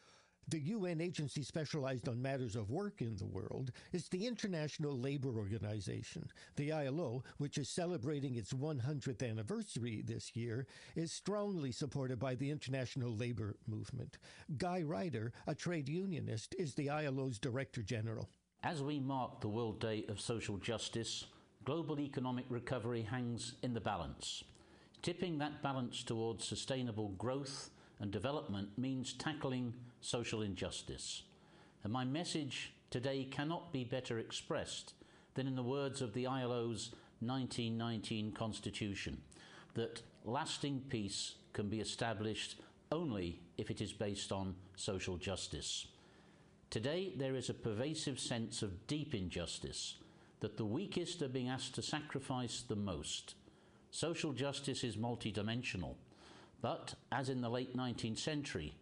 [0.49, 5.29] The UN agency specialized on matters of work in the world is the International Labor
[5.29, 6.29] Organization.
[6.57, 12.51] The ILO, which is celebrating its 100th anniversary this year, is strongly supported by the
[12.51, 14.17] international labor movement.
[14.57, 18.29] Guy Ryder, a trade unionist, is the ILO's Director General.
[18.63, 21.25] As we mark the World Day of Social Justice,
[21.65, 24.43] global economic recovery hangs in the balance.
[25.01, 29.73] Tipping that balance towards sustainable growth and development means tackling
[30.03, 31.23] social injustice.
[31.83, 34.93] And my message today cannot be better expressed
[35.33, 39.21] than in the words of the ILO's 1919 Constitution
[39.73, 42.59] that lasting peace can be established
[42.91, 45.87] only if it is based on social justice.
[46.69, 49.95] Today, there is a pervasive sense of deep injustice
[50.39, 53.35] that the weakest are being asked to sacrifice the most.
[53.91, 55.95] Social justice is multidimensional,
[56.61, 58.73] but as in the late 19th century,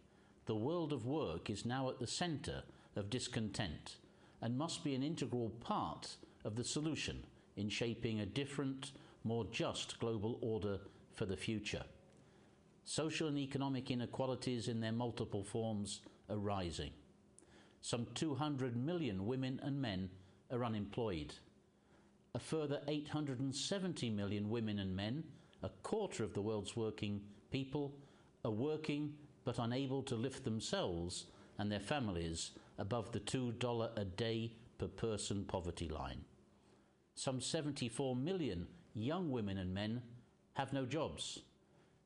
[0.46, 2.62] the world of work is now at the centre
[2.96, 3.96] of discontent
[4.40, 7.22] and must be an integral part of the solution
[7.56, 8.92] in shaping a different,
[9.24, 10.78] more just global order
[11.14, 11.84] for the future.
[12.84, 16.90] Social and economic inequalities in their multiple forms are rising.
[17.80, 20.10] Some 200 million women and men
[20.50, 21.34] are unemployed.
[22.34, 25.22] A further 870 million women and men,
[25.62, 27.20] a quarter of the world's working
[27.50, 27.94] people,
[28.44, 29.14] are working
[29.44, 31.26] but unable to lift themselves
[31.58, 36.24] and their families above the $2 a day per person poverty line.
[37.14, 40.02] Some 74 million young women and men
[40.54, 41.40] have no jobs.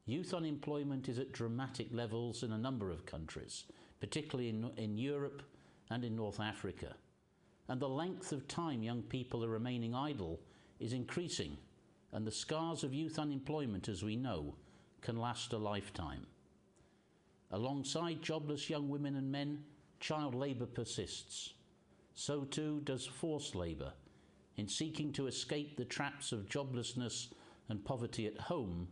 [0.04, 3.64] Youth unemployment is at dramatic levels in a number of countries,
[4.00, 5.42] particularly in, in Europe
[5.90, 6.94] and in North Africa.
[7.68, 10.40] And the length of time young people are remaining idle
[10.78, 11.56] is increasing,
[12.12, 14.54] and the scars of youth unemployment, as we know,
[15.00, 16.26] can last a lifetime.
[17.50, 19.62] Alongside jobless young women and men,
[20.00, 21.54] child labour persists.
[22.14, 23.92] So too does forced labour.
[24.56, 27.28] In seeking to escape the traps of joblessness
[27.68, 28.88] and poverty at home,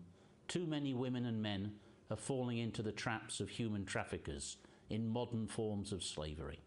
[0.47, 1.73] too many women and men
[2.11, 4.59] are falling into the traps of human traffickers
[4.91, 6.61] in modern forms of slavery.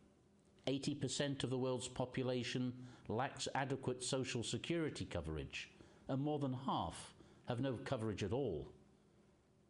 [0.65, 2.73] 80% of the world's population
[3.07, 5.69] lacks adequate social security coverage,
[6.09, 7.13] and more than half
[7.47, 8.67] have no coverage at all.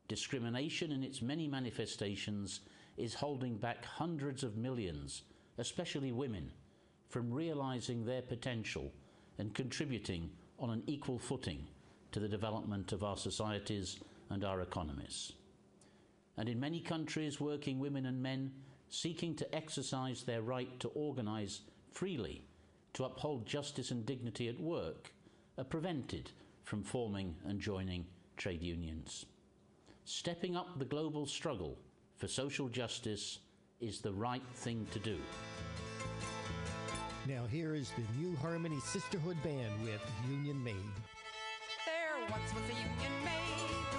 [0.08, 2.62] Discrimination in its many manifestations
[2.96, 5.24] is holding back hundreds of millions,
[5.58, 6.52] especially women,
[7.10, 8.92] from realizing their potential
[9.38, 10.30] and contributing
[10.60, 11.68] on an equal footing
[12.12, 15.34] to the development of our societies and our economies.
[16.38, 18.52] And in many countries, working women and men
[18.90, 21.62] seeking to exercise their right to organise
[21.92, 22.44] freely
[22.94, 25.12] to uphold justice and dignity at work
[25.58, 26.32] are prevented
[26.64, 28.06] from forming and joining
[28.38, 29.26] trade unions.
[30.10, 31.78] Stepping up the global struggle
[32.16, 33.40] for social justice
[33.82, 35.18] is the right thing to do.
[37.28, 40.76] Now, here is the New Harmony Sisterhood Band with Union Maid.
[41.86, 43.97] There once was a union maid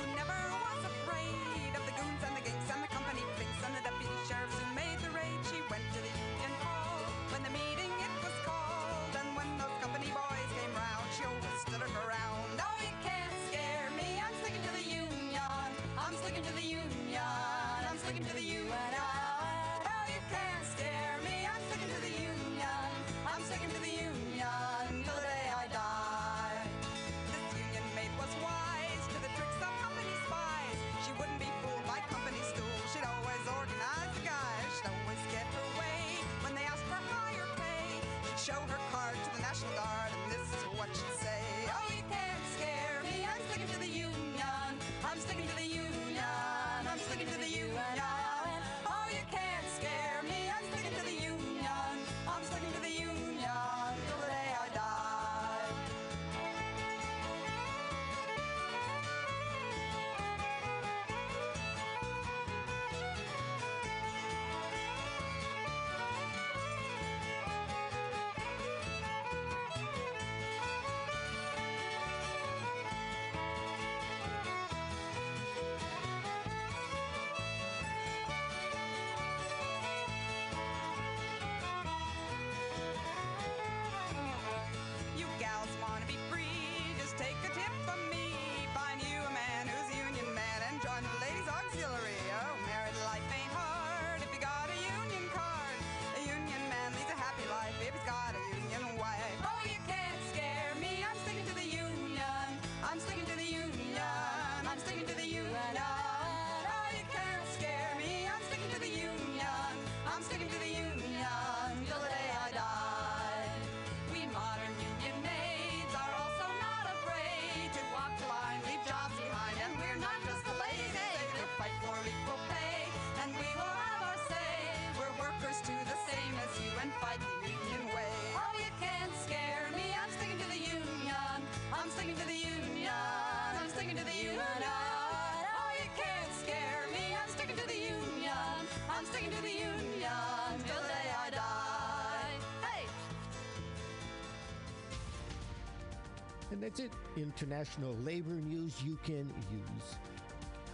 [146.58, 146.90] And that's it.
[147.16, 149.96] International labor news you can use.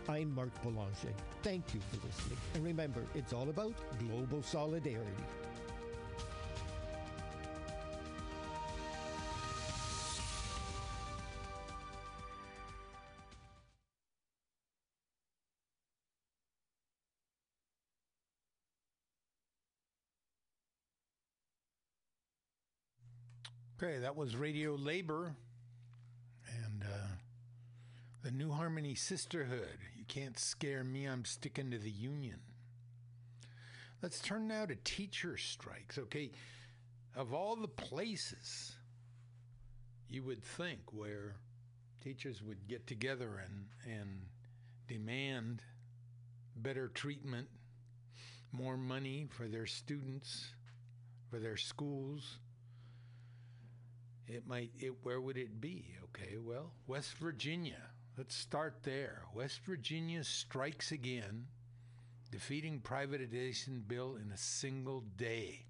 [0.09, 1.13] I'm Mark Boulanger.
[1.43, 2.39] Thank you for listening.
[2.55, 5.05] And remember, it's all about global solidarity.
[23.83, 25.37] Okay, that was Radio Labor
[26.75, 27.07] and uh,
[28.23, 28.31] the
[28.95, 29.79] Sisterhood.
[29.97, 32.41] You can't scare me, I'm sticking to the union.
[34.03, 35.99] Let's turn now to teacher strikes.
[35.99, 36.33] Okay,
[37.17, 38.73] of all the places
[40.09, 41.37] you would think where
[42.03, 44.21] teachers would get together and, and
[44.87, 45.63] demand
[46.57, 47.49] better treatment,
[48.53, 50.51] more money for their students,
[51.31, 52.39] for their schools,
[54.27, 59.23] it might it where would it be okay well west virginia let's start there.
[59.35, 61.47] West virginia strikes again
[62.31, 65.65] defeating privatization bill in a single day.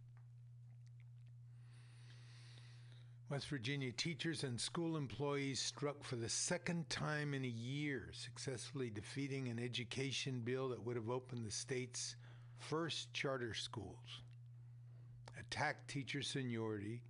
[3.31, 8.91] West virginia teachers and school employees struck for the second time in a year successfully
[8.91, 12.16] defeating an education bill that would have opened the state's
[12.59, 14.23] first charter schools.
[15.39, 17.03] Attack teacher seniority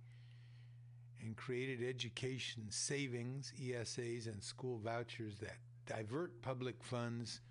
[1.21, 7.41] and created education savings, ESAs, and school vouchers that divert public funds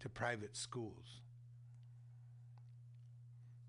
[0.00, 1.20] to private schools.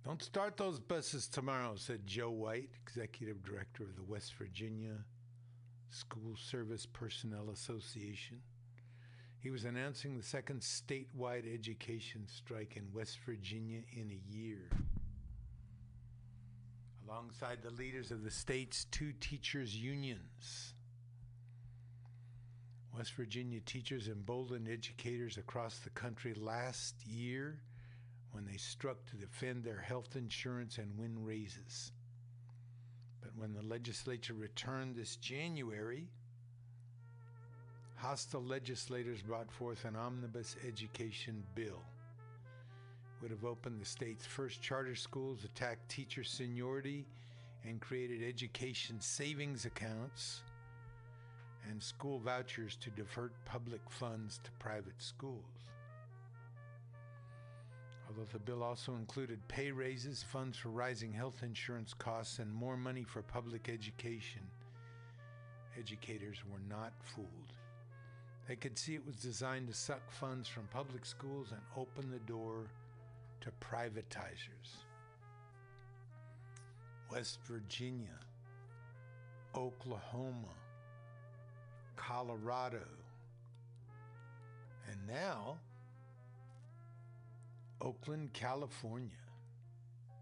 [0.05, 4.95] Don't start those buses tomorrow, said Joe White, executive director of the West Virginia
[5.89, 8.39] School Service Personnel Association.
[9.39, 14.69] He was announcing the second statewide education strike in West Virginia in a year.
[17.09, 20.73] Alongside the leaders of the state's two teachers' unions.
[22.95, 27.61] West Virginia teachers emboldened educators across the country last year
[28.31, 31.91] when they struck to defend their health insurance and win raises.
[33.21, 36.09] But when the legislature returned this January,
[37.95, 41.81] hostile legislators brought forth an omnibus education bill.
[43.21, 47.05] Would have opened the state's first charter schools, attacked teacher seniority,
[47.65, 50.41] and created education savings accounts
[51.69, 55.43] and school vouchers to divert public funds to private schools.
[58.07, 62.77] Although the bill also included pay raises, funds for rising health insurance costs, and more
[62.77, 64.41] money for public education,
[65.77, 67.53] educators were not fooled.
[68.47, 72.19] They could see it was designed to suck funds from public schools and open the
[72.19, 72.65] door
[73.41, 74.83] to privatizers.
[77.11, 78.19] West Virginia,
[79.55, 80.53] Oklahoma,
[81.95, 82.85] Colorado,
[84.87, 85.57] and now
[87.81, 89.09] Oakland, California.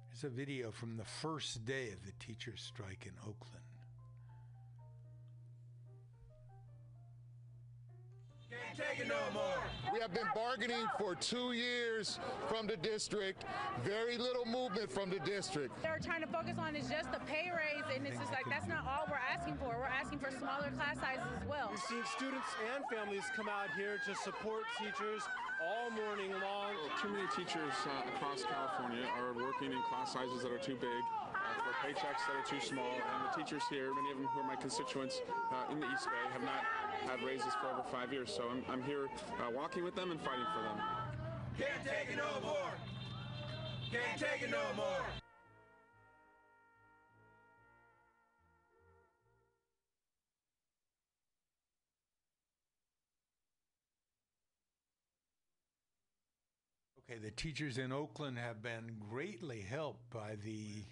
[0.09, 3.66] Here's a video from the first day of the teachers' strike in Oakland.
[8.65, 9.61] Can't take it no more.
[9.93, 13.45] We have been bargaining for two years from the district.
[13.83, 15.71] Very little movement from the district.
[15.81, 18.67] They're trying to focus on is just the pay raise, and it's just like that's
[18.67, 19.73] not all we're asking for.
[19.77, 21.69] We're asking for smaller class sizes as well.
[21.71, 25.23] We've seen students and families come out here to support teachers
[25.63, 26.77] all morning long.
[27.01, 31.01] Too many teachers uh, across California are working in class sizes that are too big,
[31.09, 31.16] for
[31.83, 34.55] paychecks that are too small, and the teachers here, many of them who are my
[34.55, 35.21] constituents
[35.51, 36.63] uh, in the East Bay, have not
[37.05, 38.33] had raises for over five years.
[38.33, 39.07] So I'm, I'm here
[39.39, 40.81] uh, walking with them and fighting for them.
[41.57, 42.71] Can't take it no more.
[43.91, 45.05] Can't take it no more.
[57.09, 60.83] Okay, the teachers in Oakland have been greatly helped by the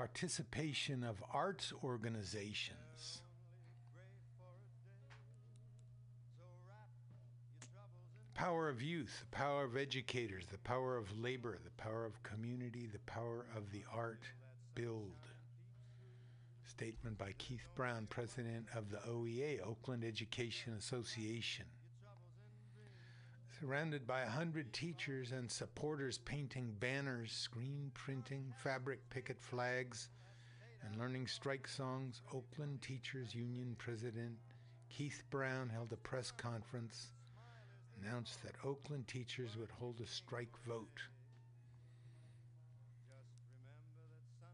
[0.00, 3.20] participation of arts organizations.
[8.32, 12.88] Power of youth, the power of educators, the power of labor, the power of community,
[12.90, 14.22] the power of the art
[14.74, 15.28] build.
[16.66, 21.66] Statement by Keith Brown, president of the OEA, Oakland Education Association
[23.60, 30.08] surrounded by a hundred teachers and supporters painting banners, screen printing, fabric picket flags,
[30.82, 34.32] and learning strike songs, Oakland Teachers Union President
[34.88, 37.08] Keith Brown held a press conference,
[38.00, 41.02] announced that Oakland teachers would hold a strike vote.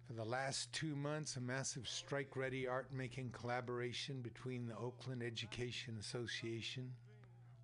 [0.09, 5.23] For the last two months, a massive strike ready art making collaboration between the Oakland
[5.23, 6.91] Education Association,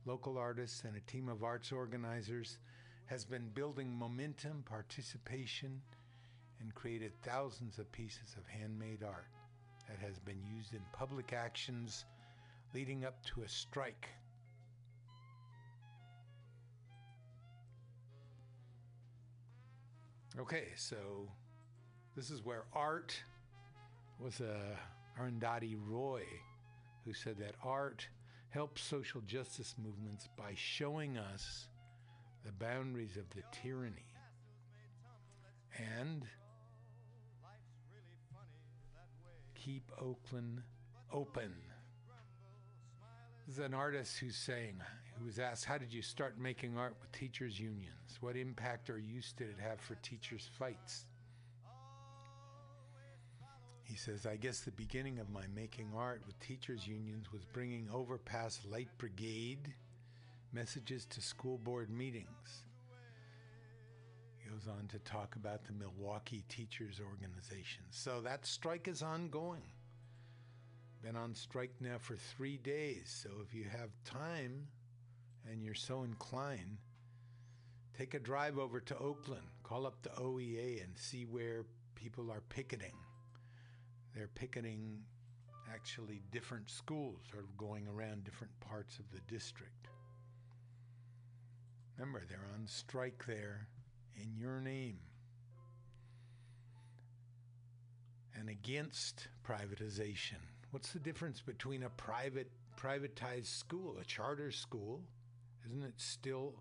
[0.04, 2.58] local artists, and a team of arts organizers
[3.06, 5.80] has been building momentum, participation,
[6.60, 9.26] and created thousands of pieces of handmade art
[9.88, 12.04] that has been used in public actions
[12.74, 14.08] leading up to a strike.
[20.38, 20.96] Okay, so
[22.16, 23.14] this is where art
[24.18, 24.54] was uh,
[25.20, 26.22] Arundhati Roy,
[27.04, 28.06] who said that art
[28.52, 31.68] helps social justice movements by showing us
[32.44, 34.14] the boundaries of the tyranny
[35.78, 36.24] and
[39.54, 40.60] keep Oakland
[41.10, 41.52] open.
[43.46, 44.76] This is an artist who's saying,
[45.18, 48.18] who was asked, How did you start making art with teachers' unions?
[48.20, 51.06] What impact or use did it have for teachers' fights?
[53.92, 57.90] He says, I guess the beginning of my making art with teachers' unions was bringing
[57.92, 59.74] Overpass Light Brigade
[60.50, 62.62] messages to school board meetings.
[64.38, 67.82] He goes on to talk about the Milwaukee Teachers Organization.
[67.90, 69.60] So that strike is ongoing.
[71.02, 73.14] Been on strike now for three days.
[73.22, 74.68] So if you have time
[75.50, 76.78] and you're so inclined,
[77.92, 82.40] take a drive over to Oakland, call up the OEA and see where people are
[82.48, 82.94] picketing.
[84.14, 85.00] They're picketing
[85.72, 89.88] actually different schools sort of going around different parts of the district.
[91.96, 93.68] Remember, they're on strike there
[94.16, 94.98] in your name
[98.38, 100.40] and against privatization.
[100.70, 105.02] What's the difference between a private privatized school, a charter school?
[105.66, 106.54] Isn't it still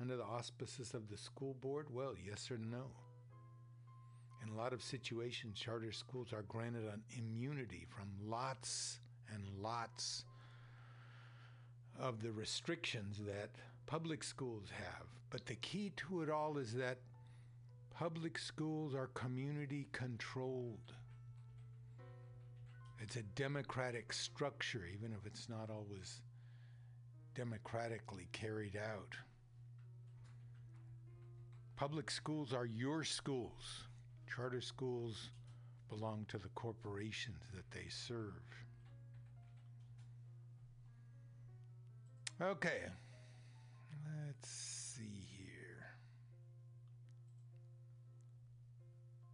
[0.00, 1.86] under the auspices of the school board?
[1.90, 2.90] Well, yes or no.
[4.42, 9.00] In a lot of situations, charter schools are granted an immunity from lots
[9.32, 10.24] and lots
[11.98, 13.50] of the restrictions that
[13.86, 15.06] public schools have.
[15.30, 16.98] But the key to it all is that
[17.90, 20.92] public schools are community controlled.
[23.00, 26.20] It's a democratic structure, even if it's not always
[27.34, 29.16] democratically carried out.
[31.76, 33.85] Public schools are your schools.
[34.34, 35.30] Charter schools
[35.88, 38.32] belong to the corporations that they serve.
[42.42, 42.82] Okay,
[44.26, 45.86] let's see here.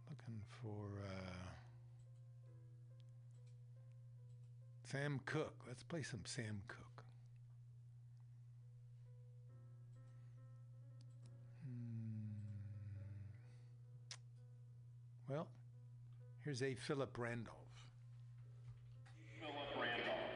[0.09, 1.49] Looking for uh,
[4.85, 5.53] Sam Cooke.
[5.67, 6.82] Let's play some Sam Cooke.
[15.33, 15.47] Well,
[16.43, 17.57] here's a Philip Randolph.
[19.39, 20.29] Philip Randolph.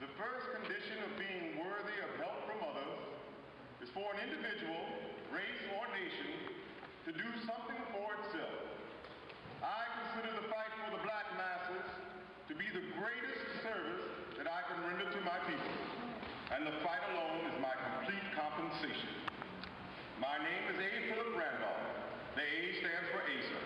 [0.00, 2.96] The first condition of being worthy of help from others
[3.82, 4.80] is for an individual,
[5.30, 6.32] race, or nation
[7.04, 8.72] to do something for itself.
[9.62, 11.86] I consider the fight for the black masses
[12.48, 14.10] to be the greatest service
[14.92, 15.72] that I can render to my people,
[16.52, 19.08] and the fight alone is my complete compensation.
[20.20, 20.90] My name is A.
[21.08, 21.86] Philip Randolph.
[22.36, 23.60] The A stands for Asa.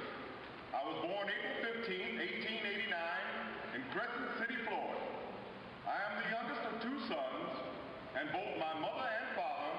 [0.75, 5.03] I was born April 15, 1889, in Crescent City, Florida.
[5.87, 7.51] I am the youngest of two sons,
[8.15, 9.73] and both my mother and father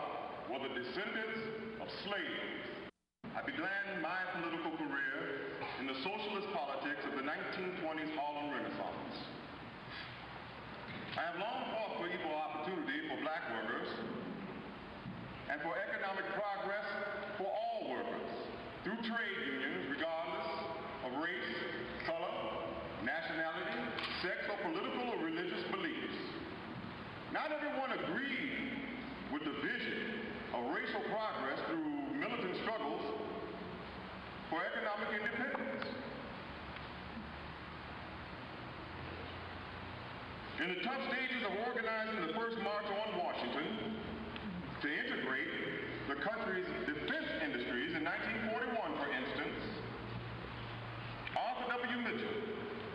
[0.52, 1.42] were the descendants
[1.80, 2.92] of slaves.
[3.36, 8.97] I began my political career in the socialist politics of the 1920s Harlem Renaissance.
[11.18, 13.90] I have long fought for equal opportunity for black workers
[15.50, 16.86] and for economic progress
[17.42, 18.30] for all workers
[18.86, 20.46] through trade unions regardless
[21.10, 21.58] of race,
[22.06, 22.30] color,
[23.02, 23.82] nationality,
[24.22, 26.22] sex, or political or religious beliefs.
[27.34, 28.78] Not everyone agreed
[29.34, 30.22] with the vision
[30.54, 33.02] of racial progress through militant struggles
[34.54, 36.07] for economic independence.
[40.58, 43.94] In the tough stages of organizing the first march on Washington
[44.82, 45.54] to integrate
[46.10, 49.62] the country's defense industries in 1941, for instance,
[51.38, 51.98] Arthur W.
[52.02, 52.42] Mitchell,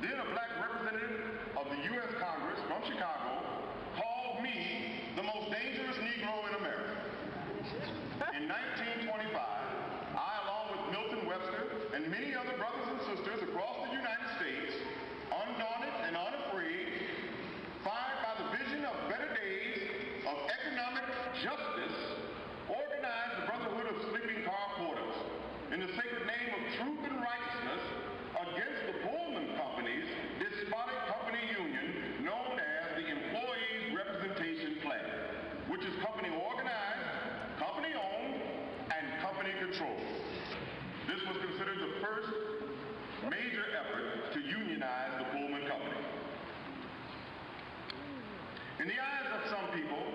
[0.02, 2.10] then a black representative of the U.S.
[2.18, 3.46] Congress from Chicago,
[3.94, 6.98] called me the most dangerous Negro in America.
[8.42, 13.94] In 1925, I, along with Milton Webster and many other brothers and sisters across the
[13.94, 14.82] United States,
[15.30, 17.06] undaunted and unafraid,
[17.84, 19.78] fired by the vision of better days
[20.26, 21.02] of economic
[21.42, 21.98] justice,
[22.70, 25.18] organized the Brotherhood of Sleeping Car Porters
[25.74, 27.82] in the sacred name of truth and righteousness
[28.46, 30.06] against the Pullman Company's
[30.38, 35.02] despotic company union known as the Employees Representation Plan,
[35.66, 37.10] which is company organized,
[37.58, 38.38] company owned,
[38.94, 40.06] and company controlled.
[41.10, 42.30] This was considered the first
[43.26, 46.06] major effort to unionize the Pullman Company.
[48.78, 50.06] In the eyes of some people,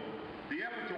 [0.50, 0.96] the effort to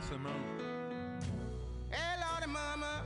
[0.00, 0.32] Nina Simone.
[1.90, 3.02] Hey, Lordy Mama.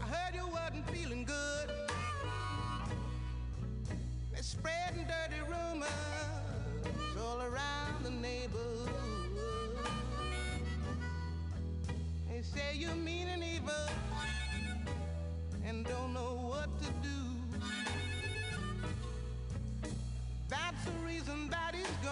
[0.00, 1.70] I heard you wasn't feeling good.
[4.32, 5.88] They're spreading dirty rumors
[7.20, 8.90] all around the neighborhood.
[12.28, 13.19] They say you mean